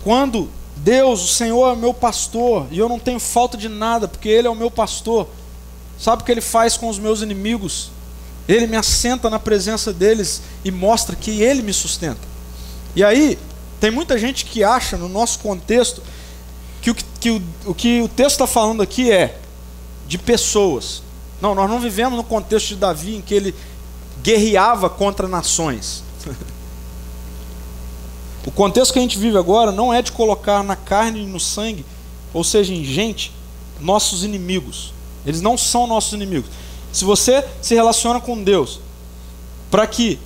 quando 0.03 0.49
Deus, 0.77 1.23
o 1.23 1.27
Senhor 1.27 1.73
é 1.73 1.75
meu 1.75 1.93
pastor, 1.93 2.67
e 2.71 2.79
eu 2.79 2.89
não 2.89 2.99
tenho 2.99 3.19
falta 3.19 3.57
de 3.57 3.69
nada, 3.69 4.07
porque 4.07 4.29
Ele 4.29 4.47
é 4.47 4.49
o 4.49 4.55
meu 4.55 4.71
pastor. 4.71 5.27
Sabe 5.99 6.21
o 6.21 6.25
que 6.25 6.31
Ele 6.31 6.41
faz 6.41 6.77
com 6.77 6.89
os 6.89 6.97
meus 6.97 7.21
inimigos? 7.21 7.91
Ele 8.47 8.65
me 8.65 8.77
assenta 8.77 9.29
na 9.29 9.39
presença 9.39 9.91
deles 9.91 10.41
e 10.63 10.71
mostra 10.71 11.15
que 11.15 11.41
Ele 11.41 11.61
me 11.61 11.73
sustenta. 11.73 12.21
E 12.95 13.03
aí, 13.03 13.38
tem 13.79 13.91
muita 13.91 14.17
gente 14.17 14.45
que 14.45 14.63
acha, 14.63 14.97
no 14.97 15.09
nosso 15.09 15.39
contexto, 15.39 16.01
que 16.88 16.91
o 16.91 16.95
que 17.19 17.31
o, 17.31 17.41
o, 17.65 17.73
que 17.73 18.01
o 18.01 18.07
texto 18.07 18.33
está 18.33 18.47
falando 18.47 18.81
aqui 18.81 19.11
é 19.11 19.39
de 20.07 20.17
pessoas. 20.17 21.01
Não, 21.41 21.53
nós 21.53 21.69
não 21.69 21.79
vivemos 21.79 22.17
no 22.17 22.23
contexto 22.23 22.69
de 22.69 22.75
Davi 22.75 23.15
em 23.15 23.21
que 23.21 23.33
ele 23.33 23.55
guerreava 24.21 24.89
contra 24.89 25.27
nações. 25.27 26.03
O 28.45 28.51
contexto 28.51 28.93
que 28.93 28.99
a 28.99 29.01
gente 29.01 29.19
vive 29.19 29.38
agora 29.38 29.73
não 29.73 29.93
é 29.93 30.01
de 30.01 30.13
colocar 30.13 30.63
na 30.63 30.77
carne 30.77 31.21
e 31.21 31.25
no 31.25 31.38
sangue, 31.38 31.85
ou 32.33 32.45
seja, 32.45 32.73
em 32.73 32.81
gente, 32.81 33.33
nossos 33.77 34.23
inimigos. 34.23 34.93
Eles 35.25 35.41
não 35.41 35.57
são 35.57 35.85
nossos 35.85 36.13
inimigos. 36.13 36.49
Se 36.93 37.03
você 37.03 37.45
se 37.61 37.75
relaciona 37.75 38.21
com 38.21 38.41
Deus 38.41 38.79
para 39.69 39.85
que 39.85 40.17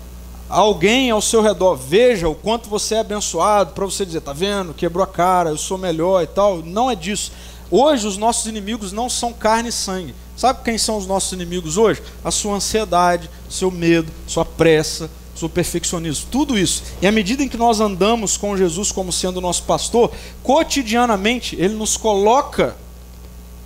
alguém 0.51 1.09
ao 1.09 1.21
seu 1.21 1.41
redor 1.41 1.75
veja 1.75 2.27
o 2.27 2.35
quanto 2.35 2.69
você 2.69 2.95
é 2.95 2.99
abençoado, 2.99 3.73
para 3.73 3.85
você 3.85 4.05
dizer, 4.05 4.21
tá 4.21 4.33
vendo, 4.33 4.73
quebrou 4.73 5.03
a 5.03 5.07
cara, 5.07 5.49
eu 5.49 5.57
sou 5.57 5.77
melhor 5.77 6.21
e 6.21 6.27
tal, 6.27 6.61
não 6.61 6.91
é 6.91 6.95
disso. 6.95 7.31
Hoje 7.69 8.05
os 8.05 8.17
nossos 8.17 8.47
inimigos 8.47 8.91
não 8.91 9.09
são 9.09 9.31
carne 9.31 9.69
e 9.69 9.71
sangue. 9.71 10.13
Sabe 10.35 10.63
quem 10.63 10.77
são 10.77 10.97
os 10.97 11.07
nossos 11.07 11.31
inimigos 11.31 11.77
hoje? 11.77 12.01
A 12.23 12.31
sua 12.31 12.55
ansiedade, 12.55 13.29
seu 13.49 13.71
medo, 13.71 14.11
sua 14.27 14.43
pressa, 14.43 15.09
seu 15.35 15.47
perfeccionismo, 15.47 16.27
tudo 16.29 16.57
isso. 16.57 16.83
E 17.01 17.07
à 17.07 17.11
medida 17.11 17.43
em 17.43 17.47
que 17.47 17.57
nós 17.57 17.79
andamos 17.79 18.35
com 18.35 18.57
Jesus 18.57 18.91
como 18.91 19.11
sendo 19.11 19.39
nosso 19.39 19.63
pastor, 19.63 20.11
cotidianamente 20.43 21.55
ele 21.55 21.75
nos 21.75 21.95
coloca 21.95 22.75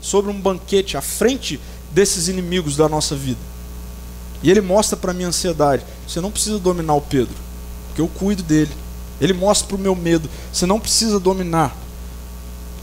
sobre 0.01 0.29
um 0.29 0.39
banquete 0.39 0.97
à 0.97 1.01
frente 1.01 1.59
desses 1.91 2.27
inimigos 2.27 2.77
da 2.77 2.87
nossa 2.87 3.15
vida. 3.15 3.54
E 4.45 4.51
ele 4.51 4.61
mostra 4.61 4.95
para 4.95 5.11
minha 5.11 5.27
ansiedade: 5.27 5.83
você 6.07 6.21
não 6.21 6.29
precisa 6.29 6.59
dominar 6.59 6.93
o 6.93 7.01
Pedro, 7.01 7.33
porque 7.87 7.99
eu 7.99 8.07
cuido 8.07 8.43
dele. 8.43 8.71
Ele 9.19 9.33
mostra 9.33 9.67
para 9.67 9.75
o 9.75 9.79
meu 9.79 9.95
medo: 9.95 10.29
você 10.53 10.67
não 10.67 10.79
precisa 10.79 11.19
dominar, 11.19 11.75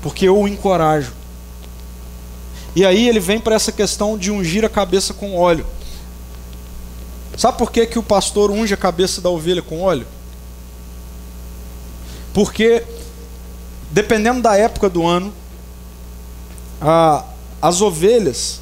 porque 0.02 0.26
eu 0.26 0.36
o 0.36 0.48
encorajo. 0.48 1.12
E 2.74 2.84
aí 2.84 3.08
ele 3.08 3.20
vem 3.20 3.38
para 3.38 3.54
essa 3.54 3.70
questão 3.70 4.18
de 4.18 4.28
ungir 4.28 4.64
a 4.64 4.68
cabeça 4.68 5.14
com 5.14 5.36
óleo. 5.36 5.64
Sabe 7.36 7.56
por 7.56 7.70
que, 7.70 7.86
que 7.86 7.98
o 7.98 8.02
pastor 8.02 8.50
unge 8.50 8.74
a 8.74 8.76
cabeça 8.76 9.20
da 9.20 9.30
ovelha 9.30 9.62
com 9.62 9.82
óleo? 9.82 10.06
Porque, 12.34 12.84
dependendo 13.88 14.42
da 14.42 14.56
época 14.56 14.90
do 14.90 15.06
ano, 15.06 15.32
a, 16.80 17.24
as 17.60 17.80
ovelhas, 17.80 18.60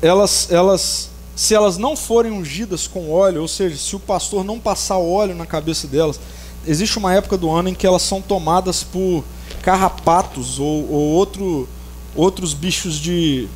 elas, 0.00 0.50
elas, 0.50 1.09
se 1.40 1.54
elas 1.54 1.78
não 1.78 1.96
forem 1.96 2.30
ungidas 2.30 2.86
com 2.86 3.10
óleo, 3.10 3.40
ou 3.40 3.48
seja, 3.48 3.74
se 3.74 3.96
o 3.96 3.98
pastor 3.98 4.44
não 4.44 4.60
passar 4.60 4.98
óleo 4.98 5.34
na 5.34 5.46
cabeça 5.46 5.86
delas, 5.86 6.20
existe 6.66 6.98
uma 6.98 7.14
época 7.14 7.38
do 7.38 7.50
ano 7.50 7.70
em 7.70 7.74
que 7.74 7.86
elas 7.86 8.02
são 8.02 8.20
tomadas 8.20 8.82
por 8.82 9.24
carrapatos 9.62 10.58
ou, 10.58 10.86
ou 10.92 11.00
outro, 11.12 11.66
outros 12.14 12.52
bichos 12.52 12.96
de 12.96 13.48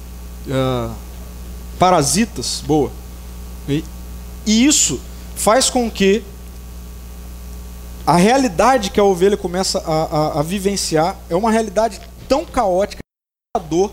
uh, 0.46 0.94
parasitas, 1.78 2.62
boa. 2.66 2.90
E 3.68 3.84
isso 4.46 4.98
faz 5.36 5.68
com 5.68 5.90
que 5.90 6.24
a 8.06 8.16
realidade 8.16 8.88
que 8.88 8.98
a 8.98 9.04
ovelha 9.04 9.36
começa 9.36 9.78
a, 9.80 10.04
a, 10.04 10.40
a 10.40 10.42
vivenciar 10.42 11.18
é 11.28 11.36
uma 11.36 11.52
realidade 11.52 12.00
tão 12.26 12.46
caótica, 12.46 13.02
dor, 13.68 13.92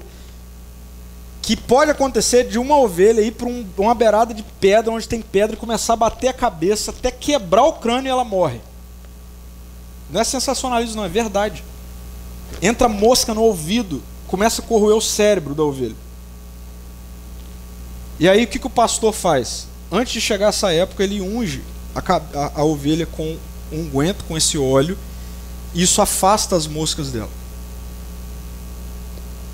que 1.41 1.57
pode 1.57 1.91
acontecer 1.91 2.47
de 2.47 2.59
uma 2.59 2.77
ovelha 2.77 3.21
ir 3.21 3.31
para 3.31 3.47
um, 3.47 3.65
uma 3.77 3.95
beirada 3.95 4.33
de 4.33 4.43
pedra, 4.43 4.91
onde 4.91 5.07
tem 5.07 5.21
pedra, 5.21 5.55
e 5.55 5.59
começar 5.59 5.93
a 5.93 5.97
bater 5.97 6.27
a 6.27 6.33
cabeça 6.33 6.91
até 6.91 7.09
quebrar 7.09 7.63
o 7.63 7.73
crânio 7.73 8.09
e 8.09 8.11
ela 8.11 8.23
morre. 8.23 8.61
Não 10.09 10.21
é 10.21 10.23
sensacionalismo, 10.23 10.97
não, 10.97 11.05
é 11.05 11.09
verdade. 11.09 11.63
Entra 12.61 12.87
mosca 12.87 13.33
no 13.33 13.41
ouvido, 13.41 14.03
começa 14.27 14.61
a 14.61 14.65
corroer 14.65 14.95
o 14.95 15.01
cérebro 15.01 15.55
da 15.55 15.63
ovelha. 15.63 15.95
E 18.19 18.29
aí 18.29 18.43
o 18.43 18.47
que, 18.47 18.59
que 18.59 18.67
o 18.67 18.69
pastor 18.69 19.13
faz? 19.13 19.71
antes 19.91 20.13
de 20.13 20.21
chegar 20.21 20.47
essa 20.47 20.71
época, 20.71 21.03
ele 21.03 21.21
unge 21.21 21.61
a, 21.93 21.99
a, 21.99 22.61
a 22.61 22.63
ovelha 22.63 23.05
com 23.05 23.37
unguento, 23.71 24.23
com 24.23 24.37
esse 24.37 24.57
óleo, 24.57 24.97
e 25.73 25.83
isso 25.83 26.01
afasta 26.01 26.55
as 26.55 26.65
moscas 26.65 27.11
dela. 27.11 27.29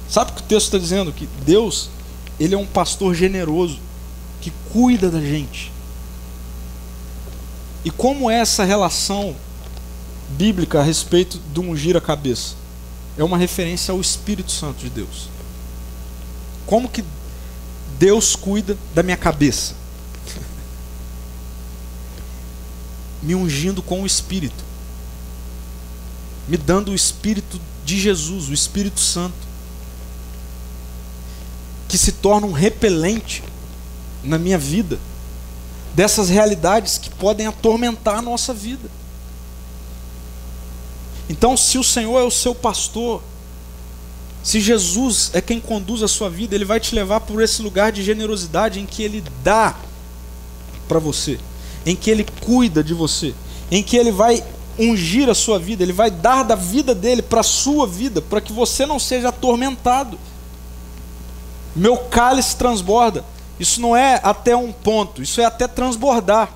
Sabe 0.09 0.31
o 0.31 0.35
que 0.35 0.41
o 0.41 0.45
texto 0.45 0.67
está 0.67 0.77
dizendo? 0.77 1.11
Que 1.11 1.27
Deus, 1.43 1.89
ele 2.39 2.55
é 2.55 2.57
um 2.57 2.65
pastor 2.65 3.13
generoso, 3.13 3.79
que 4.41 4.51
cuida 4.71 5.09
da 5.09 5.19
gente. 5.19 5.71
E 7.83 7.91
como 7.91 8.29
é 8.29 8.39
essa 8.39 8.63
relação 8.63 9.35
bíblica 10.29 10.79
a 10.79 10.83
respeito 10.83 11.37
do 11.53 11.61
ungir 11.61 11.95
a 11.95 12.01
cabeça? 12.01 12.55
É 13.17 13.23
uma 13.23 13.37
referência 13.37 13.91
ao 13.91 14.01
Espírito 14.01 14.51
Santo 14.51 14.79
de 14.79 14.89
Deus. 14.89 15.29
Como 16.65 16.89
que 16.89 17.03
Deus 17.97 18.35
cuida 18.35 18.77
da 18.93 19.01
minha 19.01 19.17
cabeça? 19.17 19.73
me 23.23 23.35
ungindo 23.35 23.81
com 23.81 24.03
o 24.03 24.05
Espírito, 24.05 24.63
me 26.47 26.57
dando 26.57 26.91
o 26.91 26.95
Espírito 26.95 27.59
de 27.83 27.99
Jesus, 27.99 28.49
o 28.49 28.53
Espírito 28.53 28.99
Santo, 28.99 29.46
que 31.87 31.97
se 31.97 32.13
torna 32.13 32.47
um 32.47 32.51
repelente 32.51 33.43
na 34.23 34.37
minha 34.37 34.57
vida 34.57 34.99
dessas 35.93 36.29
realidades 36.29 36.97
que 36.97 37.09
podem 37.09 37.47
atormentar 37.47 38.19
a 38.19 38.21
nossa 38.21 38.53
vida. 38.53 38.89
Então, 41.29 41.57
se 41.57 41.77
o 41.77 41.83
Senhor 41.83 42.19
é 42.19 42.23
o 42.23 42.31
seu 42.31 42.53
pastor, 42.53 43.21
se 44.43 44.61
Jesus 44.61 45.31
é 45.33 45.41
quem 45.41 45.59
conduz 45.59 46.03
a 46.03 46.07
sua 46.07 46.29
vida, 46.29 46.55
ele 46.55 46.65
vai 46.65 46.79
te 46.79 46.95
levar 46.95 47.21
por 47.21 47.41
esse 47.41 47.61
lugar 47.61 47.91
de 47.91 48.03
generosidade 48.03 48.79
em 48.79 48.85
que 48.85 49.03
ele 49.03 49.23
dá 49.43 49.75
para 50.87 50.99
você 50.99 51.39
em 51.87 51.95
que 51.95 52.11
Ele 52.11 52.25
cuida 52.41 52.83
de 52.83 52.93
você, 52.93 53.33
em 53.71 53.81
que 53.81 53.95
Ele 53.95 54.11
vai 54.11 54.43
ungir 54.77 55.29
a 55.29 55.33
sua 55.33 55.57
vida, 55.57 55.83
Ele 55.83 55.93
vai 55.93 56.11
dar 56.11 56.43
da 56.43 56.53
vida 56.53 56.93
dele 56.93 57.21
para 57.21 57.39
a 57.39 57.43
sua 57.43 57.87
vida, 57.87 58.21
para 58.21 58.41
que 58.41 58.51
você 58.51 58.85
não 58.85 58.99
seja 58.99 59.29
atormentado. 59.29 60.19
Meu 61.77 61.97
cálice 61.97 62.55
transborda. 62.55 63.23
Isso 63.59 63.79
não 63.79 63.95
é 63.95 64.19
até 64.23 64.55
um 64.55 64.71
ponto, 64.71 65.21
isso 65.21 65.39
é 65.39 65.45
até 65.45 65.67
transbordar. 65.67 66.49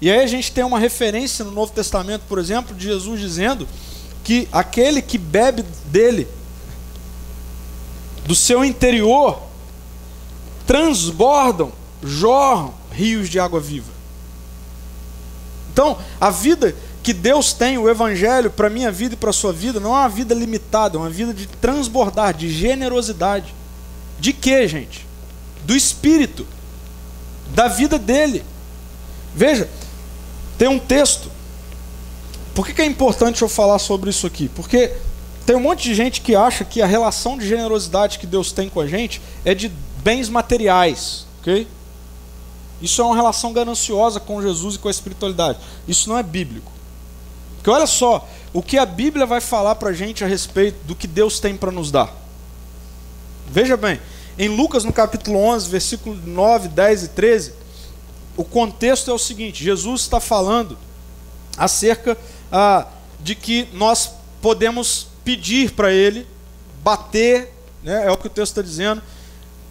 E 0.00 0.10
aí 0.10 0.20
a 0.20 0.26
gente 0.26 0.52
tem 0.52 0.62
uma 0.62 0.78
referência 0.78 1.44
no 1.44 1.50
Novo 1.50 1.72
Testamento, 1.72 2.22
por 2.28 2.38
exemplo, 2.38 2.74
de 2.74 2.84
Jesus 2.84 3.20
dizendo 3.20 3.66
que 4.22 4.48
aquele 4.52 5.00
que 5.00 5.16
bebe 5.16 5.64
dele, 5.86 6.28
do 8.26 8.34
seu 8.34 8.64
interior, 8.64 9.40
transbordam, 10.66 11.72
jorram 12.02 12.74
rios 12.92 13.28
de 13.28 13.40
água 13.40 13.58
viva. 13.58 13.90
Então, 15.72 15.98
a 16.20 16.30
vida 16.30 16.74
que 17.02 17.12
Deus 17.12 17.52
tem, 17.52 17.78
o 17.78 17.88
Evangelho, 17.88 18.50
para 18.50 18.66
a 18.66 18.70
minha 18.70 18.92
vida 18.92 19.14
e 19.14 19.16
para 19.16 19.30
a 19.30 19.32
sua 19.32 19.52
vida, 19.52 19.80
não 19.80 19.96
é 19.96 20.00
uma 20.00 20.08
vida 20.08 20.34
limitada, 20.34 20.96
é 20.96 21.00
uma 21.00 21.10
vida 21.10 21.32
de 21.32 21.46
transbordar, 21.46 22.34
de 22.34 22.50
generosidade. 22.50 23.54
De 24.18 24.32
quê, 24.32 24.66
gente? 24.66 25.06
Do 25.64 25.76
Espírito, 25.76 26.46
da 27.54 27.68
vida 27.68 27.98
dele. 27.98 28.44
Veja, 29.34 29.68
tem 30.56 30.68
um 30.68 30.78
texto. 30.78 31.30
Por 32.54 32.66
que, 32.66 32.74
que 32.74 32.82
é 32.82 32.86
importante 32.86 33.42
eu 33.42 33.48
falar 33.48 33.78
sobre 33.78 34.10
isso 34.10 34.26
aqui? 34.26 34.48
Porque 34.48 34.92
tem 35.46 35.56
um 35.56 35.60
monte 35.60 35.84
de 35.84 35.94
gente 35.94 36.20
que 36.20 36.34
acha 36.34 36.64
que 36.64 36.82
a 36.82 36.86
relação 36.86 37.38
de 37.38 37.46
generosidade 37.46 38.18
que 38.18 38.26
Deus 38.26 38.52
tem 38.52 38.68
com 38.68 38.80
a 38.80 38.86
gente 38.86 39.22
é 39.44 39.54
de 39.54 39.70
bens 40.02 40.28
materiais, 40.28 41.26
ok? 41.40 41.66
Isso 42.80 43.00
é 43.00 43.04
uma 43.04 43.16
relação 43.16 43.52
gananciosa 43.52 44.20
com 44.20 44.42
Jesus 44.42 44.74
e 44.74 44.78
com 44.78 44.88
a 44.88 44.90
espiritualidade. 44.90 45.58
Isso 45.86 46.08
não 46.08 46.18
é 46.18 46.22
bíblico. 46.22 46.70
Porque 47.56 47.70
olha 47.70 47.86
só, 47.86 48.28
o 48.52 48.62
que 48.62 48.78
a 48.78 48.86
Bíblia 48.86 49.26
vai 49.26 49.40
falar 49.40 49.74
para 49.76 49.90
a 49.90 49.92
gente 49.92 50.22
a 50.22 50.26
respeito 50.26 50.76
do 50.84 50.94
que 50.94 51.06
Deus 51.06 51.40
tem 51.40 51.56
para 51.56 51.72
nos 51.72 51.90
dar. 51.90 52.14
Veja 53.50 53.76
bem, 53.76 53.98
Em 54.38 54.48
Lucas, 54.48 54.84
no 54.84 54.92
capítulo 54.92 55.38
11, 55.38 55.68
versículo 55.68 56.14
9, 56.14 56.68
10 56.68 57.04
e 57.04 57.08
13, 57.08 57.52
o 58.36 58.44
contexto 58.44 59.10
é 59.10 59.14
o 59.14 59.18
seguinte: 59.18 59.64
Jesus 59.64 60.02
está 60.02 60.20
falando 60.20 60.78
acerca 61.56 62.16
ah, 62.52 62.86
de 63.18 63.34
que 63.34 63.66
nós 63.72 64.10
podemos 64.40 65.08
pedir 65.24 65.72
para 65.72 65.90
Ele, 65.90 66.26
bater, 66.84 67.52
né, 67.82 68.06
é 68.06 68.10
o 68.10 68.16
que 68.16 68.26
o 68.28 68.30
texto 68.30 68.52
está 68.52 68.62
dizendo, 68.62 69.02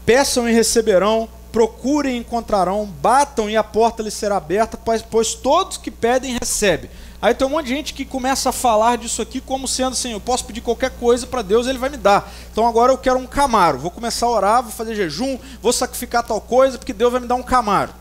peçam 0.06 0.50
e 0.50 0.54
receberão, 0.54 1.30
procurem 1.52 2.16
e 2.16 2.20
encontrarão, 2.20 2.86
batam 2.86 3.50
e 3.50 3.56
a 3.56 3.64
porta 3.64 4.04
lhes 4.04 4.14
será 4.16 4.38
aberta, 4.38 4.78
pois, 4.78 5.02
pois 5.02 5.34
todos 5.34 5.78
que 5.78 5.92
pedem 5.92 6.38
recebem. 6.38 6.90
Aí 7.22 7.34
tem 7.34 7.48
um 7.48 7.50
monte 7.50 7.66
de 7.66 7.74
gente 7.74 7.94
que 7.94 8.06
começa 8.06 8.50
a 8.50 8.52
falar 8.52 8.98
disso 8.98 9.22
aqui 9.22 9.42
como 9.42 9.68
sendo 9.68 9.94
assim: 9.94 10.12
eu 10.12 10.20
posso 10.20 10.46
pedir 10.46 10.62
qualquer 10.62 10.92
coisa 10.92 11.26
para 11.26 11.42
Deus, 11.42 11.66
Ele 11.66 11.80
vai 11.80 11.90
me 11.90 11.98
dar. 11.98 12.32
Então 12.52 12.68
agora 12.68 12.92
eu 12.92 12.98
quero 12.98 13.18
um 13.18 13.26
camaro, 13.26 13.80
vou 13.80 13.90
começar 13.90 14.28
a 14.28 14.30
orar, 14.30 14.64
vou 14.64 14.72
fazer 14.72 14.94
jejum, 14.94 15.40
vou 15.62 15.74
sacrificar 15.74 16.24
tal 16.24 16.40
coisa, 16.40 16.78
porque 16.78 16.94
Deus 16.94 17.12
vai 17.12 17.22
me 17.22 17.28
dar 17.28 17.36
um 17.36 17.44
camaro. 17.44 17.92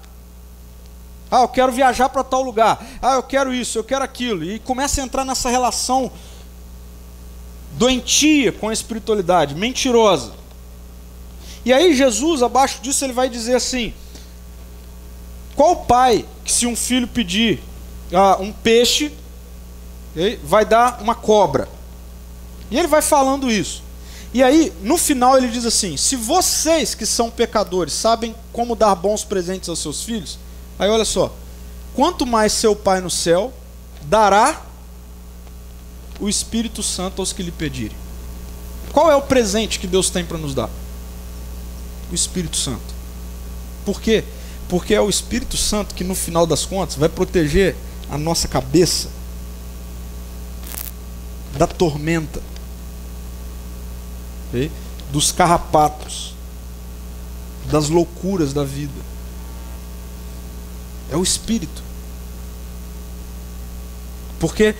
Ah, 1.31 1.43
eu 1.43 1.49
quero 1.49 1.73
viajar 1.73 2.09
para 2.09 2.23
tal 2.23 2.43
lugar. 2.43 2.85
Ah, 3.03 3.15
eu 3.15 3.23
quero 3.23 3.53
isso, 3.53 3.79
eu 3.79 3.85
quero 3.85 4.05
aquilo. 4.05 4.45
E 4.45 4.59
começa 4.61 5.01
a 5.01 5.05
entrar 5.05 5.25
nessa 5.25 5.49
relação 5.49 6.11
doentia 7.73 8.53
com 8.53 8.69
a 8.69 8.73
espiritualidade, 8.73 9.55
mentirosa. 9.55 10.33
E 11.65 11.73
aí 11.73 11.95
Jesus, 11.97 12.43
abaixo 12.43 12.81
disso, 12.81 13.05
ele 13.05 13.13
vai 13.13 13.29
dizer 13.29 13.57
assim: 13.57 13.93
qual 15.57 15.85
pai 15.85 16.25
que 16.45 16.53
se 16.53 16.67
um 16.67 16.77
filho 16.77 17.09
pedir 17.09 17.61
ah, 18.13 18.37
um 18.41 18.53
peixe, 18.53 19.13
vai 20.45 20.65
dar 20.65 21.01
uma 21.01 21.15
cobra? 21.15 21.69
E 22.71 22.79
ele 22.79 22.89
vai 22.89 23.03
falando 23.03 23.51
isso. 23.51 23.83
E 24.35 24.43
aí, 24.43 24.73
no 24.83 24.99
final, 24.99 25.37
ele 25.39 25.49
diz 25.49 25.65
assim: 25.65 25.97
se 25.97 26.17
vocês 26.17 26.95
que 26.95 27.07
são 27.07 27.31
pecadores 27.31 27.93
sabem 27.93 28.35
como 28.53 28.77
dar 28.77 28.95
bons 28.95 29.25
presentes 29.25 29.69
aos 29.69 29.79
seus 29.79 30.03
filhos, 30.03 30.39
Aí 30.79 30.89
olha 30.89 31.05
só. 31.05 31.35
Quanto 31.95 32.27
mais 32.27 32.53
seu 32.53 32.77
Pai 32.77 33.01
no 33.01 33.11
céu 33.11 33.53
dará 34.03 34.63
o 36.21 36.29
Espírito 36.29 36.83
Santo 36.83 37.21
aos 37.21 37.33
que 37.33 37.43
lhe 37.43 37.51
pedirem. 37.51 37.97
Qual 38.93 39.11
é 39.11 39.17
o 39.17 39.23
presente 39.23 39.79
que 39.79 39.87
Deus 39.87 40.11
tem 40.11 40.25
para 40.25 40.39
nos 40.39 40.55
dar? 40.55 40.71
O 42.11 42.15
Espírito 42.15 42.57
Santo. 42.57 42.95
Por 43.85 44.01
quê? 44.01 44.25
Porque 44.69 44.95
é 44.95 45.01
o 45.01 45.09
Espírito 45.09 45.57
Santo 45.57 45.95
que 45.95 46.05
no 46.05 46.15
final 46.15 46.47
das 46.47 46.65
contas 46.65 46.97
vai 46.97 47.09
proteger 47.09 47.77
a 48.11 48.17
nossa 48.17 48.47
cabeça 48.47 49.09
da 51.57 51.67
tormenta, 51.67 52.41
okay? 54.49 54.71
dos 55.11 55.33
carrapatos, 55.33 56.35
das 57.71 57.89
loucuras 57.89 58.53
da 58.53 58.65
vida. 58.65 59.01
É 61.11 61.17
o 61.17 61.23
Espírito. 61.23 61.83
Porque 64.39 64.75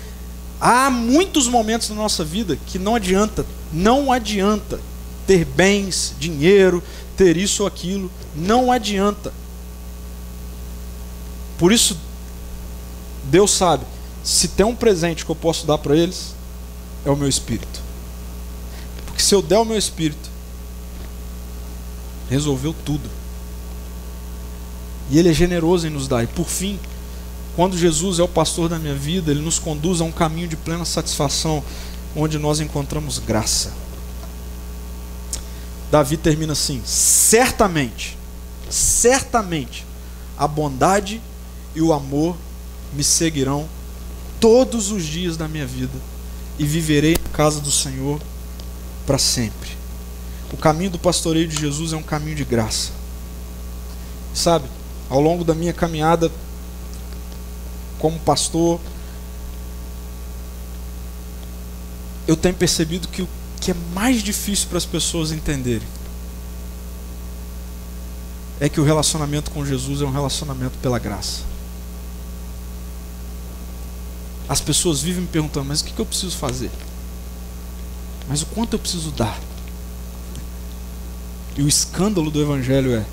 há 0.61 0.91
muitos 0.91 1.49
momentos 1.49 1.89
na 1.89 1.97
nossa 1.97 2.25
vida 2.25 2.59
que 2.67 2.79
não 2.79 2.95
adianta, 2.95 3.47
não 3.73 4.13
adianta 4.13 4.79
ter 5.27 5.45
bens, 5.45 6.15
dinheiro, 6.19 6.83
ter 7.17 7.37
isso 7.37 7.63
ou 7.63 7.67
aquilo, 7.67 8.11
não 8.35 8.71
adianta. 8.71 9.33
Por 11.59 11.73
isso, 11.73 11.99
Deus 13.27 13.51
sabe, 13.51 13.85
se 14.23 14.49
tem 14.49 14.67
um 14.67 14.75
presente 14.75 15.25
que 15.25 15.31
eu 15.31 15.37
posso 15.37 15.67
dar 15.67 15.79
para 15.79 15.97
eles, 15.97 16.35
é 17.05 17.11
o 17.11 17.17
meu 17.17 17.29
espírito. 17.29 17.81
Porque 19.05 19.23
se 19.23 19.35
eu 19.35 19.43
der 19.43 19.59
o 19.59 19.65
meu 19.65 19.79
espírito, 19.79 20.31
resolveu 22.29 22.75
tudo. 22.85 23.09
E 25.11 25.19
Ele 25.19 25.31
é 25.31 25.33
generoso 25.33 25.87
em 25.87 25.91
nos 25.91 26.09
dar. 26.09 26.25
E 26.25 26.27
por 26.27 26.47
fim, 26.47 26.79
quando 27.55 27.79
Jesus 27.79 28.19
é 28.19 28.23
o 28.23 28.29
pastor 28.29 28.69
da 28.69 28.79
minha 28.79 28.95
vida, 28.95 29.31
Ele 29.31 29.41
nos 29.41 29.59
conduz 29.59 30.01
a 30.01 30.05
um 30.05 30.13
caminho 30.13 30.49
de 30.49 30.57
plena 30.57 30.85
satisfação, 30.85 31.63
onde 32.15 32.39
nós 32.39 32.61
encontramos 32.61 33.19
graça. 33.19 33.73
Davi 35.91 36.17
termina 36.17 36.53
assim: 36.53 36.83
certamente, 36.85 38.19
certamente, 38.69 39.87
a 40.37 40.49
bondade 40.49 41.21
e 41.75 41.81
o 41.81 41.93
amor 41.93 42.37
me 42.93 43.05
seguirão 43.05 43.69
todos 44.41 44.91
os 44.91 45.05
dias 45.05 45.37
da 45.37 45.49
minha 45.49 45.67
vida, 45.67 45.99
e 46.59 46.65
viverei 46.65 47.17
na 47.23 47.31
casa 47.31 47.61
do 47.61 47.71
Senhor 47.71 48.21
para 49.07 49.19
sempre. 49.19 49.71
O 50.53 50.57
caminho 50.57 50.91
do 50.91 50.99
pastoreio 50.99 51.47
de 51.47 51.59
Jesus 51.59 51.93
é 51.93 51.97
um 51.97 52.03
caminho 52.03 52.37
de 52.37 52.45
graça. 52.45 52.93
Sabe? 54.35 54.67
ao 55.09 55.21
longo 55.21 55.45
da 55.45 55.55
minha 55.55 55.73
caminhada 55.73 56.31
como 57.99 58.19
pastor, 58.21 58.81
eu 62.27 62.37
tenho 62.37 62.55
percebido 62.55 63.09
que 63.09 63.23
o 63.23 63.29
que 63.61 63.71
é 63.71 63.75
mais 63.95 64.23
difícil 64.23 64.69
para 64.69 64.79
as 64.79 64.85
pessoas 64.85 65.33
entenderem 65.33 65.87
é 68.61 68.69
que 68.69 68.81
o 68.81 68.85
relacionamento 68.85 69.51
com 69.51 69.65
Jesus 69.65 70.03
é 70.03 70.05
um 70.05 70.11
relacionamento 70.11 70.77
pela 70.79 70.99
graça. 70.99 71.43
As 74.49 74.61
pessoas 74.61 75.01
vivem 75.01 75.23
me 75.23 75.29
perguntando, 75.29 75.67
mas 75.67 75.81
o 75.81 75.85
que 75.85 75.99
eu 75.99 76.07
preciso 76.07 76.37
fazer? 76.37 76.71
Mas 78.29 78.43
o 78.43 78.47
quanto 78.47 78.75
eu 78.75 78.79
preciso 78.79 79.11
dar? 79.11 79.41
E 81.57 81.63
o 81.63 81.69
escândalo 81.69 82.31
do 82.31 82.41
Evangelho 82.41 82.95
é: 82.95 83.05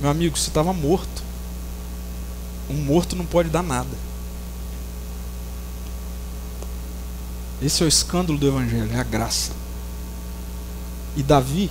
meu 0.00 0.10
amigo, 0.10 0.36
você 0.36 0.48
estava 0.48 0.72
morto. 0.72 1.22
Um 2.68 2.74
morto 2.74 3.14
não 3.14 3.24
pode 3.24 3.48
dar 3.48 3.62
nada. 3.62 3.96
Esse 7.62 7.82
é 7.82 7.86
o 7.86 7.88
escândalo 7.88 8.38
do 8.38 8.46
Evangelho, 8.46 8.90
é 8.92 8.98
a 8.98 9.04
graça. 9.04 9.52
E 11.16 11.22
Davi, 11.22 11.70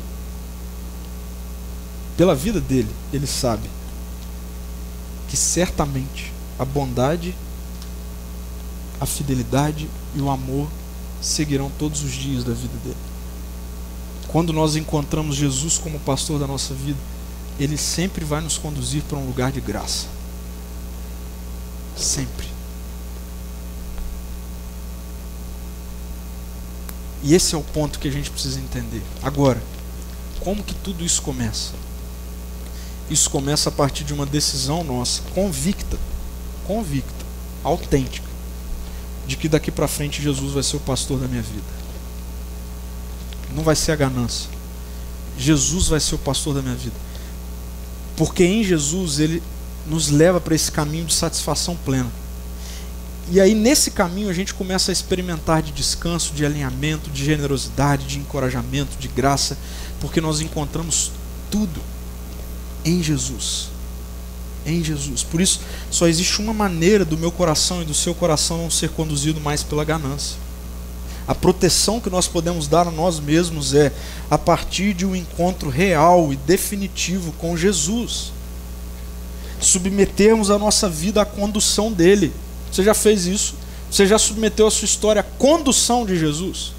pela 2.15 2.33
vida 2.33 2.61
dele, 2.61 2.89
ele 3.11 3.27
sabe 3.27 3.69
que 5.27 5.35
certamente 5.35 6.31
a 6.57 6.63
bondade, 6.63 7.35
a 9.03 9.05
fidelidade 9.05 9.89
e 10.15 10.21
o 10.21 10.29
amor 10.29 10.67
seguirão 11.21 11.69
todos 11.77 12.03
os 12.03 12.11
dias 12.11 12.43
da 12.43 12.53
vida 12.53 12.77
dele. 12.83 12.95
Quando 14.29 14.53
nós 14.53 14.77
encontramos 14.77 15.35
Jesus 15.35 15.77
como 15.77 15.99
pastor 15.99 16.39
da 16.39 16.47
nossa 16.47 16.73
vida, 16.73 16.97
ele 17.59 17.77
sempre 17.77 18.23
vai 18.23 18.41
nos 18.41 18.57
conduzir 18.57 19.03
para 19.03 19.17
um 19.17 19.25
lugar 19.25 19.51
de 19.51 19.59
graça. 19.59 20.07
Sempre. 21.97 22.47
E 27.21 27.35
esse 27.35 27.53
é 27.53 27.57
o 27.57 27.61
ponto 27.61 27.99
que 27.99 28.07
a 28.07 28.11
gente 28.11 28.31
precisa 28.31 28.59
entender. 28.59 29.03
Agora, 29.21 29.61
como 30.39 30.63
que 30.63 30.73
tudo 30.75 31.03
isso 31.03 31.21
começa? 31.21 31.73
Isso 33.09 33.29
começa 33.29 33.67
a 33.67 33.71
partir 33.71 34.05
de 34.05 34.13
uma 34.13 34.25
decisão 34.25 34.83
nossa, 34.83 35.21
convicta, 35.35 35.99
convicta, 36.65 37.25
autêntica, 37.63 38.32
de 39.27 39.37
que 39.37 39.47
daqui 39.47 39.71
para 39.71 39.87
frente 39.87 40.21
Jesus 40.21 40.53
vai 40.53 40.63
ser 40.63 40.77
o 40.77 40.81
pastor 40.81 41.19
da 41.19 41.27
minha 41.27 41.41
vida. 41.41 41.83
Não 43.55 43.63
vai 43.63 43.75
ser 43.75 43.91
a 43.91 43.95
ganância. 43.95 44.49
Jesus 45.37 45.87
vai 45.87 45.99
ser 45.99 46.15
o 46.15 46.19
pastor 46.19 46.55
da 46.55 46.61
minha 46.61 46.75
vida. 46.75 46.95
Porque 48.15 48.43
em 48.43 48.63
Jesus 48.63 49.19
ele 49.19 49.41
nos 49.87 50.09
leva 50.09 50.39
para 50.39 50.55
esse 50.55 50.71
caminho 50.71 51.05
de 51.05 51.13
satisfação 51.13 51.75
plena. 51.75 52.11
E 53.31 53.39
aí 53.39 53.55
nesse 53.55 53.91
caminho 53.91 54.29
a 54.29 54.33
gente 54.33 54.53
começa 54.53 54.91
a 54.91 54.93
experimentar 54.93 55.61
de 55.61 55.71
descanso, 55.71 56.33
de 56.33 56.45
alinhamento, 56.45 57.09
de 57.09 57.23
generosidade, 57.23 58.05
de 58.05 58.19
encorajamento, 58.19 58.97
de 58.97 59.07
graça, 59.07 59.57
porque 59.99 60.19
nós 60.19 60.41
encontramos 60.41 61.11
tudo 61.49 61.81
em 62.83 63.01
Jesus. 63.01 63.72
Em 64.65 64.83
Jesus. 64.83 65.23
Por 65.23 65.41
isso, 65.41 65.59
só 65.91 66.07
existe 66.07 66.41
uma 66.41 66.53
maneira 66.53 67.03
do 67.03 67.17
meu 67.17 67.31
coração 67.31 67.81
e 67.81 67.85
do 67.85 67.93
seu 67.93 68.15
coração 68.15 68.57
não 68.57 68.71
ser 68.71 68.89
conduzido 68.89 69.41
mais 69.41 69.61
pela 69.61 69.83
ganância. 69.83 70.37
A 71.27 71.33
proteção 71.33 71.99
que 71.99 72.09
nós 72.09 72.27
podemos 72.27 72.67
dar 72.67 72.87
a 72.87 72.91
nós 72.91 73.19
mesmos 73.19 73.73
é 73.73 73.93
a 74.29 74.37
partir 74.37 74.93
de 74.93 75.05
um 75.05 75.15
encontro 75.15 75.69
real 75.69 76.33
e 76.33 76.35
definitivo 76.35 77.31
com 77.33 77.55
Jesus. 77.55 78.33
Submetermos 79.59 80.51
a 80.51 80.59
nossa 80.59 80.89
vida 80.89 81.21
à 81.21 81.25
condução 81.25 81.91
dele. 81.91 82.33
Você 82.71 82.83
já 82.83 82.93
fez 82.93 83.25
isso? 83.25 83.55
Você 83.89 84.05
já 84.05 84.17
submeteu 84.17 84.67
a 84.67 84.71
sua 84.71 84.85
história 84.85 85.21
à 85.21 85.23
condução 85.23 86.05
de 86.05 86.17
Jesus? 86.17 86.73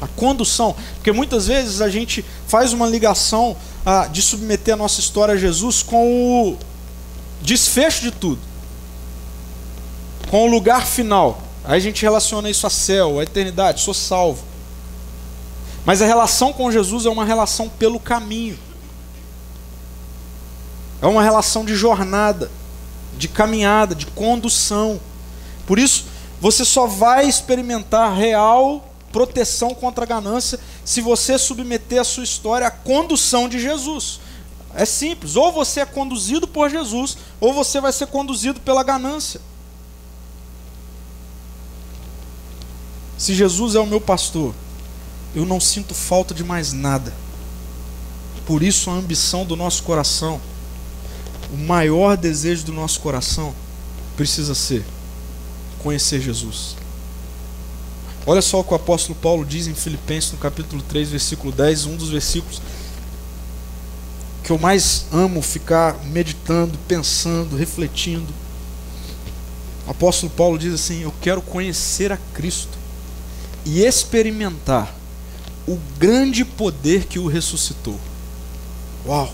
A 0.00 0.06
condução, 0.08 0.74
porque 0.94 1.12
muitas 1.12 1.46
vezes 1.46 1.80
a 1.80 1.88
gente 1.90 2.24
faz 2.46 2.72
uma 2.72 2.86
ligação 2.86 3.56
ah, 3.84 4.06
de 4.06 4.22
submeter 4.22 4.74
a 4.74 4.76
nossa 4.76 5.00
história 5.00 5.34
a 5.34 5.36
Jesus 5.36 5.82
com 5.82 6.52
o 6.52 6.58
desfecho 7.42 8.02
de 8.02 8.10
tudo, 8.10 8.40
com 10.30 10.44
o 10.44 10.50
lugar 10.50 10.86
final. 10.86 11.42
Aí 11.64 11.76
a 11.76 11.80
gente 11.80 12.02
relaciona 12.02 12.48
isso 12.48 12.66
a 12.66 12.70
céu, 12.70 13.18
a 13.18 13.22
eternidade, 13.22 13.82
sou 13.82 13.92
salvo. 13.92 14.42
Mas 15.84 16.02
a 16.02 16.06
relação 16.06 16.52
com 16.52 16.70
Jesus 16.70 17.06
é 17.06 17.10
uma 17.10 17.24
relação 17.24 17.68
pelo 17.68 17.98
caminho. 18.00 18.58
É 21.02 21.06
uma 21.06 21.22
relação 21.22 21.64
de 21.64 21.74
jornada, 21.74 22.50
de 23.16 23.28
caminhada, 23.28 23.94
de 23.94 24.06
condução. 24.06 25.00
Por 25.66 25.78
isso, 25.78 26.04
você 26.40 26.64
só 26.64 26.86
vai 26.86 27.26
experimentar 27.26 28.14
real 28.14 28.89
proteção 29.12 29.74
contra 29.74 30.04
a 30.04 30.06
ganância 30.06 30.58
se 30.84 31.00
você 31.00 31.38
submeter 31.38 32.00
a 32.00 32.04
sua 32.04 32.24
história 32.24 32.66
à 32.66 32.70
condução 32.70 33.48
de 33.48 33.60
Jesus. 33.60 34.20
É 34.74 34.84
simples, 34.84 35.36
ou 35.36 35.50
você 35.52 35.80
é 35.80 35.86
conduzido 35.86 36.46
por 36.46 36.70
Jesus, 36.70 37.16
ou 37.40 37.52
você 37.52 37.80
vai 37.80 37.92
ser 37.92 38.06
conduzido 38.06 38.60
pela 38.60 38.84
ganância. 38.84 39.40
Se 43.18 43.34
Jesus 43.34 43.74
é 43.74 43.80
o 43.80 43.86
meu 43.86 44.00
pastor, 44.00 44.54
eu 45.34 45.44
não 45.44 45.60
sinto 45.60 45.94
falta 45.94 46.32
de 46.32 46.42
mais 46.44 46.72
nada. 46.72 47.12
Por 48.46 48.62
isso 48.62 48.90
a 48.90 48.94
ambição 48.94 49.44
do 49.44 49.54
nosso 49.56 49.82
coração, 49.82 50.40
o 51.52 51.56
maior 51.56 52.16
desejo 52.16 52.64
do 52.64 52.72
nosso 52.72 53.00
coração 53.00 53.54
precisa 54.16 54.54
ser 54.54 54.84
conhecer 55.82 56.20
Jesus. 56.20 56.79
Olha 58.26 58.42
só 58.42 58.60
o 58.60 58.64
que 58.64 58.72
o 58.72 58.76
apóstolo 58.76 59.18
Paulo 59.20 59.44
diz 59.44 59.66
em 59.66 59.74
Filipenses 59.74 60.32
no 60.32 60.38
capítulo 60.38 60.82
3, 60.82 61.08
versículo 61.08 61.52
10, 61.52 61.86
um 61.86 61.96
dos 61.96 62.10
versículos 62.10 62.60
que 64.44 64.52
eu 64.52 64.58
mais 64.58 65.06
amo 65.12 65.40
ficar 65.40 65.96
meditando, 66.04 66.76
pensando, 66.86 67.56
refletindo. 67.56 68.32
O 69.86 69.90
apóstolo 69.90 70.30
Paulo 70.30 70.58
diz 70.58 70.74
assim: 70.74 71.02
Eu 71.02 71.14
quero 71.20 71.40
conhecer 71.40 72.12
a 72.12 72.18
Cristo 72.34 72.76
e 73.64 73.82
experimentar 73.82 74.94
o 75.66 75.78
grande 75.98 76.44
poder 76.44 77.04
que 77.04 77.18
o 77.18 77.26
ressuscitou. 77.26 77.98
Uau! 79.06 79.32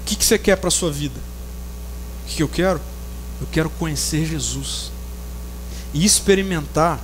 O 0.00 0.04
que, 0.06 0.14
que 0.14 0.24
você 0.24 0.38
quer 0.38 0.56
para 0.56 0.68
a 0.68 0.70
sua 0.70 0.90
vida? 0.90 1.18
O 2.24 2.28
que, 2.28 2.36
que 2.36 2.42
eu 2.42 2.48
quero? 2.48 2.80
Eu 3.40 3.46
quero 3.50 3.68
conhecer 3.68 4.24
Jesus 4.24 4.92
e 5.96 6.04
experimentar 6.04 7.00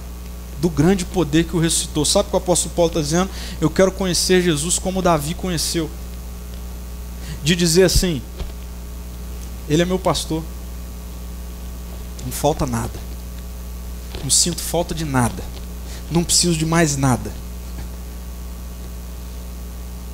do 0.60 0.68
grande 0.68 1.06
poder 1.06 1.44
que 1.44 1.56
o 1.56 1.58
ressuscitou. 1.58 2.04
Sabe 2.04 2.28
o 2.28 2.30
que 2.30 2.36
o 2.36 2.38
apóstolo 2.38 2.74
Paulo 2.74 2.90
está 2.90 3.00
dizendo? 3.00 3.30
Eu 3.58 3.70
quero 3.70 3.90
conhecer 3.90 4.42
Jesus 4.42 4.78
como 4.78 5.00
Davi 5.00 5.34
conheceu. 5.34 5.90
De 7.42 7.56
dizer 7.56 7.84
assim: 7.84 8.20
Ele 9.66 9.80
é 9.80 9.84
meu 9.86 9.98
pastor, 9.98 10.44
não 12.24 12.30
falta 12.30 12.66
nada, 12.66 12.92
não 14.22 14.30
sinto 14.30 14.60
falta 14.60 14.94
de 14.94 15.06
nada, 15.06 15.42
não 16.10 16.22
preciso 16.22 16.56
de 16.56 16.66
mais 16.66 16.96
nada. 16.96 17.32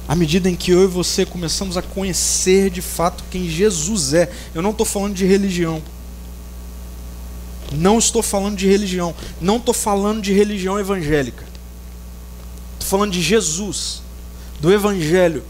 À 0.07 0.15
medida 0.15 0.49
em 0.49 0.55
que 0.55 0.71
eu 0.71 0.85
e 0.85 0.87
você 0.87 1.27
começamos 1.27 1.77
a 1.77 1.83
conhecer 1.83 2.71
de 2.71 2.81
fato 2.81 3.25
quem 3.31 3.51
Jesus 3.51 4.15
é, 4.15 4.33
eu 4.55 4.63
não 4.63 4.71
estou 4.71 4.87
falando 4.87 5.15
de 5.15 5.27
religião. 5.27 5.83
Não 7.73 7.99
estou 7.99 8.23
falando 8.23 8.57
de 8.57 8.67
religião. 8.67 9.15
Não 9.41 9.57
estou 9.57 9.75
falando 9.75 10.23
de 10.23 10.33
religião 10.33 10.79
evangélica. 10.79 11.45
Estou 12.75 12.89
falando 12.89 13.13
de 13.13 13.21
Jesus, 13.21 14.03
do 14.61 14.73
Evangelho. 14.73 15.45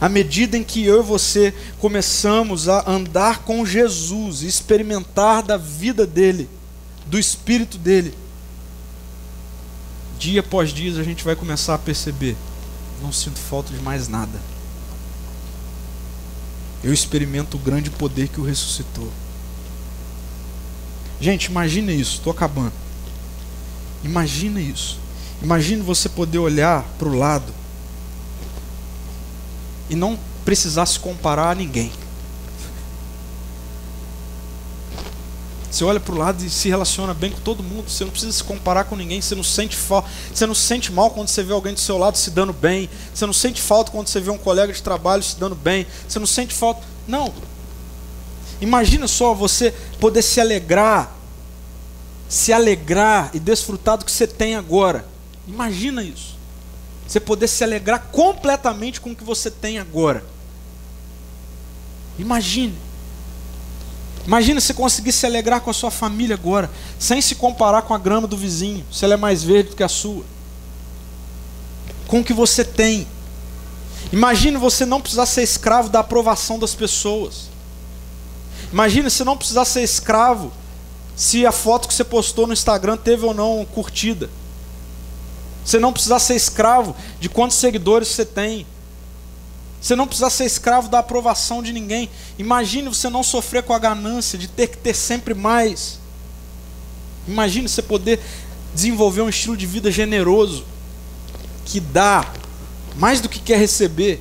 À 0.00 0.08
medida 0.08 0.56
em 0.56 0.64
que 0.64 0.84
eu 0.84 1.00
e 1.00 1.04
você 1.04 1.54
começamos 1.78 2.68
a 2.68 2.90
andar 2.90 3.40
com 3.40 3.64
Jesus, 3.66 4.42
experimentar 4.42 5.42
da 5.42 5.56
vida 5.56 6.06
dele, 6.06 6.48
do 7.06 7.18
Espírito 7.18 7.76
dele, 7.76 8.14
dia 10.18 10.40
após 10.40 10.72
dia 10.72 10.98
a 10.98 11.04
gente 11.04 11.22
vai 11.22 11.36
começar 11.36 11.74
a 11.74 11.78
perceber: 11.78 12.36
não 13.02 13.12
sinto 13.12 13.38
falta 13.38 13.72
de 13.72 13.80
mais 13.80 14.08
nada. 14.08 14.40
Eu 16.82 16.94
experimento 16.94 17.58
o 17.58 17.60
grande 17.60 17.90
poder 17.90 18.28
que 18.28 18.40
o 18.40 18.44
ressuscitou. 18.44 19.10
Gente, 21.20 21.46
imagina 21.46 21.92
isso, 21.92 22.16
estou 22.16 22.32
acabando. 22.32 22.72
Imagina 24.02 24.60
isso. 24.60 24.98
Imagine 25.42 25.82
você 25.82 26.08
poder 26.08 26.38
olhar 26.38 26.84
para 26.98 27.08
o 27.08 27.16
lado 27.16 27.52
e 29.88 29.94
não 29.94 30.18
precisar 30.44 30.86
se 30.86 30.98
comparar 30.98 31.50
a 31.50 31.54
ninguém. 31.54 31.92
Você 35.70 35.84
olha 35.84 36.00
para 36.00 36.14
o 36.14 36.18
lado 36.18 36.44
e 36.44 36.50
se 36.50 36.68
relaciona 36.68 37.14
bem 37.14 37.30
com 37.30 37.40
todo 37.40 37.62
mundo. 37.62 37.88
Você 37.88 38.04
não 38.04 38.10
precisa 38.10 38.32
se 38.32 38.42
comparar 38.42 38.84
com 38.84 38.96
ninguém. 38.96 39.20
Você 39.20 39.36
não 39.36 39.44
sente 39.44 39.76
falta. 39.76 40.08
Você 40.34 40.44
não 40.44 40.54
sente 40.54 40.90
mal 40.90 41.10
quando 41.10 41.28
você 41.28 41.44
vê 41.44 41.52
alguém 41.52 41.72
do 41.72 41.80
seu 41.80 41.96
lado 41.96 42.18
se 42.18 42.30
dando 42.30 42.52
bem. 42.52 42.90
Você 43.14 43.24
não 43.24 43.32
sente 43.32 43.62
falta 43.62 43.92
quando 43.92 44.08
você 44.08 44.20
vê 44.20 44.30
um 44.30 44.38
colega 44.38 44.72
de 44.72 44.82
trabalho 44.82 45.22
se 45.22 45.38
dando 45.38 45.54
bem. 45.54 45.86
Você 46.08 46.18
não 46.18 46.26
sente 46.26 46.52
falta. 46.52 46.82
Não. 47.06 47.32
Imagina 48.60 49.08
só 49.08 49.32
você 49.32 49.72
poder 49.98 50.22
se 50.22 50.40
alegrar, 50.40 51.16
se 52.28 52.52
alegrar 52.52 53.30
e 53.32 53.40
desfrutar 53.40 53.96
do 53.96 54.04
que 54.04 54.12
você 54.12 54.26
tem 54.26 54.54
agora. 54.54 55.06
Imagina 55.48 56.02
isso. 56.02 56.38
Você 57.06 57.18
poder 57.18 57.48
se 57.48 57.64
alegrar 57.64 58.08
completamente 58.12 59.00
com 59.00 59.10
o 59.10 59.16
que 59.16 59.24
você 59.24 59.50
tem 59.50 59.78
agora. 59.78 60.24
Imagine. 62.18 62.76
Imagina 64.26 64.60
você 64.60 64.72
conseguir 64.72 65.10
se 65.10 65.26
alegrar 65.26 65.60
com 65.60 65.70
a 65.70 65.74
sua 65.74 65.90
família 65.90 66.34
agora, 66.34 66.70
sem 66.98 67.20
se 67.20 67.34
comparar 67.34 67.82
com 67.82 67.94
a 67.94 67.98
grama 67.98 68.28
do 68.28 68.36
vizinho, 68.36 68.84
se 68.92 69.04
ela 69.04 69.14
é 69.14 69.16
mais 69.16 69.42
verde 69.42 69.70
do 69.70 69.76
que 69.76 69.82
a 69.82 69.88
sua. 69.88 70.24
Com 72.06 72.20
o 72.20 72.24
que 72.24 72.32
você 72.32 72.64
tem. 72.64 73.08
Imagine 74.12 74.56
você 74.56 74.86
não 74.86 75.00
precisar 75.00 75.26
ser 75.26 75.42
escravo 75.42 75.88
da 75.88 76.00
aprovação 76.00 76.58
das 76.60 76.74
pessoas. 76.74 77.49
Imagina 78.72 79.10
você 79.10 79.24
não 79.24 79.36
precisar 79.36 79.64
ser 79.64 79.82
escravo 79.82 80.52
se 81.16 81.44
a 81.44 81.52
foto 81.52 81.88
que 81.88 81.94
você 81.94 82.04
postou 82.04 82.46
no 82.46 82.52
Instagram 82.52 82.96
teve 82.96 83.24
ou 83.24 83.34
não 83.34 83.64
curtida. 83.64 84.30
Você 85.64 85.78
não 85.78 85.92
precisar 85.92 86.18
ser 86.18 86.34
escravo 86.34 86.96
de 87.18 87.28
quantos 87.28 87.56
seguidores 87.56 88.08
você 88.08 88.24
tem. 88.24 88.66
Você 89.80 89.96
não 89.96 90.06
precisa 90.06 90.30
ser 90.30 90.44
escravo 90.44 90.88
da 90.88 90.98
aprovação 90.98 91.62
de 91.62 91.72
ninguém. 91.72 92.08
Imagine 92.38 92.88
você 92.88 93.08
não 93.08 93.22
sofrer 93.22 93.62
com 93.62 93.72
a 93.72 93.78
ganância 93.78 94.38
de 94.38 94.46
ter 94.46 94.68
que 94.68 94.76
ter 94.76 94.94
sempre 94.94 95.34
mais. 95.34 95.98
Imagine 97.26 97.68
você 97.68 97.82
poder 97.82 98.20
desenvolver 98.74 99.22
um 99.22 99.28
estilo 99.28 99.56
de 99.56 99.66
vida 99.66 99.90
generoso 99.90 100.64
que 101.64 101.80
dá 101.80 102.30
mais 102.96 103.20
do 103.20 103.28
que 103.28 103.38
quer 103.38 103.58
receber. 103.58 104.20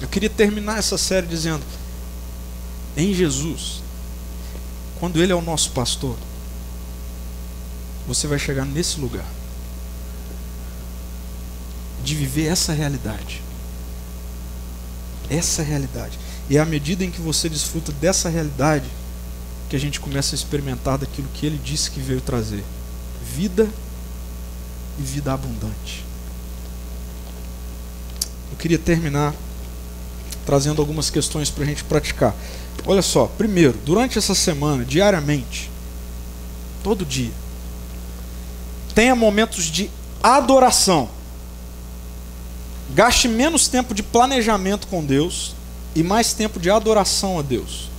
Eu 0.00 0.08
queria 0.08 0.28
terminar 0.28 0.78
essa 0.78 0.98
série 0.98 1.26
dizendo: 1.26 1.64
em 2.96 3.14
Jesus, 3.14 3.82
quando 4.98 5.22
Ele 5.22 5.32
é 5.32 5.34
o 5.34 5.42
nosso 5.42 5.70
pastor, 5.70 6.16
você 8.06 8.26
vai 8.26 8.38
chegar 8.38 8.64
nesse 8.64 9.00
lugar 9.00 9.26
de 12.04 12.14
viver 12.14 12.46
essa 12.46 12.72
realidade. 12.72 13.42
Essa 15.28 15.62
realidade. 15.62 16.18
E 16.48 16.56
é 16.56 16.60
à 16.60 16.64
medida 16.64 17.04
em 17.04 17.10
que 17.10 17.20
você 17.20 17.48
desfruta 17.48 17.90
dessa 17.92 18.28
realidade 18.28 18.86
que 19.68 19.74
a 19.74 19.80
gente 19.80 19.98
começa 19.98 20.34
a 20.34 20.36
experimentar 20.36 20.96
daquilo 20.98 21.28
que 21.34 21.44
ele 21.44 21.58
disse 21.58 21.90
que 21.90 22.00
veio 22.00 22.20
trazer: 22.20 22.62
vida 23.34 23.68
e 24.98 25.02
vida 25.02 25.32
abundante. 25.32 26.04
Eu 28.52 28.56
queria 28.56 28.78
terminar 28.78 29.34
trazendo 30.46 30.80
algumas 30.80 31.10
questões 31.10 31.50
para 31.50 31.64
a 31.64 31.66
gente 31.66 31.84
praticar. 31.84 32.34
Olha 32.86 33.02
só, 33.02 33.26
primeiro, 33.26 33.76
durante 33.84 34.16
essa 34.16 34.34
semana, 34.34 34.84
diariamente, 34.84 35.68
todo 36.82 37.04
dia, 37.04 37.32
tenha 38.94 39.14
momentos 39.16 39.64
de 39.64 39.90
adoração. 40.22 41.10
Gaste 42.94 43.26
menos 43.26 43.66
tempo 43.66 43.92
de 43.92 44.02
planejamento 44.02 44.86
com 44.86 45.04
Deus 45.04 45.54
e 45.94 46.02
mais 46.02 46.32
tempo 46.32 46.60
de 46.60 46.70
adoração 46.70 47.38
a 47.38 47.42
Deus. 47.42 47.90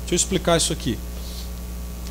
Deixa 0.00 0.14
eu 0.14 0.16
explicar 0.16 0.58
isso 0.58 0.72
aqui. 0.72 0.98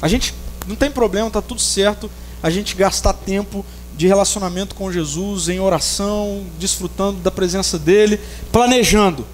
A 0.01 0.07
gente 0.07 0.34
não 0.67 0.76
tem 0.76 0.89
problema, 0.89 1.28
está 1.28 1.41
tudo 1.41 1.61
certo 1.61 2.09
a 2.41 2.49
gente 2.49 2.76
gastar 2.76 3.13
tempo 3.13 3.65
de 3.95 4.07
relacionamento 4.07 4.76
com 4.76 4.91
Jesus, 4.91 5.49
em 5.49 5.59
oração, 5.59 6.45
desfrutando 6.57 7.20
da 7.20 7.30
presença 7.30 7.78
dele, 7.78 8.20
planejando. 8.51 9.26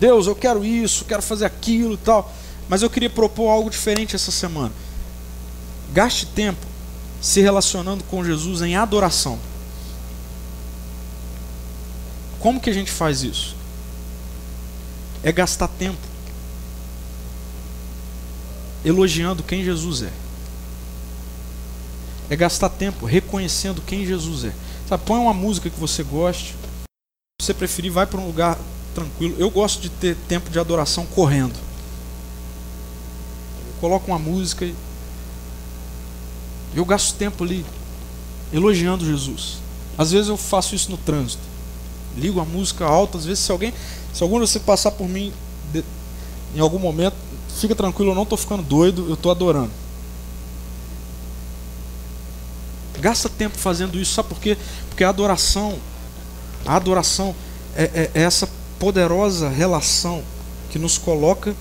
Deus, 0.00 0.26
eu 0.26 0.34
quero 0.34 0.64
isso, 0.64 1.04
quero 1.04 1.20
fazer 1.20 1.44
aquilo 1.44 1.92
e 1.92 1.98
tal. 1.98 2.32
Mas 2.70 2.80
eu 2.80 2.88
queria 2.88 3.10
propor 3.10 3.50
algo 3.50 3.68
diferente 3.68 4.16
essa 4.16 4.30
semana. 4.30 4.72
Gaste 5.92 6.24
tempo 6.24 6.66
se 7.20 7.42
relacionando 7.42 8.02
com 8.04 8.24
Jesus 8.24 8.62
em 8.62 8.74
adoração. 8.74 9.38
Como 12.38 12.58
que 12.58 12.70
a 12.70 12.72
gente 12.72 12.90
faz 12.90 13.22
isso? 13.22 13.54
É 15.22 15.30
gastar 15.30 15.68
tempo 15.68 15.98
elogiando 18.82 19.42
quem 19.42 19.62
Jesus 19.62 20.02
é. 20.02 20.12
é 22.30 22.36
gastar 22.36 22.70
tempo 22.70 23.04
reconhecendo 23.04 23.82
quem 23.82 24.06
Jesus 24.06 24.44
é. 24.44 24.54
Sabe, 24.88 25.02
põe 25.04 25.20
uma 25.20 25.34
música 25.34 25.68
que 25.68 25.78
você 25.78 26.02
goste. 26.02 26.54
Se 27.38 27.46
você 27.48 27.52
preferir, 27.52 27.92
vai 27.92 28.06
para 28.06 28.18
um 28.18 28.26
lugar 28.26 28.56
tranquilo. 29.00 29.36
Eu 29.38 29.50
gosto 29.50 29.80
de 29.80 29.88
ter 29.88 30.16
tempo 30.28 30.50
de 30.50 30.58
adoração 30.58 31.06
correndo. 31.06 31.54
Eu 33.66 33.80
coloco 33.80 34.10
uma 34.10 34.18
música 34.18 34.64
e 34.64 34.74
eu 36.74 36.84
gasto 36.84 37.16
tempo 37.16 37.42
ali 37.42 37.64
elogiando 38.52 39.04
Jesus. 39.04 39.58
Às 39.96 40.12
vezes 40.12 40.28
eu 40.28 40.36
faço 40.36 40.74
isso 40.74 40.90
no 40.90 40.96
trânsito. 40.96 41.42
Ligo 42.16 42.40
a 42.40 42.44
música 42.44 42.84
alta, 42.84 43.18
às 43.18 43.24
vezes 43.24 43.44
se 43.44 43.52
alguém, 43.52 43.72
se 44.12 44.22
algum 44.22 44.38
você 44.38 44.58
passar 44.58 44.90
por 44.90 45.08
mim 45.08 45.32
de, 45.72 45.84
em 46.54 46.60
algum 46.60 46.78
momento, 46.78 47.14
fica 47.58 47.74
tranquilo, 47.74 48.10
eu 48.10 48.14
não 48.14 48.24
estou 48.24 48.36
ficando 48.36 48.62
doido, 48.62 49.06
eu 49.08 49.14
estou 49.14 49.30
adorando. 49.30 49.70
Gasta 52.98 53.28
tempo 53.30 53.56
fazendo 53.56 53.98
isso, 53.98 54.12
sabe 54.12 54.28
por 54.28 54.38
quê? 54.38 54.58
Porque 54.88 55.04
a 55.04 55.08
adoração, 55.08 55.78
a 56.66 56.76
adoração 56.76 57.34
é, 57.74 57.84
é, 57.84 58.10
é 58.14 58.22
essa 58.22 58.46
poderosa 58.80 59.50
relação 59.50 60.24
que 60.70 60.78
nos 60.78 60.96
coloca 60.96 61.54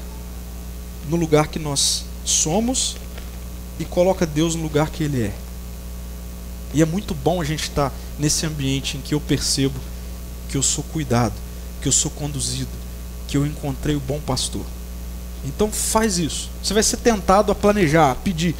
no 1.09 1.17
lugar 1.17 1.47
que 1.47 1.59
nós 1.59 2.05
somos 2.23 2.95
e 3.77 3.83
coloca 3.83 4.25
Deus 4.25 4.55
no 4.55 4.63
lugar 4.63 4.89
que 4.89 5.03
Ele 5.03 5.23
é. 5.23 5.33
E 6.73 6.81
é 6.81 6.85
muito 6.85 7.13
bom 7.13 7.41
a 7.41 7.43
gente 7.43 7.63
estar 7.63 7.91
nesse 8.17 8.45
ambiente 8.45 8.97
em 8.97 9.01
que 9.01 9.13
eu 9.13 9.19
percebo 9.19 9.79
que 10.47 10.55
eu 10.55 10.63
sou 10.63 10.83
cuidado, 10.85 11.33
que 11.81 11.87
eu 11.87 11.91
sou 11.91 12.09
conduzido, 12.11 12.69
que 13.27 13.35
eu 13.35 13.45
encontrei 13.45 13.95
o 13.95 13.99
bom 13.99 14.19
pastor. 14.19 14.65
Então 15.43 15.71
faz 15.71 16.17
isso. 16.17 16.49
Você 16.63 16.73
vai 16.73 16.83
ser 16.83 16.97
tentado 16.97 17.51
a 17.51 17.55
planejar, 17.55 18.11
a 18.11 18.15
pedir. 18.15 18.55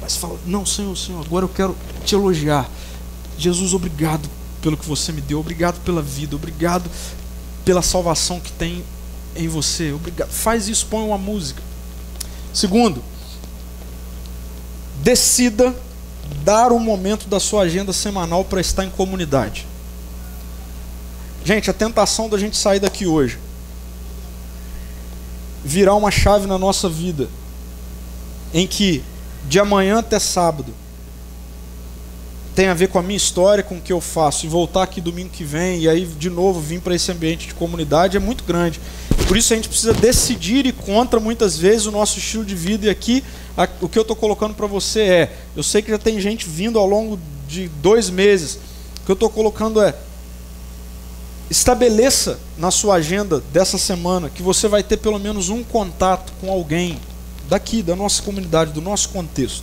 Mas 0.00 0.16
fala, 0.16 0.38
não, 0.46 0.64
Senhor, 0.64 0.96
Senhor, 0.96 1.24
agora 1.24 1.44
eu 1.44 1.48
quero 1.48 1.76
te 2.04 2.14
elogiar. 2.14 2.68
Jesus, 3.36 3.74
obrigado 3.74 4.28
pelo 4.62 4.76
que 4.76 4.86
você 4.86 5.10
me 5.10 5.20
deu, 5.20 5.40
obrigado 5.40 5.80
pela 5.80 6.02
vida, 6.02 6.36
obrigado 6.36 6.88
pela 7.70 7.82
salvação 7.82 8.40
que 8.40 8.50
tem 8.50 8.84
em 9.36 9.46
você. 9.46 9.92
Obrigado. 9.92 10.28
Faz 10.28 10.66
isso, 10.66 10.84
põe 10.86 11.04
uma 11.04 11.16
música. 11.16 11.62
Segundo, 12.52 13.00
decida 15.04 15.72
dar 16.42 16.72
um 16.72 16.80
momento 16.80 17.28
da 17.28 17.38
sua 17.38 17.62
agenda 17.62 17.92
semanal 17.92 18.44
para 18.44 18.60
estar 18.60 18.84
em 18.84 18.90
comunidade. 18.90 19.68
Gente, 21.44 21.70
a 21.70 21.72
tentação 21.72 22.28
da 22.28 22.36
gente 22.36 22.56
sair 22.56 22.80
daqui 22.80 23.06
hoje, 23.06 23.38
virar 25.64 25.94
uma 25.94 26.10
chave 26.10 26.48
na 26.48 26.58
nossa 26.58 26.88
vida, 26.88 27.28
em 28.52 28.66
que 28.66 29.00
de 29.48 29.60
amanhã 29.60 30.00
até 30.00 30.18
sábado 30.18 30.74
tem 32.54 32.68
a 32.68 32.74
ver 32.74 32.88
com 32.88 32.98
a 32.98 33.02
minha 33.02 33.16
história, 33.16 33.62
com 33.62 33.76
o 33.76 33.80
que 33.80 33.92
eu 33.92 34.00
faço, 34.00 34.44
e 34.44 34.48
voltar 34.48 34.82
aqui 34.82 35.00
domingo 35.00 35.30
que 35.30 35.44
vem, 35.44 35.80
e 35.80 35.88
aí 35.88 36.04
de 36.04 36.28
novo 36.28 36.60
vir 36.60 36.80
para 36.80 36.94
esse 36.94 37.10
ambiente 37.10 37.46
de 37.48 37.54
comunidade 37.54 38.16
é 38.16 38.20
muito 38.20 38.44
grande. 38.44 38.80
Por 39.28 39.36
isso 39.36 39.52
a 39.52 39.56
gente 39.56 39.68
precisa 39.68 39.92
decidir 39.92 40.66
e 40.66 40.72
contra 40.72 41.20
muitas 41.20 41.56
vezes 41.56 41.86
o 41.86 41.92
nosso 41.92 42.18
estilo 42.18 42.44
de 42.44 42.54
vida. 42.54 42.86
E 42.86 42.90
aqui 42.90 43.22
a, 43.56 43.68
o 43.80 43.88
que 43.88 43.98
eu 43.98 44.02
estou 44.02 44.16
colocando 44.16 44.54
para 44.54 44.66
você 44.66 45.00
é: 45.00 45.32
eu 45.54 45.62
sei 45.62 45.82
que 45.82 45.90
já 45.90 45.98
tem 45.98 46.20
gente 46.20 46.48
vindo 46.48 46.78
ao 46.78 46.86
longo 46.86 47.18
de 47.46 47.68
dois 47.80 48.10
meses. 48.10 48.58
O 49.02 49.06
que 49.06 49.10
eu 49.12 49.14
estou 49.14 49.30
colocando 49.30 49.80
é: 49.80 49.94
estabeleça 51.48 52.40
na 52.58 52.72
sua 52.72 52.96
agenda 52.96 53.40
dessa 53.52 53.78
semana 53.78 54.28
que 54.28 54.42
você 54.42 54.66
vai 54.66 54.82
ter 54.82 54.96
pelo 54.96 55.18
menos 55.18 55.48
um 55.48 55.62
contato 55.62 56.32
com 56.40 56.50
alguém 56.50 56.98
daqui, 57.48 57.82
da 57.82 57.94
nossa 57.94 58.22
comunidade, 58.22 58.72
do 58.72 58.80
nosso 58.80 59.10
contexto. 59.10 59.62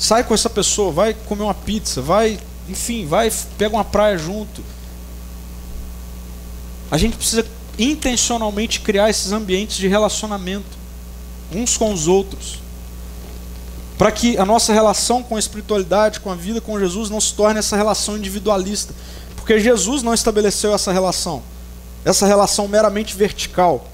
Sai 0.00 0.24
com 0.24 0.32
essa 0.32 0.48
pessoa, 0.48 0.90
vai 0.90 1.12
comer 1.12 1.42
uma 1.42 1.52
pizza, 1.52 2.00
vai, 2.00 2.40
enfim, 2.66 3.04
vai, 3.04 3.30
pega 3.58 3.76
uma 3.76 3.84
praia 3.84 4.16
junto. 4.16 4.64
A 6.90 6.96
gente 6.96 7.18
precisa 7.18 7.46
intencionalmente 7.78 8.80
criar 8.80 9.10
esses 9.10 9.30
ambientes 9.30 9.76
de 9.76 9.86
relacionamento 9.86 10.80
uns 11.52 11.76
com 11.76 11.92
os 11.92 12.08
outros. 12.08 12.60
Para 13.98 14.10
que 14.10 14.38
a 14.38 14.46
nossa 14.46 14.72
relação 14.72 15.22
com 15.22 15.36
a 15.36 15.38
espiritualidade, 15.38 16.20
com 16.20 16.30
a 16.30 16.34
vida 16.34 16.62
com 16.62 16.80
Jesus, 16.80 17.10
não 17.10 17.20
se 17.20 17.34
torne 17.34 17.58
essa 17.58 17.76
relação 17.76 18.16
individualista. 18.16 18.94
Porque 19.36 19.60
Jesus 19.60 20.02
não 20.02 20.14
estabeleceu 20.14 20.74
essa 20.74 20.92
relação, 20.92 21.42
essa 22.06 22.26
relação 22.26 22.66
meramente 22.66 23.14
vertical. 23.14 23.86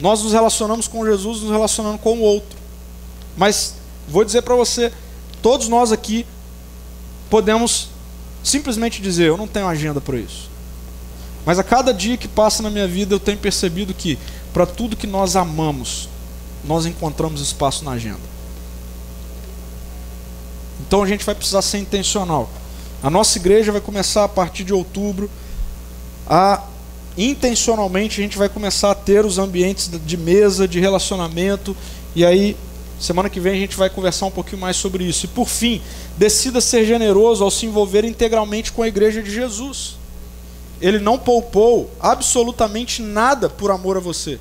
Nós 0.00 0.24
nos 0.24 0.32
relacionamos 0.32 0.88
com 0.88 1.06
Jesus, 1.06 1.42
nos 1.42 1.52
relacionando 1.52 1.98
com 1.98 2.18
o 2.18 2.22
outro. 2.22 2.58
Mas 3.36 3.85
Vou 4.08 4.24
dizer 4.24 4.42
para 4.42 4.54
você, 4.54 4.92
todos 5.42 5.68
nós 5.68 5.92
aqui 5.92 6.26
podemos 7.28 7.88
simplesmente 8.42 9.02
dizer: 9.02 9.26
eu 9.26 9.36
não 9.36 9.48
tenho 9.48 9.66
agenda 9.66 10.00
para 10.00 10.18
isso. 10.18 10.48
Mas 11.44 11.58
a 11.58 11.64
cada 11.64 11.92
dia 11.92 12.16
que 12.16 12.26
passa 12.26 12.62
na 12.62 12.70
minha 12.70 12.88
vida, 12.88 13.14
eu 13.14 13.20
tenho 13.20 13.38
percebido 13.38 13.94
que 13.94 14.18
para 14.52 14.66
tudo 14.66 14.96
que 14.96 15.06
nós 15.06 15.36
amamos, 15.36 16.08
nós 16.64 16.86
encontramos 16.86 17.40
espaço 17.40 17.84
na 17.84 17.92
agenda. 17.92 18.36
Então 20.80 21.02
a 21.02 21.06
gente 21.06 21.24
vai 21.24 21.34
precisar 21.34 21.62
ser 21.62 21.78
intencional. 21.78 22.50
A 23.02 23.10
nossa 23.10 23.38
igreja 23.38 23.70
vai 23.70 23.80
começar 23.80 24.24
a 24.24 24.28
partir 24.28 24.64
de 24.64 24.72
outubro 24.72 25.30
a 26.26 26.62
intencionalmente 27.16 28.20
a 28.20 28.24
gente 28.24 28.36
vai 28.36 28.48
começar 28.48 28.90
a 28.90 28.94
ter 28.94 29.24
os 29.24 29.38
ambientes 29.38 29.90
de 30.04 30.16
mesa, 30.16 30.68
de 30.68 30.78
relacionamento, 30.78 31.74
e 32.14 32.26
aí 32.26 32.56
Semana 32.98 33.28
que 33.28 33.38
vem 33.38 33.52
a 33.52 33.60
gente 33.60 33.76
vai 33.76 33.90
conversar 33.90 34.26
um 34.26 34.30
pouquinho 34.30 34.60
mais 34.60 34.76
sobre 34.76 35.04
isso. 35.04 35.26
E 35.26 35.28
por 35.28 35.46
fim, 35.46 35.82
decida 36.16 36.60
ser 36.60 36.84
generoso 36.86 37.44
ao 37.44 37.50
se 37.50 37.66
envolver 37.66 38.04
integralmente 38.04 38.72
com 38.72 38.82
a 38.82 38.88
igreja 38.88 39.22
de 39.22 39.30
Jesus. 39.30 39.98
Ele 40.80 40.98
não 40.98 41.18
poupou 41.18 41.90
absolutamente 42.00 43.02
nada 43.02 43.50
por 43.50 43.70
amor 43.70 43.98
a 43.98 44.00
você. 44.00 44.38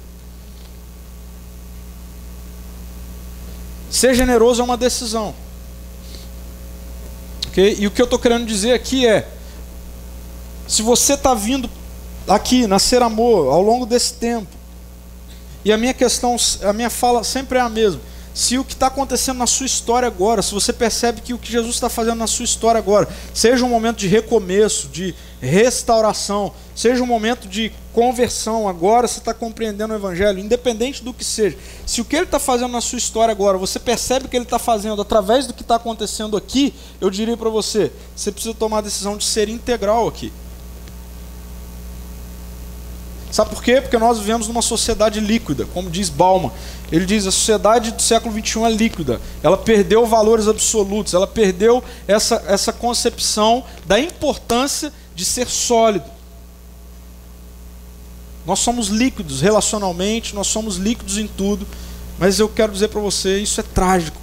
Ser 3.90 4.14
generoso 4.14 4.62
é 4.62 4.64
uma 4.64 4.78
decisão. 4.78 5.36
Okay? 7.48 7.76
E 7.80 7.88
o 7.88 7.92
que 7.92 8.02
eu 8.02 8.06
estou 8.06 8.20
querendo 8.20 8.46
dizer 8.46 8.74
aqui 8.74 9.06
é: 9.06 9.28
se 10.68 10.82
você 10.82 11.14
está 11.14 11.34
vindo 11.34 11.70
aqui, 12.28 12.68
nascer 12.68 13.02
amor, 13.02 13.52
ao 13.52 13.62
longo 13.62 13.86
desse 13.86 14.14
tempo, 14.14 14.52
e 15.64 15.72
a 15.74 15.78
minha 15.78 15.94
questão, 15.94 16.36
a 16.64 16.74
minha 16.74 16.90
fala 16.90 17.24
sempre 17.24 17.58
é 17.58 17.62
a 17.62 17.70
mesma 17.70 18.15
se 18.36 18.58
o 18.58 18.66
que 18.66 18.74
está 18.74 18.88
acontecendo 18.88 19.38
na 19.38 19.48
sua 19.48 19.66
história 19.66 20.06
agora, 20.06 20.42
se 20.42 20.54
você 20.54 20.74
percebe 20.74 21.22
que 21.22 21.34
o 21.34 21.38
que 21.38 21.50
Jesus 21.50 21.76
está 21.76 21.88
fazendo 21.88 22.18
na 22.18 22.28
sua 22.28 22.44
história 22.44 22.78
agora, 22.78 23.08
seja 23.34 23.64
um 23.64 23.70
momento 23.70 23.96
de 23.96 24.08
recomeço, 24.08 24.90
de 24.90 25.16
restauração, 25.40 26.52
seja 26.76 27.02
um 27.02 27.06
momento 27.06 27.48
de 27.48 27.72
conversão, 27.94 28.68
agora 28.68 29.08
você 29.08 29.20
está 29.20 29.34
compreendendo 29.34 29.94
o 29.94 29.96
Evangelho, 29.96 30.38
independente 30.38 31.02
do 31.02 31.14
que 31.14 31.24
seja. 31.24 31.58
Se 31.86 32.02
o 32.02 32.06
que 32.06 32.14
ele 32.14 32.26
está 32.26 32.38
fazendo 32.38 32.74
na 32.74 32.82
sua 32.82 32.98
história 32.98 33.32
agora, 33.32 33.58
você 33.58 33.80
percebe 33.80 34.28
que 34.28 34.36
ele 34.36 34.44
está 34.44 34.60
fazendo 34.60 35.02
através 35.02 35.48
do 35.48 35.54
que 35.54 35.62
está 35.62 35.76
acontecendo 35.76 36.36
aqui, 36.36 36.74
eu 37.00 37.10
diria 37.10 37.38
para 37.38 37.50
você: 37.50 37.90
você 38.14 38.34
precisa 38.34 38.54
tomar 38.54 38.80
a 38.80 38.82
decisão 38.82 39.16
de 39.16 39.24
ser 39.24 39.48
integral 39.48 40.10
aqui. 40.10 40.34
Sabe 43.36 43.50
por 43.50 43.62
quê? 43.62 43.82
Porque 43.82 43.98
nós 43.98 44.18
vivemos 44.18 44.48
numa 44.48 44.62
sociedade 44.62 45.20
líquida, 45.20 45.66
como 45.74 45.90
diz 45.90 46.08
Bauman. 46.08 46.54
Ele 46.90 47.06
diz 47.06 47.28
a 47.28 47.32
sociedade 47.32 47.92
do 47.92 48.02
século 48.02 48.34
XXI 48.34 48.64
é 48.64 48.70
líquida. 48.70 49.20
Ela 49.44 49.58
perdeu 49.58 50.06
valores 50.06 50.48
absolutos, 50.48 51.14
ela 51.14 51.28
perdeu 51.28 51.84
essa, 52.08 52.42
essa 52.48 52.72
concepção 52.72 53.62
da 53.86 54.00
importância 54.00 54.90
de 55.14 55.26
ser 55.26 55.50
sólido. 55.50 56.06
Nós 58.46 58.60
somos 58.60 58.88
líquidos 58.88 59.42
relacionalmente, 59.42 60.34
nós 60.34 60.48
somos 60.48 60.78
líquidos 60.78 61.18
em 61.18 61.28
tudo, 61.28 61.68
mas 62.18 62.40
eu 62.40 62.48
quero 62.48 62.72
dizer 62.72 62.88
para 62.88 63.02
você, 63.02 63.40
isso 63.40 63.60
é 63.60 63.64
trágico. 63.64 64.18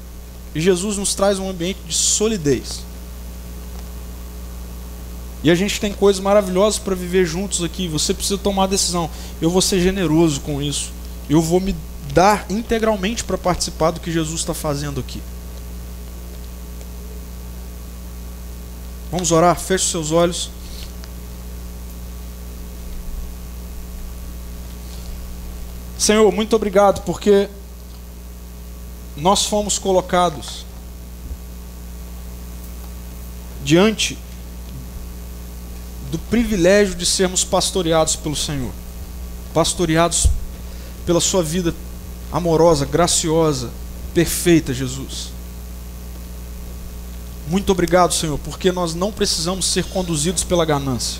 E 0.54 0.60
Jesus 0.62 0.96
nos 0.96 1.14
traz 1.14 1.38
um 1.38 1.50
ambiente 1.50 1.80
de 1.86 1.94
solidez. 1.94 2.80
E 5.44 5.50
a 5.50 5.54
gente 5.54 5.80
tem 5.80 5.92
coisas 5.92 6.22
maravilhosas 6.22 6.78
para 6.78 6.94
viver 6.94 7.26
juntos 7.26 7.64
aqui. 7.64 7.88
Você 7.88 8.14
precisa 8.14 8.38
tomar 8.38 8.64
a 8.64 8.68
decisão. 8.68 9.10
Eu 9.40 9.50
vou 9.50 9.60
ser 9.60 9.80
generoso 9.80 10.40
com 10.40 10.62
isso. 10.62 10.92
Eu 11.28 11.42
vou 11.42 11.60
me 11.60 11.74
dar 12.12 12.46
integralmente 12.48 13.24
para 13.24 13.36
participar 13.36 13.90
do 13.90 14.00
que 14.00 14.12
Jesus 14.12 14.40
está 14.40 14.54
fazendo 14.54 15.00
aqui. 15.00 15.20
Vamos 19.10 19.32
orar? 19.32 19.58
Feche 19.58 19.86
seus 19.86 20.12
olhos. 20.12 20.50
Senhor, 25.98 26.32
muito 26.32 26.56
obrigado 26.56 27.02
porque 27.04 27.48
nós 29.16 29.44
fomos 29.44 29.78
colocados 29.78 30.64
diante 33.62 34.18
do 36.12 36.18
privilégio 36.18 36.94
de 36.94 37.06
sermos 37.06 37.42
pastoreados 37.42 38.16
pelo 38.16 38.36
Senhor, 38.36 38.70
pastoreados 39.54 40.26
pela 41.06 41.22
Sua 41.22 41.42
vida 41.42 41.74
amorosa, 42.30 42.84
graciosa, 42.84 43.70
perfeita, 44.12 44.74
Jesus. 44.74 45.30
Muito 47.48 47.72
obrigado, 47.72 48.12
Senhor, 48.12 48.38
porque 48.44 48.70
nós 48.70 48.94
não 48.94 49.10
precisamos 49.10 49.64
ser 49.64 49.86
conduzidos 49.86 50.44
pela 50.44 50.66
ganância, 50.66 51.18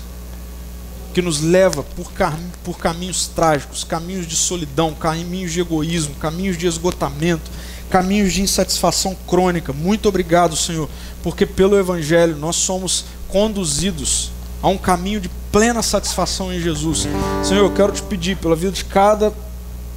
que 1.11 1.23
nos 1.23 1.41
leva 1.41 1.81
por, 1.81 2.11
cam 2.13 2.37
por 2.63 2.77
caminhos 2.77 3.25
trágicos, 3.25 3.83
caminhos 3.83 4.27
de 4.27 4.35
solidão, 4.35 4.93
caminhos 4.93 5.51
de 5.51 5.59
egoísmo, 5.59 6.13
caminhos 6.15 6.55
de 6.55 6.67
esgotamento, 6.67 7.49
caminhos 7.89 8.31
de 8.31 8.43
insatisfação 8.43 9.17
crônica. 9.27 9.73
Muito 9.73 10.07
obrigado, 10.07 10.55
Senhor, 10.55 10.87
porque 11.23 11.47
pelo 11.47 11.79
Evangelho 11.79 12.37
nós 12.37 12.57
somos 12.57 13.05
conduzidos 13.27 14.32
a 14.63 14.69
um 14.69 14.77
caminho 14.77 15.19
de 15.19 15.29
plena 15.51 15.83
satisfação 15.83 16.51
em 16.51 16.59
Jesus. 16.59 17.05
Senhor, 17.43 17.65
eu 17.65 17.71
quero 17.71 17.91
te 17.91 18.01
pedir 18.01 18.37
pela 18.37 18.55
vida 18.55 18.71
de 18.71 18.85
cada 18.85 19.33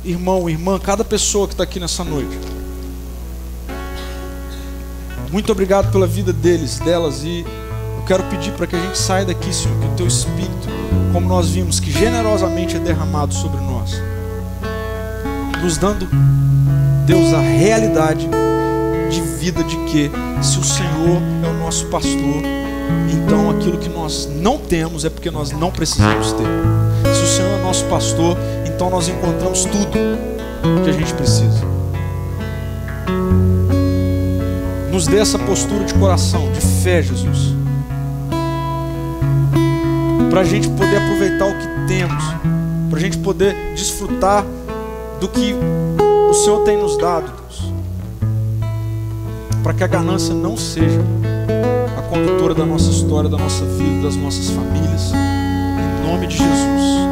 irmão, 0.04 0.50
irmã, 0.50 0.78
cada 0.78 1.04
pessoa 1.04 1.46
que 1.46 1.54
está 1.54 1.62
aqui 1.62 1.78
nessa 1.78 2.02
noite. 2.02 2.36
Muito 5.30 5.50
obrigado 5.52 5.90
pela 5.92 6.06
vida 6.06 6.32
deles, 6.32 6.80
delas 6.80 7.22
e 7.22 7.44
eu 7.96 8.02
quero 8.06 8.24
pedir 8.24 8.52
para 8.52 8.66
que 8.66 8.74
a 8.74 8.80
gente 8.80 8.98
saia 8.98 9.24
daqui, 9.24 9.54
Senhor, 9.54 9.78
que 9.78 9.86
o 9.86 9.96
teu 9.96 10.06
Espírito, 10.06 10.68
como 11.12 11.28
nós 11.28 11.48
vimos, 11.48 11.78
que 11.78 11.90
generosamente 11.90 12.76
é 12.76 12.80
derramado 12.80 13.34
sobre 13.34 13.60
nós, 13.60 13.92
nos 15.62 15.76
dando, 15.76 16.08
Deus, 17.06 17.32
a 17.32 17.40
realidade 17.40 18.28
de 19.10 19.20
vida 19.20 19.62
de 19.62 19.76
que 19.84 20.10
se 20.42 20.58
o 20.58 20.64
Senhor 20.64 21.22
é 21.44 21.48
o 21.48 21.58
nosso 21.58 21.86
pastor, 21.86 22.42
então 23.12 23.45
aquilo 23.57 23.78
que 23.78 23.88
nós 23.88 24.28
não 24.40 24.59
temos 24.59 25.04
é 25.04 25.11
porque 25.11 25.30
nós 25.30 25.50
não 25.50 25.70
precisamos 25.70 26.32
ter. 26.32 26.46
Se 27.14 27.22
o 27.22 27.26
Senhor 27.26 27.59
é 27.59 27.62
nosso 27.62 27.84
pastor, 27.86 28.36
então 28.66 28.90
nós 28.90 29.09
encontramos 29.09 29.64
tudo 29.64 29.98
que 30.84 30.90
a 30.90 30.92
gente 30.92 31.12
precisa. 31.14 31.64
Nos 34.92 35.07
dê 35.07 35.18
essa 35.18 35.38
postura 35.38 35.84
de 35.84 35.94
coração, 35.94 36.50
de 36.52 36.61
fé, 36.61 37.02
Jesus. 37.02 37.54
Para 40.30 40.40
a 40.40 40.44
gente 40.44 40.68
poder 40.70 40.96
aproveitar 40.96 41.46
o 41.46 41.54
que 41.54 41.88
temos, 41.88 42.24
para 42.90 42.98
a 42.98 43.00
gente 43.00 43.18
poder 43.18 43.54
desfrutar 43.74 44.44
do 45.20 45.28
que 45.28 45.54
o 46.30 46.34
Senhor 46.34 46.64
tem 46.64 46.76
nos 46.76 46.96
dado, 46.98 47.30
Deus. 47.42 47.72
Para 49.62 49.74
que 49.74 49.84
a 49.84 49.86
ganância 49.86 50.34
não 50.34 50.57
seja 50.57 51.00
condutora 52.03 52.55
da 52.55 52.64
nossa 52.64 52.90
história, 52.90 53.28
da 53.28 53.38
nossa 53.38 53.64
vida, 53.64 54.03
das 54.03 54.16
nossas 54.16 54.51
famílias. 54.51 55.12
Em 55.12 56.07
nome 56.07 56.26
de 56.26 56.36
Jesus. 56.36 57.05